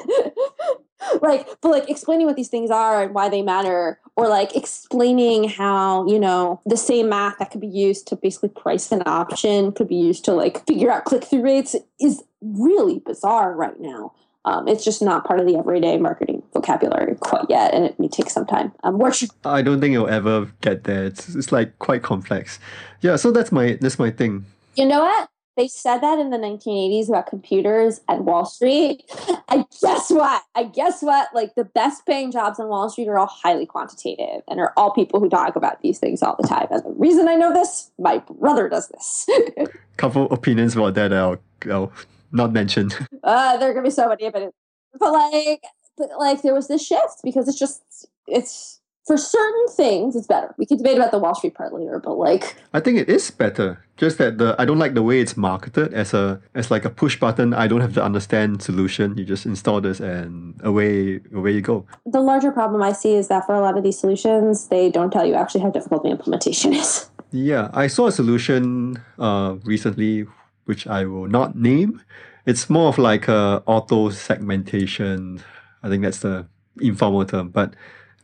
like 1.23 1.49
but 1.61 1.71
like 1.71 1.91
explaining 1.91 2.27
what 2.27 2.37
these 2.37 2.49
things 2.49 2.71
are 2.71 3.03
and 3.03 3.15
why 3.15 3.29
they 3.29 3.43
matter 3.43 4.01
or 4.17 4.29
like 4.29 4.55
explaining 4.55 5.49
how 5.49 6.07
you 6.07 6.19
know 6.19 6.61
the 6.67 6.77
same 6.77 7.09
math 7.09 7.39
that 7.39 7.51
could 7.51 7.61
be 7.61 7.67
used 7.67 8.07
to 8.09 8.17
basically 8.17 8.49
price 8.49 8.93
an 8.93 9.03
option 9.07 9.73
could 9.73 9.89
be 9.89 9.97
used 9.97 10.25
to 10.25 10.33
like 10.33 10.67
figure 10.67 10.91
out 10.91 11.05
click-through 11.05 11.43
rates 11.43 11.75
is 12.01 12.23
really 12.43 13.01
bizarre 13.01 13.55
right 13.55 13.81
now 13.81 14.13
um, 14.47 14.69
it's 14.69 14.85
just 14.85 15.01
not 15.01 15.25
part 15.25 15.41
of 15.41 15.47
the 15.47 15.57
everyday 15.57 15.97
marketing 15.97 16.43
vocabulary 16.53 17.15
quite 17.15 17.47
yet, 17.49 17.73
and 17.73 17.85
it 17.87 17.99
may 17.99 18.09
take 18.09 18.29
some 18.29 18.45
time. 18.45 18.73
Um, 18.83 19.01
should- 19.13 19.31
I 19.45 19.63
don't 19.63 19.81
think 19.81 19.93
you'll 19.93 20.09
ever 20.09 20.53
get 20.61 20.85
there. 20.85 21.05
It's, 21.07 21.35
it's 21.35 21.51
like 21.51 21.79
quite 21.79 22.03
complex. 22.03 22.59
Yeah, 23.01 23.17
so 23.17 23.31
that's 23.31 23.51
my 23.51 23.79
that's 23.81 23.99
my 23.99 24.11
thing. 24.11 24.45
You 24.77 24.87
know 24.87 25.01
what? 25.01 25.29
They 25.57 25.69
said 25.69 25.99
that 25.99 26.19
in 26.19 26.31
the 26.31 26.37
1980s 26.37 27.09
about 27.09 27.27
computers 27.27 28.01
at 28.09 28.25
Wall 28.25 28.45
Street. 28.45 29.05
And 29.49 29.65
guess 29.81 30.11
what? 30.11 30.43
I 30.55 30.65
guess 30.65 31.01
what? 31.01 31.29
Like 31.33 31.55
the 31.55 31.65
best 31.65 32.05
paying 32.07 32.33
jobs 32.33 32.59
on 32.59 32.69
Wall 32.69 32.91
Street 32.91 33.09
are 33.09 33.19
all 33.19 33.27
highly 33.27 33.67
quantitative 33.67 34.43
and 34.49 34.59
are 34.59 34.73
all 34.77 34.91
people 34.93 35.21
who 35.21 35.29
talk 35.29 35.55
about 35.55 35.81
these 35.81 35.99
things 35.99 36.23
all 36.23 36.37
the 36.41 36.49
time. 36.49 36.67
And 36.71 36.83
the 36.85 36.91
reason 36.97 37.29
I 37.29 37.37
know 37.37 37.53
this, 37.53 37.91
my 37.99 38.19
brother 38.19 38.69
does 38.69 38.89
this. 38.89 39.29
Couple 39.97 40.31
opinions 40.33 40.75
about 40.75 40.95
that 40.95 41.13
I'll, 41.13 41.39
I'll 41.71 41.93
not 42.33 42.53
mention. 42.53 42.91
Uh, 43.23 43.57
there 43.57 43.71
are 43.71 43.73
gonna 43.73 43.85
be 43.85 43.91
so 43.91 44.07
many 44.07 44.27
opinions. 44.27 44.53
But 44.99 45.13
like, 45.13 45.63
but 45.97 46.11
like 46.19 46.43
there 46.43 46.53
was 46.53 46.69
this 46.69 46.87
shift 46.87 47.21
because 47.23 47.49
it's 47.49 47.59
just 47.59 48.07
it's 48.27 48.81
for 49.07 49.17
certain 49.17 49.69
things 49.69 50.17
it's 50.17 50.27
better. 50.27 50.55
We 50.57 50.67
can 50.67 50.79
debate 50.79 50.97
about 50.97 51.11
the 51.11 51.19
Wall 51.19 51.35
Street 51.35 51.55
part 51.55 51.73
later, 51.73 52.01
but 52.03 52.15
like 52.15 52.57
I 52.73 52.81
think 52.81 52.99
it 52.99 53.09
is 53.09 53.31
better. 53.31 53.85
Just 53.97 54.19
that 54.19 54.39
the 54.39 54.57
I 54.59 54.65
don't 54.65 54.79
like 54.79 54.95
the 54.95 55.03
way 55.03 55.21
it's 55.21 55.37
marketed 55.37 55.93
as 55.93 56.15
a 56.15 56.41
as 56.55 56.71
like 56.71 56.85
a 56.85 56.91
push 56.91 57.19
button. 57.19 57.55
I 57.55 57.67
don't 57.67 57.81
have 57.81 57.95
to 57.95 58.03
understand 58.03 58.63
solution. 58.63 59.17
You 59.17 59.25
just 59.25 59.47
install 59.47 59.81
this 59.81 60.01
and 60.01 60.61
away 60.63 61.21
away 61.35 61.53
you 61.53 61.61
go. 61.61 61.87
The 62.07 62.21
larger 62.21 62.51
problem 62.51 62.83
I 62.83 62.93
see 62.93 63.15
is 63.15 63.29
that 63.29 63.47
for 63.47 63.55
a 63.55 63.61
lot 63.61 63.77
of 63.77 63.85
these 63.85 63.99
solutions, 63.99 64.69
they 64.69 64.91
don't 64.91 65.11
tell 65.11 65.27
you 65.27 65.35
actually 65.35 65.61
how 65.61 65.71
difficult 65.71 66.03
the 66.03 66.11
implementation 66.11 66.73
is. 66.73 67.09
Yeah, 67.31 67.71
I 67.73 67.89
saw 67.89 68.07
a 68.07 68.13
solution 68.13 69.03
uh, 69.19 69.57
recently 69.65 70.27
which 70.65 70.87
I 70.87 71.05
will 71.05 71.27
not 71.27 71.57
name. 71.57 72.01
It's 72.47 72.69
more 72.71 72.89
of 72.89 72.99
like 72.99 73.29
a 73.29 73.63
auto 73.67 74.11
segmentation. 74.11 75.43
I 75.83 75.89
think 75.89 76.03
that's 76.03 76.21
the 76.21 76.47
informal 76.81 77.25
term, 77.25 77.51
but 77.51 77.75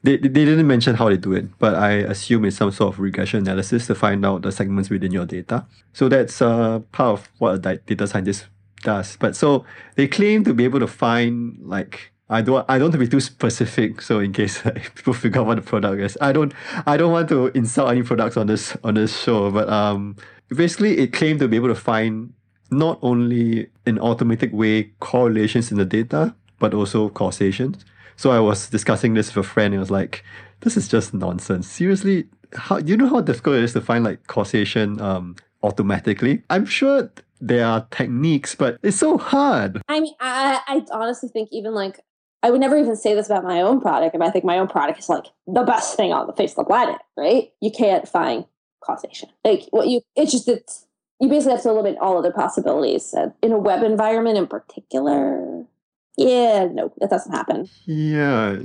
they, 0.02 0.16
they 0.16 0.28
didn't 0.28 0.66
mention 0.66 0.94
how 0.94 1.08
they 1.08 1.16
do 1.16 1.32
it, 1.32 1.58
but 1.58 1.74
I 1.74 1.90
assume 1.92 2.44
it's 2.46 2.56
some 2.56 2.70
sort 2.70 2.94
of 2.94 3.00
regression 3.00 3.40
analysis 3.40 3.86
to 3.88 3.94
find 3.94 4.24
out 4.24 4.42
the 4.42 4.50
segments 4.50 4.88
within 4.88 5.12
your 5.12 5.26
data. 5.26 5.66
So 5.92 6.08
that's 6.08 6.40
uh, 6.40 6.80
part 6.92 7.20
of 7.20 7.28
what 7.38 7.66
a 7.66 7.76
data 7.76 8.06
scientist 8.06 8.46
does. 8.82 9.16
But 9.16 9.36
so 9.36 9.64
they 9.96 10.08
claim 10.08 10.44
to 10.44 10.54
be 10.54 10.64
able 10.64 10.80
to 10.80 10.86
find 10.86 11.58
like 11.60 12.12
I 12.30 12.42
don't 12.42 12.64
I 12.68 12.78
don't 12.78 12.86
want 12.86 12.92
to 12.92 12.98
be 12.98 13.08
too 13.08 13.20
specific. 13.20 14.00
So 14.00 14.20
in 14.20 14.32
case 14.32 14.64
like, 14.64 14.94
people 14.94 15.12
figure 15.12 15.40
out 15.40 15.46
what 15.46 15.56
the 15.56 15.62
product 15.62 16.00
is, 16.00 16.16
I 16.20 16.32
don't 16.32 16.54
I 16.86 16.96
don't 16.96 17.12
want 17.12 17.28
to 17.28 17.48
insult 17.48 17.90
any 17.90 18.02
products 18.02 18.36
on 18.36 18.46
this 18.46 18.76
on 18.82 18.94
this 18.94 19.18
show. 19.18 19.50
But 19.50 19.68
um, 19.68 20.16
basically, 20.48 20.98
it 20.98 21.12
claimed 21.12 21.40
to 21.40 21.48
be 21.48 21.56
able 21.56 21.68
to 21.68 21.74
find 21.74 22.32
not 22.70 22.98
only 23.02 23.68
in 23.84 23.98
automatic 23.98 24.52
way 24.52 24.92
correlations 25.00 25.72
in 25.72 25.78
the 25.78 25.84
data, 25.84 26.34
but 26.58 26.72
also 26.72 27.08
causations. 27.08 27.84
So 28.20 28.32
I 28.32 28.38
was 28.38 28.68
discussing 28.68 29.14
this 29.14 29.34
with 29.34 29.46
a 29.46 29.48
friend 29.48 29.72
and 29.72 29.80
I 29.80 29.80
was 29.80 29.90
like, 29.90 30.24
this 30.60 30.76
is 30.76 30.88
just 30.88 31.14
nonsense. 31.14 31.66
Seriously, 31.66 32.26
how 32.52 32.76
you 32.76 32.94
know 32.94 33.08
how 33.08 33.22
difficult 33.22 33.56
it 33.56 33.64
is 33.64 33.72
to 33.72 33.80
find 33.80 34.04
like 34.04 34.26
causation 34.26 35.00
um 35.00 35.36
automatically? 35.62 36.42
I'm 36.50 36.66
sure 36.66 37.10
there 37.40 37.64
are 37.64 37.86
techniques, 37.90 38.54
but 38.54 38.76
it's 38.82 38.98
so 38.98 39.16
hard. 39.16 39.80
I 39.88 40.00
mean, 40.00 40.12
I, 40.20 40.60
I 40.66 40.84
honestly 40.92 41.30
think 41.30 41.48
even 41.50 41.72
like 41.72 42.00
I 42.42 42.50
would 42.50 42.60
never 42.60 42.76
even 42.76 42.94
say 42.94 43.14
this 43.14 43.24
about 43.24 43.42
my 43.42 43.62
own 43.62 43.80
product. 43.80 44.14
I, 44.14 44.26
I 44.26 44.30
think 44.30 44.44
my 44.44 44.58
own 44.58 44.68
product 44.68 44.98
is 44.98 45.08
like 45.08 45.24
the 45.46 45.62
best 45.62 45.96
thing 45.96 46.12
on 46.12 46.26
the 46.26 46.34
face 46.34 46.50
of 46.50 46.56
the 46.56 46.64
planet, 46.64 47.00
right? 47.16 47.50
You 47.62 47.70
can't 47.70 48.06
find 48.06 48.44
causation. 48.84 49.30
Like 49.46 49.62
what 49.70 49.88
you, 49.88 50.02
it's 50.14 50.32
just 50.32 50.46
it's 50.46 50.84
you 51.20 51.30
basically 51.30 51.52
have 51.52 51.62
to 51.62 51.70
eliminate 51.70 51.98
all 52.00 52.18
other 52.18 52.32
possibilities 52.32 53.14
uh, 53.14 53.30
in 53.40 53.52
a 53.52 53.58
web 53.58 53.82
environment 53.82 54.36
in 54.36 54.46
particular 54.46 55.64
yeah, 56.20 56.68
no, 56.70 56.92
that 56.98 57.08
doesn't 57.08 57.32
happen. 57.32 57.66
Yeah, 57.86 58.58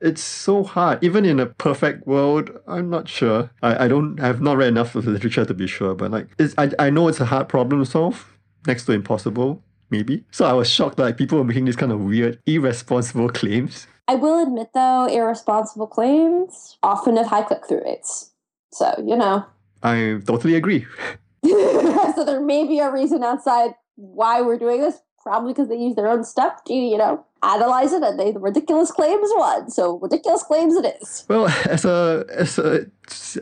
it's 0.00 0.22
so 0.22 0.62
hard. 0.62 1.02
Even 1.02 1.24
in 1.24 1.40
a 1.40 1.46
perfect 1.46 2.06
world, 2.06 2.50
I'm 2.68 2.88
not 2.88 3.08
sure. 3.08 3.50
I, 3.62 3.86
I 3.86 3.88
don't 3.88 4.20
I 4.20 4.26
have 4.28 4.40
not 4.40 4.56
read 4.56 4.68
enough 4.68 4.94
of 4.94 5.04
the 5.04 5.10
literature 5.10 5.44
to 5.44 5.52
be 5.52 5.66
sure, 5.66 5.96
but 5.96 6.12
like 6.12 6.28
it's 6.38 6.54
I, 6.56 6.70
I 6.78 6.90
know 6.90 7.08
it's 7.08 7.18
a 7.18 7.24
hard 7.24 7.48
problem 7.48 7.84
to 7.84 7.90
solve, 7.90 8.30
next 8.68 8.84
to 8.84 8.92
impossible, 8.92 9.60
maybe. 9.90 10.24
So 10.30 10.44
I 10.44 10.52
was 10.52 10.70
shocked 10.70 10.98
that 10.98 11.02
like, 11.02 11.16
people 11.16 11.36
were 11.36 11.44
making 11.44 11.64
these 11.64 11.74
kind 11.74 11.90
of 11.90 12.00
weird, 12.00 12.38
irresponsible 12.46 13.28
claims. 13.30 13.88
I 14.06 14.14
will 14.14 14.40
admit 14.44 14.68
though, 14.72 15.06
irresponsible 15.06 15.88
claims 15.88 16.78
often 16.84 17.16
have 17.16 17.26
high 17.26 17.42
click 17.42 17.66
through 17.66 17.82
rates. 17.84 18.30
So, 18.72 18.94
you 19.04 19.16
know. 19.16 19.44
I 19.82 20.20
totally 20.24 20.54
agree. 20.54 20.86
so 21.44 22.24
there 22.24 22.40
may 22.40 22.68
be 22.68 22.78
a 22.78 22.92
reason 22.92 23.24
outside 23.24 23.74
why 23.96 24.42
we're 24.42 24.58
doing 24.58 24.80
this. 24.80 25.00
Probably 25.22 25.52
because 25.52 25.68
they 25.68 25.76
use 25.76 25.96
their 25.96 26.08
own 26.08 26.24
stuff 26.24 26.64
to, 26.64 26.72
you 26.72 26.96
know, 26.96 27.24
analyze 27.42 27.92
it, 27.92 28.02
and 28.02 28.18
they 28.18 28.32
the 28.32 28.40
ridiculous 28.40 28.90
claims 28.90 29.28
won. 29.34 29.70
So 29.70 29.98
ridiculous 29.98 30.42
claims 30.42 30.74
it 30.76 30.96
is. 31.00 31.24
Well, 31.28 31.46
as 31.68 31.84
a 31.84 32.24
as 32.34 32.58
a 32.58 32.86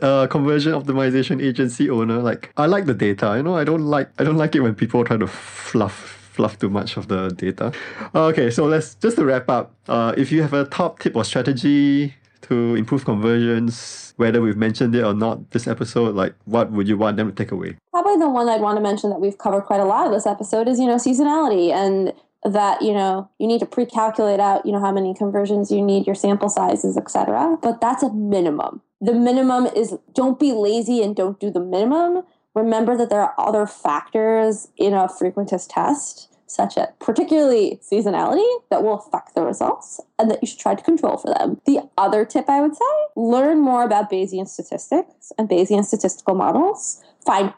uh, 0.01 0.27
conversion 0.27 0.73
optimization 0.73 1.41
agency 1.41 1.89
owner, 1.89 2.19
like 2.19 2.51
I 2.57 2.65
like 2.65 2.85
the 2.85 2.93
data. 2.93 3.33
You 3.37 3.43
know, 3.43 3.55
I 3.55 3.63
don't 3.63 3.85
like 3.85 4.09
I 4.19 4.23
don't 4.23 4.37
like 4.37 4.55
it 4.55 4.61
when 4.61 4.75
people 4.75 5.03
try 5.03 5.17
to 5.17 5.27
fluff 5.27 6.17
fluff 6.33 6.57
too 6.57 6.69
much 6.69 6.95
of 6.97 7.07
the 7.07 7.29
data. 7.29 7.73
Okay, 8.15 8.49
so 8.49 8.65
let's 8.65 8.95
just 8.95 9.17
to 9.17 9.25
wrap 9.25 9.49
up. 9.49 9.73
Uh, 9.87 10.13
if 10.17 10.31
you 10.31 10.41
have 10.41 10.53
a 10.53 10.65
top 10.65 10.99
tip 10.99 11.15
or 11.15 11.23
strategy 11.23 12.15
to 12.49 12.75
improve 12.75 13.05
conversions, 13.05 14.13
whether 14.17 14.41
we've 14.41 14.57
mentioned 14.57 14.95
it 14.95 15.03
or 15.03 15.13
not 15.13 15.51
this 15.51 15.67
episode, 15.67 16.15
like 16.15 16.35
what 16.45 16.71
would 16.71 16.87
you 16.87 16.97
want 16.97 17.17
them 17.17 17.29
to 17.29 17.35
take 17.35 17.51
away? 17.51 17.77
Probably 17.91 18.17
the 18.17 18.29
one 18.29 18.49
I'd 18.49 18.61
want 18.61 18.77
to 18.77 18.81
mention 18.81 19.09
that 19.11 19.21
we've 19.21 19.37
covered 19.37 19.61
quite 19.61 19.79
a 19.79 19.85
lot 19.85 20.05
of 20.05 20.11
this 20.11 20.25
episode 20.25 20.67
is, 20.67 20.79
you 20.79 20.87
know, 20.87 20.95
seasonality 20.95 21.71
and 21.71 22.13
that, 22.43 22.81
you 22.81 22.93
know, 22.93 23.29
you 23.37 23.47
need 23.47 23.59
to 23.59 23.65
pre-calculate 23.65 24.39
out, 24.39 24.65
you 24.65 24.71
know, 24.71 24.79
how 24.79 24.91
many 24.91 25.13
conversions 25.13 25.71
you 25.71 25.81
need, 25.81 26.05
your 26.05 26.15
sample 26.15 26.49
sizes, 26.49 26.97
etc. 26.97 27.57
But 27.61 27.81
that's 27.81 28.03
a 28.03 28.11
minimum. 28.13 28.81
The 29.01 29.13
minimum 29.13 29.67
is 29.67 29.97
don't 30.13 30.39
be 30.39 30.51
lazy 30.51 31.01
and 31.03 31.15
don't 31.15 31.39
do 31.39 31.51
the 31.51 31.59
minimum. 31.59 32.23
Remember 32.55 32.97
that 32.97 33.09
there 33.09 33.21
are 33.21 33.35
other 33.37 33.65
factors 33.65 34.69
in 34.75 34.93
a 34.93 35.07
frequentist 35.07 35.67
test 35.69 36.28
such 36.49 36.77
as 36.77 36.87
particularly 36.99 37.79
seasonality 37.81 38.47
that 38.69 38.83
will 38.83 38.95
affect 38.95 39.35
the 39.35 39.43
results 39.43 39.99
and 40.17 40.29
that 40.31 40.39
you 40.41 40.47
should 40.47 40.59
try 40.59 40.75
to 40.75 40.83
control 40.83 41.17
for 41.17 41.33
them. 41.33 41.61
The 41.65 41.87
other 41.97 42.25
tip 42.25 42.49
I 42.49 42.61
would 42.61 42.75
say 42.75 42.85
learn 43.15 43.59
more 43.59 43.83
about 43.83 44.11
Bayesian 44.11 44.47
statistics 44.47 45.31
and 45.37 45.47
Bayesian 45.47 45.85
statistical 45.85 46.35
models. 46.35 47.01
Find 47.25 47.53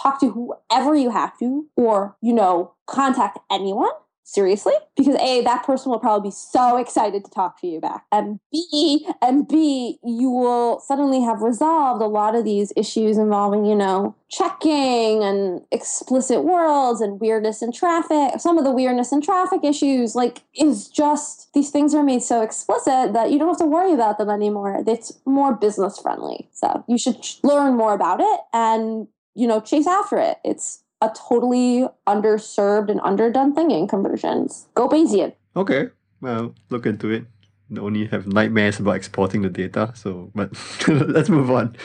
talk 0.00 0.20
to 0.20 0.30
whoever 0.30 0.94
you 0.94 1.10
have 1.10 1.38
to, 1.38 1.66
or 1.76 2.16
you 2.20 2.32
know, 2.32 2.72
contact 2.86 3.38
anyone 3.50 3.90
seriously? 4.24 4.74
Because 4.96 5.16
a 5.16 5.42
that 5.42 5.64
person 5.64 5.90
will 5.90 5.98
probably 5.98 6.28
be 6.28 6.32
so 6.32 6.76
excited 6.76 7.24
to 7.24 7.30
talk 7.30 7.60
to 7.60 7.66
you 7.66 7.80
back. 7.80 8.04
And 8.12 8.40
b 8.50 9.06
and 9.20 9.46
b 9.46 9.98
you 10.04 10.30
will 10.30 10.80
suddenly 10.80 11.20
have 11.22 11.42
resolved 11.42 12.02
a 12.02 12.06
lot 12.06 12.34
of 12.34 12.44
these 12.44 12.72
issues 12.76 13.18
involving 13.18 13.64
you 13.64 13.74
know 13.74 14.14
checking 14.28 15.22
and 15.22 15.60
explicit 15.70 16.44
worlds 16.44 17.00
and 17.00 17.20
weirdness 17.20 17.62
in 17.62 17.72
traffic. 17.72 18.40
Some 18.40 18.58
of 18.58 18.64
the 18.64 18.70
weirdness 18.70 19.12
in 19.12 19.20
traffic 19.20 19.64
issues 19.64 20.14
like 20.14 20.42
is 20.54 20.88
just 20.88 21.52
these 21.54 21.70
things 21.70 21.94
are 21.94 22.02
made 22.02 22.22
so 22.22 22.42
explicit 22.42 23.12
that 23.12 23.30
you 23.30 23.38
don't 23.38 23.48
have 23.48 23.58
to 23.58 23.66
worry 23.66 23.92
about 23.92 24.18
them 24.18 24.30
anymore. 24.30 24.82
It's 24.86 25.18
more 25.26 25.54
business 25.54 25.98
friendly 25.98 26.48
so 26.52 26.84
you 26.88 26.98
should 26.98 27.24
learn 27.42 27.76
more 27.76 27.94
about 27.94 28.20
it 28.20 28.40
and 28.52 29.08
you 29.34 29.46
know 29.46 29.60
chase 29.60 29.86
after 29.86 30.18
it. 30.18 30.38
It's 30.44 30.82
a 31.02 31.12
totally 31.28 31.86
underserved 32.06 32.90
and 32.90 33.00
underdone 33.02 33.54
thing 33.54 33.70
in 33.70 33.88
conversions. 33.88 34.68
Go 34.74 34.88
Bayesian. 34.88 35.34
Okay, 35.56 35.88
well, 36.20 36.54
look 36.70 36.86
into 36.86 37.10
it. 37.10 37.26
only 37.78 38.06
have 38.06 38.26
nightmares 38.26 38.78
about 38.78 38.96
exporting 38.96 39.42
the 39.42 39.50
data. 39.50 39.92
So, 39.94 40.30
but 40.34 40.52
let's 40.88 41.28
move 41.28 41.50
on. 41.50 41.76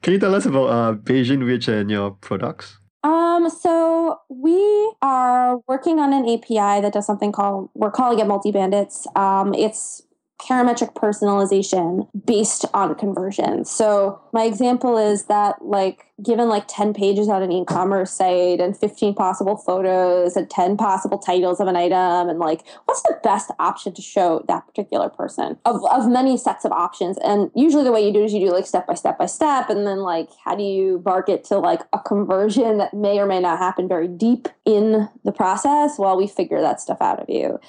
Can 0.00 0.14
you 0.14 0.18
tell 0.18 0.34
us 0.34 0.46
about 0.46 0.66
uh, 0.66 0.94
Bayesian 0.94 1.44
Witch 1.44 1.68
and 1.68 1.90
your 1.90 2.12
products? 2.12 2.78
Um, 3.04 3.50
so 3.50 4.20
we 4.28 4.92
are 5.02 5.60
working 5.66 5.98
on 5.98 6.12
an 6.12 6.28
API 6.28 6.80
that 6.80 6.92
does 6.92 7.06
something 7.06 7.32
called 7.32 7.68
we're 7.74 7.90
calling 7.90 8.18
it 8.18 8.26
multi 8.26 8.52
bandits. 8.52 9.06
Um, 9.16 9.54
it's 9.54 10.02
parametric 10.40 10.94
personalization 10.94 12.08
based 12.26 12.64
on 12.74 12.94
conversion. 12.96 13.64
So 13.64 14.20
my 14.32 14.44
example 14.44 14.98
is 14.98 15.24
that 15.26 15.64
like 15.64 16.06
given 16.22 16.48
like 16.48 16.64
10 16.68 16.94
pages 16.94 17.28
on 17.28 17.42
an 17.42 17.52
e-commerce 17.52 18.12
site 18.12 18.60
and 18.60 18.76
15 18.76 19.14
possible 19.14 19.56
photos 19.56 20.36
and 20.36 20.48
10 20.48 20.76
possible 20.76 21.18
titles 21.18 21.60
of 21.60 21.68
an 21.68 21.76
item 21.76 22.28
and 22.28 22.38
like 22.38 22.62
what's 22.84 23.02
the 23.02 23.18
best 23.22 23.50
option 23.58 23.94
to 23.94 24.02
show 24.02 24.44
that 24.48 24.66
particular 24.66 25.08
person? 25.08 25.58
Of, 25.64 25.84
of 25.90 26.08
many 26.08 26.36
sets 26.36 26.64
of 26.64 26.72
options. 26.72 27.18
And 27.24 27.50
usually 27.54 27.84
the 27.84 27.92
way 27.92 28.04
you 28.04 28.12
do 28.12 28.24
is 28.24 28.32
you 28.32 28.40
do 28.40 28.52
like 28.52 28.66
step 28.66 28.86
by 28.86 28.94
step 28.94 29.18
by 29.18 29.26
step 29.26 29.70
and 29.70 29.86
then 29.86 29.98
like 29.98 30.28
how 30.44 30.54
do 30.56 30.64
you 30.64 31.02
market 31.04 31.44
to 31.44 31.58
like 31.58 31.82
a 31.92 31.98
conversion 31.98 32.78
that 32.78 32.94
may 32.94 33.18
or 33.18 33.26
may 33.26 33.40
not 33.40 33.58
happen 33.58 33.88
very 33.88 34.08
deep 34.08 34.48
in 34.64 35.08
the 35.24 35.32
process 35.32 35.98
while 35.98 36.16
we 36.16 36.26
figure 36.26 36.60
that 36.60 36.80
stuff 36.80 36.98
out 37.00 37.20
of 37.20 37.28
you 37.28 37.60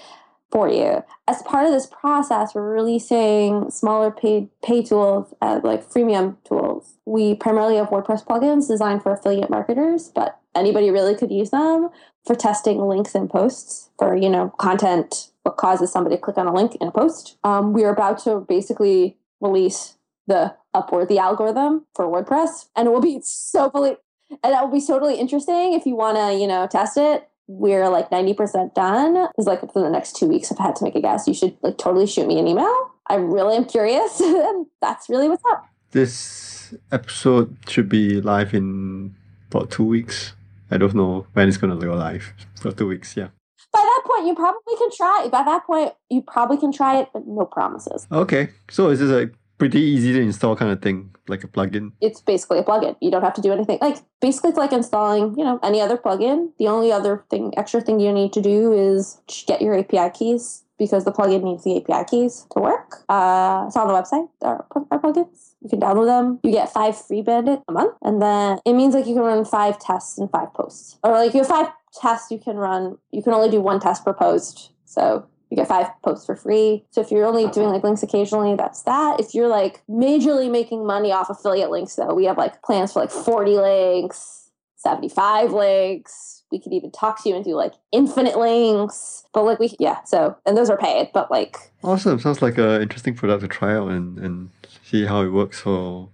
for 0.53 0.69
you. 0.69 1.03
As 1.27 1.41
part 1.41 1.65
of 1.65 1.71
this 1.71 1.87
process, 1.87 2.53
we're 2.53 2.73
releasing 2.75 3.71
smaller 3.71 4.11
paid 4.11 4.49
pay 4.63 4.83
tools, 4.83 5.33
uh, 5.41 5.59
like 5.63 5.89
freemium 5.89 6.37
tools. 6.47 6.93
We 7.05 7.33
primarily 7.33 7.77
have 7.77 7.89
WordPress 7.89 8.23
plugins 8.23 8.67
designed 8.67 9.01
for 9.01 9.11
affiliate 9.11 9.49
marketers, 9.49 10.11
but 10.13 10.39
anybody 10.53 10.91
really 10.91 11.15
could 11.15 11.31
use 11.31 11.49
them 11.49 11.89
for 12.23 12.35
testing 12.35 12.77
links 12.87 13.15
and 13.15 13.27
posts 13.27 13.89
for 13.97 14.15
you 14.15 14.29
know 14.29 14.53
content. 14.59 15.31
What 15.41 15.57
causes 15.57 15.91
somebody 15.91 16.17
to 16.17 16.21
click 16.21 16.37
on 16.37 16.47
a 16.47 16.53
link 16.53 16.75
in 16.75 16.87
a 16.87 16.91
post? 16.91 17.35
Um, 17.43 17.73
we 17.73 17.83
are 17.83 17.91
about 17.91 18.19
to 18.19 18.39
basically 18.39 19.17
release 19.41 19.97
the 20.27 20.55
Upworthy 20.73 21.17
algorithm 21.17 21.85
for 21.95 22.05
WordPress, 22.05 22.67
and 22.75 22.87
it 22.87 22.91
will 22.91 23.01
be 23.01 23.19
so 23.23 23.71
fully 23.71 23.97
and 24.43 24.53
that 24.53 24.63
will 24.63 24.71
be 24.71 24.85
totally 24.85 25.15
interesting 25.15 25.73
if 25.73 25.85
you 25.85 25.95
want 25.95 26.17
to 26.17 26.39
you 26.39 26.47
know 26.47 26.67
test 26.67 26.97
it 26.97 27.29
we're 27.47 27.89
like 27.89 28.09
90% 28.09 28.73
done 28.73 29.27
is 29.37 29.45
like 29.45 29.61
within 29.61 29.83
the 29.83 29.89
next 29.89 30.15
two 30.15 30.27
weeks 30.27 30.49
if 30.49 30.59
i 30.59 30.63
had 30.63 30.75
to 30.77 30.83
make 30.83 30.95
a 30.95 31.01
guess 31.01 31.27
you 31.27 31.33
should 31.33 31.57
like 31.61 31.77
totally 31.77 32.07
shoot 32.07 32.27
me 32.27 32.39
an 32.39 32.47
email. 32.47 32.91
I 33.07 33.15
really 33.15 33.57
am 33.57 33.65
curious 33.65 34.19
and 34.21 34.65
that's 34.81 35.09
really 35.09 35.27
what's 35.27 35.43
up. 35.51 35.65
This 35.91 36.73
episode 36.91 37.55
should 37.67 37.89
be 37.89 38.21
live 38.21 38.53
in 38.53 39.15
about 39.51 39.71
two 39.71 39.83
weeks. 39.83 40.33
I 40.71 40.77
don't 40.77 40.95
know 40.95 41.27
when 41.33 41.47
it's 41.47 41.57
going 41.57 41.77
to 41.77 41.85
go 41.85 41.93
live 41.93 42.33
for 42.59 42.71
two 42.71 42.87
weeks 42.87 43.15
yeah. 43.17 43.29
By 43.71 43.79
that 43.79 44.01
point 44.05 44.27
you 44.27 44.35
probably 44.35 44.75
can 44.77 44.89
try. 44.95 45.27
By 45.31 45.43
that 45.43 45.65
point 45.65 45.93
you 46.09 46.21
probably 46.21 46.57
can 46.57 46.71
try 46.71 46.99
it 46.99 47.09
but 47.13 47.27
no 47.27 47.45
promises. 47.45 48.07
Okay 48.11 48.49
so 48.69 48.89
is 48.89 48.99
this 48.99 49.11
a 49.11 49.29
pretty 49.57 49.79
easy 49.79 50.13
to 50.13 50.19
install 50.19 50.55
kind 50.55 50.71
of 50.71 50.81
thing, 50.81 51.15
like 51.27 51.43
a 51.43 51.47
plugin. 51.47 51.91
It's 52.01 52.21
basically 52.21 52.59
a 52.59 52.63
plugin. 52.63 52.95
You 53.01 53.11
don't 53.11 53.23
have 53.23 53.33
to 53.35 53.41
do 53.41 53.51
anything. 53.51 53.79
Like 53.81 53.97
basically, 54.21 54.49
it's 54.49 54.57
like 54.57 54.73
installing, 54.73 55.37
you 55.37 55.43
know, 55.43 55.59
any 55.63 55.81
other 55.81 55.97
plugin. 55.97 56.51
The 56.59 56.67
only 56.67 56.91
other 56.91 57.23
thing, 57.29 57.53
extra 57.57 57.81
thing 57.81 57.99
you 57.99 58.11
need 58.11 58.33
to 58.33 58.41
do 58.41 58.73
is 58.73 59.21
get 59.47 59.61
your 59.61 59.77
API 59.77 60.09
keys 60.17 60.63
because 60.77 61.05
the 61.05 61.11
plugin 61.11 61.43
needs 61.43 61.63
the 61.63 61.77
API 61.77 62.05
keys 62.09 62.45
to 62.51 62.59
work. 62.59 63.03
Uh, 63.07 63.65
it's 63.67 63.77
on 63.77 63.87
the 63.87 63.93
website. 63.93 64.27
Our, 64.41 64.65
our 64.91 64.99
plugins. 64.99 65.53
You 65.61 65.69
can 65.69 65.79
download 65.79 66.07
them. 66.07 66.39
You 66.43 66.51
get 66.51 66.71
five 66.71 66.99
free 66.99 67.21
bandit 67.21 67.61
a 67.67 67.71
month, 67.71 67.95
and 68.01 68.21
then 68.21 68.59
it 68.65 68.73
means 68.73 68.93
like 68.93 69.07
you 69.07 69.13
can 69.13 69.23
run 69.23 69.45
five 69.45 69.79
tests 69.79 70.17
and 70.17 70.29
five 70.29 70.53
posts, 70.53 70.97
or 71.03 71.11
like 71.11 71.33
you 71.33 71.39
have 71.39 71.47
five 71.47 71.67
tests 72.01 72.31
you 72.31 72.39
can 72.39 72.57
run. 72.57 72.97
You 73.11 73.23
can 73.23 73.33
only 73.33 73.49
do 73.49 73.61
one 73.61 73.79
test 73.79 74.03
per 74.03 74.13
post. 74.13 74.71
So 74.85 75.25
you 75.53 75.57
get 75.57 75.67
five 75.67 75.87
posts 76.01 76.25
for 76.25 76.35
free. 76.35 76.83
So 76.89 76.99
if 76.99 77.11
you're 77.11 77.25
only 77.25 77.47
doing 77.47 77.69
like 77.69 77.83
links 77.83 78.01
occasionally, 78.01 78.55
that's 78.55 78.81
that. 78.83 79.19
If 79.19 79.35
you're 79.35 79.47
like 79.47 79.83
majorly 79.87 80.49
making 80.49 80.83
money 80.83 81.11
off 81.11 81.29
affiliate 81.29 81.69
links, 81.69 81.95
though, 81.95 82.15
we 82.15 82.25
have 82.25 82.39
like 82.39 82.63
plans 82.63 82.91
for 82.91 83.01
like 83.01 83.11
40 83.11 83.57
links, 83.57 84.49
75 84.77 85.53
links. 85.53 86.41
We 86.51 86.59
could 86.59 86.73
even 86.73 86.89
talk 86.89 87.21
to 87.21 87.29
you 87.29 87.35
and 87.35 87.45
do 87.45 87.53
like 87.53 87.73
infinite 87.91 88.35
links. 88.35 89.25
But 89.31 89.43
like 89.43 89.59
we, 89.59 89.75
yeah, 89.79 90.03
so, 90.05 90.35
and 90.47 90.57
those 90.57 90.71
are 90.71 90.77
paid, 90.77 91.11
but 91.13 91.29
like. 91.29 91.55
Awesome. 91.83 92.19
Sounds 92.19 92.41
like 92.41 92.57
an 92.57 92.81
interesting 92.81 93.13
product 93.13 93.41
to 93.41 93.47
try 93.47 93.75
out 93.75 93.89
and, 93.89 94.17
and 94.17 94.49
see 94.83 95.05
how 95.05 95.21
it 95.21 95.29
works 95.29 95.59
for 95.59 96.09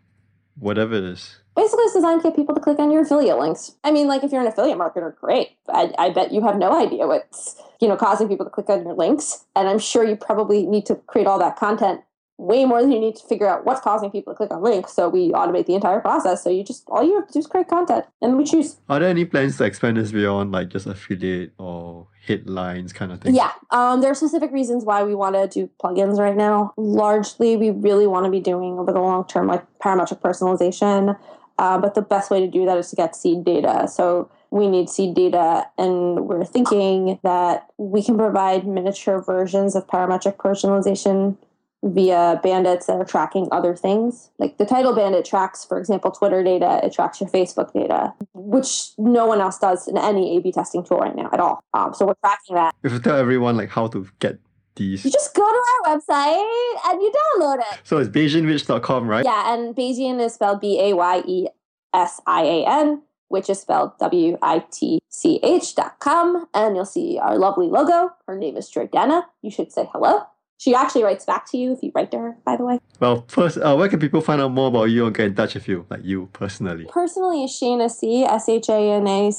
whatever 0.58 0.96
it 0.96 1.06
is 1.06 1.39
basically 1.60 1.84
it's 1.84 1.94
designed 1.94 2.22
to 2.22 2.30
get 2.30 2.36
people 2.36 2.56
to 2.56 2.62
click 2.62 2.80
on 2.80 2.92
your 2.92 3.02
affiliate 3.02 3.38
links. 3.38 3.76
I 3.84 3.92
mean, 3.92 4.08
like 4.08 4.24
if 4.24 4.32
you're 4.32 4.42
an 4.42 4.48
affiliate 4.48 4.78
marketer, 4.78 5.16
great. 5.16 5.58
I, 5.68 5.92
I 5.98 6.10
bet 6.10 6.32
you 6.32 6.42
have 6.42 6.58
no 6.58 6.74
idea 6.74 7.06
what's 7.06 7.62
you 7.82 7.88
know 7.88 7.98
causing 7.98 8.28
people 8.28 8.46
to 8.46 8.52
click 8.52 8.70
on 8.70 8.84
your 8.84 8.96
links, 8.96 9.46
and 9.56 9.68
I'm 9.68 9.80
sure 9.80 10.04
you 10.04 10.16
probably 10.16 10.66
need 10.66 10.86
to 10.88 10.96
create 10.96 11.28
all 11.28 11.40
that 11.40 11.58
content 11.58 12.02
way 12.38 12.64
more 12.64 12.82
than 12.82 12.90
you 12.90 13.00
need 13.02 13.18
to 13.18 13.24
figure 13.28 13.48
out 13.48 13.66
what's 13.66 13.82
causing 13.82 14.10
people 14.10 14.32
to 14.32 14.38
click 14.38 14.50
on 14.52 14.64
links. 14.64 14.94
So 14.94 15.10
we 15.10 15.32
automate 15.32 15.66
the 15.66 15.76
entire 15.76 16.00
process. 16.00 16.42
So 16.42 16.50
you 16.50 16.64
just 16.64 16.86
all 16.88 17.04
you 17.04 17.16
have 17.16 17.28
to 17.28 17.34
do 17.34 17.40
is 17.40 17.48
create 17.48 17.68
content, 17.68 18.06
and 18.22 18.38
we 18.38 18.46
choose. 18.46 18.78
Are 18.88 19.00
there 19.00 19.10
any 19.10 19.26
plans 19.26 19.58
to 19.58 19.66
expand 19.66 19.98
this 19.98 20.12
beyond 20.12 20.54
like 20.54 20.70
just 20.70 20.88
affiliate 20.88 21.54
or 21.58 22.08
headlines 22.26 22.94
kind 22.94 23.12
of 23.12 23.20
thing? 23.20 23.36
Yeah, 23.36 23.52
um, 23.72 24.00
there 24.00 24.12
are 24.12 24.16
specific 24.16 24.52
reasons 24.52 24.86
why 24.86 25.04
we 25.04 25.14
want 25.14 25.36
to 25.36 25.48
do 25.48 25.70
plugins 25.84 26.18
right 26.18 26.38
now. 26.38 26.74
Largely, 26.78 27.58
we 27.58 27.72
really 27.72 28.08
want 28.08 28.26
to 28.26 28.32
be 28.32 28.40
doing 28.40 28.80
over 28.80 28.94
the 28.94 29.02
long 29.02 29.28
term 29.28 29.48
like 29.48 29.66
parametric 29.80 30.22
personalization. 30.22 31.18
Uh, 31.60 31.78
but 31.78 31.94
the 31.94 32.02
best 32.02 32.32
way 32.32 32.40
to 32.40 32.48
do 32.48 32.66
that 32.66 32.78
is 32.78 32.90
to 32.90 32.96
get 32.96 33.16
seed 33.16 33.44
data. 33.44 33.88
So 33.88 34.32
we 34.50 34.68
need 34.68 34.90
seed 34.90 35.14
data, 35.14 35.68
and 35.78 36.26
we're 36.28 36.46
thinking 36.46 37.20
that 37.22 37.68
we 37.78 38.02
can 38.02 38.18
provide 38.18 38.66
miniature 38.66 39.22
versions 39.22 39.76
of 39.76 39.86
parametric 39.86 40.38
personalization 40.38 41.38
via 41.82 42.40
bandits 42.44 42.88
that 42.88 42.98
are 43.02 43.06
tracking 43.06 43.48
other 43.52 43.74
things. 43.76 44.32
Like 44.38 44.58
the 44.58 44.66
title 44.66 44.94
bandit 44.96 45.24
tracks, 45.24 45.64
for 45.64 45.78
example, 45.78 46.12
Twitter 46.12 46.44
data, 46.44 46.72
it 46.84 46.92
tracks 46.94 47.22
your 47.22 47.30
Facebook 47.30 47.72
data, 47.74 48.14
which 48.34 48.92
no 48.98 49.24
one 49.28 49.40
else 49.40 49.60
does 49.60 49.88
in 49.88 49.98
any 49.98 50.36
A 50.36 50.42
B 50.42 50.52
testing 50.52 50.84
tool 50.84 51.00
right 51.00 51.16
now 51.16 51.30
at 51.32 51.40
all. 51.40 51.64
Um, 51.74 51.94
so 51.94 52.06
we're 52.08 52.22
tracking 52.24 52.56
that. 52.56 52.76
If 52.84 52.92
you 52.92 53.00
tell 53.00 53.16
everyone 53.16 53.56
like 53.56 53.70
how 53.70 53.88
to 53.88 54.08
get 54.20 54.40
these. 54.80 55.06
You 55.06 55.12
just 55.12 55.36
go 55.36 55.44
to 55.46 55.62
our 55.70 55.82
website 55.98 56.80
and 56.90 57.02
you 57.02 57.12
download 57.22 57.60
it. 57.60 57.80
So 57.84 57.98
it's 58.00 58.10
BayesianWitch.com, 58.10 59.08
right? 59.08 59.24
Yeah, 59.24 59.54
and 59.54 59.76
Bayesian 59.76 60.20
is 60.20 60.34
spelled 60.34 60.60
B 60.62 60.80
A 60.82 60.96
Y 60.96 61.22
E 61.28 61.48
S 61.94 62.20
I 62.26 62.42
A 62.44 62.66
N. 62.66 63.04
which 63.30 63.48
is 63.48 63.62
spelled 63.62 63.92
W 64.00 64.38
I 64.42 64.66
T 64.72 65.00
C 65.10 65.40
H 65.44 65.76
dot 65.76 66.00
com. 66.00 66.48
And 66.56 66.76
you'll 66.76 66.86
see 66.86 67.20
our 67.22 67.38
lovely 67.38 67.68
logo. 67.68 68.10
Her 68.28 68.36
name 68.36 68.58
is 68.58 68.72
Jordana. 68.72 69.26
You 69.44 69.52
should 69.52 69.72
say 69.72 69.88
hello. 69.94 70.24
She 70.58 70.74
actually 70.76 71.04
writes 71.04 71.26
back 71.26 71.46
to 71.52 71.58
you 71.58 71.72
if 71.74 71.84
you 71.84 71.92
write 71.96 72.10
to 72.12 72.18
her, 72.18 72.38
by 72.44 72.58
the 72.58 72.66
way. 72.66 72.80
Well, 73.00 73.24
first, 73.30 73.58
uh, 73.60 73.76
where 73.78 73.88
can 73.88 74.00
people 74.00 74.20
find 74.20 74.42
out 74.42 74.52
more 74.52 74.68
about 74.68 74.86
you 74.86 75.06
and 75.06 75.16
get 75.16 75.28
in 75.28 75.36
touch 75.36 75.54
with 75.54 75.68
you, 75.70 75.86
like 75.90 76.04
you 76.04 76.28
personally? 76.34 76.86
Personally, 76.90 77.44
is 77.46 77.52
Shana 77.52 77.90
C, 77.90 78.24
S 78.24 78.50
H 78.50 78.68
A 78.68 78.80
N 78.98 79.08
A 79.08 79.32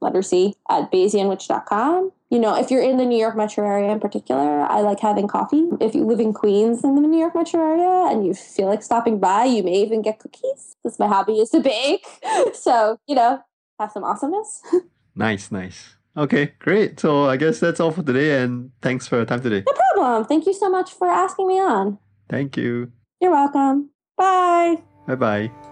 letter 0.00 0.22
C, 0.22 0.54
at 0.68 0.90
BayesianWitch.com. 0.90 2.10
You 2.34 2.40
know, 2.40 2.56
if 2.56 2.68
you're 2.68 2.82
in 2.82 2.96
the 2.96 3.06
New 3.06 3.16
York 3.16 3.36
metro 3.36 3.64
area 3.64 3.92
in 3.92 4.00
particular, 4.00 4.62
I 4.62 4.80
like 4.80 4.98
having 4.98 5.28
coffee. 5.28 5.68
If 5.80 5.94
you 5.94 6.04
live 6.04 6.18
in 6.18 6.32
Queens 6.32 6.82
in 6.82 6.96
the 6.96 7.02
New 7.02 7.20
York 7.20 7.32
metro 7.32 7.60
area 7.60 8.10
and 8.10 8.26
you 8.26 8.34
feel 8.34 8.66
like 8.66 8.82
stopping 8.82 9.20
by, 9.20 9.44
you 9.44 9.62
may 9.62 9.80
even 9.82 10.02
get 10.02 10.18
cookies. 10.18 10.74
Because 10.82 10.98
my 10.98 11.06
hobby 11.06 11.34
is 11.34 11.50
to 11.50 11.60
bake. 11.60 12.04
so, 12.52 12.98
you 13.06 13.14
know, 13.14 13.38
have 13.78 13.92
some 13.92 14.02
awesomeness. 14.02 14.62
nice, 15.14 15.52
nice. 15.52 15.94
Okay, 16.16 16.54
great. 16.58 16.98
So 16.98 17.26
I 17.26 17.36
guess 17.36 17.60
that's 17.60 17.78
all 17.78 17.92
for 17.92 18.02
today, 18.02 18.42
and 18.42 18.72
thanks 18.82 19.06
for 19.06 19.14
your 19.14 19.26
time 19.26 19.40
today. 19.40 19.62
No 19.64 19.72
problem. 19.72 20.24
Thank 20.24 20.46
you 20.46 20.54
so 20.54 20.68
much 20.68 20.90
for 20.92 21.06
asking 21.06 21.46
me 21.46 21.60
on. 21.60 22.00
Thank 22.28 22.56
you. 22.56 22.90
You're 23.20 23.30
welcome. 23.30 23.90
Bye. 24.18 24.82
Bye 25.06 25.14
bye. 25.14 25.63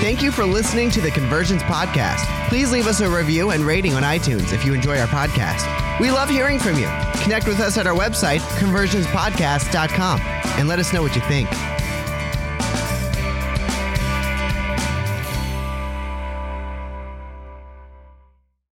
Thank 0.00 0.22
you 0.22 0.30
for 0.30 0.44
listening 0.44 0.90
to 0.92 1.00
the 1.00 1.10
Conversions 1.10 1.62
Podcast. 1.64 2.24
Please 2.48 2.70
leave 2.70 2.86
us 2.86 3.00
a 3.00 3.10
review 3.10 3.50
and 3.50 3.64
rating 3.64 3.94
on 3.94 4.04
iTunes 4.04 4.52
if 4.52 4.64
you 4.64 4.72
enjoy 4.72 4.96
our 4.98 5.08
podcast. 5.08 5.66
We 6.00 6.12
love 6.12 6.28
hearing 6.30 6.60
from 6.60 6.78
you. 6.78 6.88
Connect 7.22 7.48
with 7.48 7.58
us 7.58 7.76
at 7.78 7.86
our 7.86 7.96
website, 7.96 8.38
conversionspodcast.com, 8.60 10.20
and 10.20 10.68
let 10.68 10.78
us 10.78 10.92
know 10.92 11.02
what 11.02 11.16
you 11.16 11.22
think. 11.22 11.48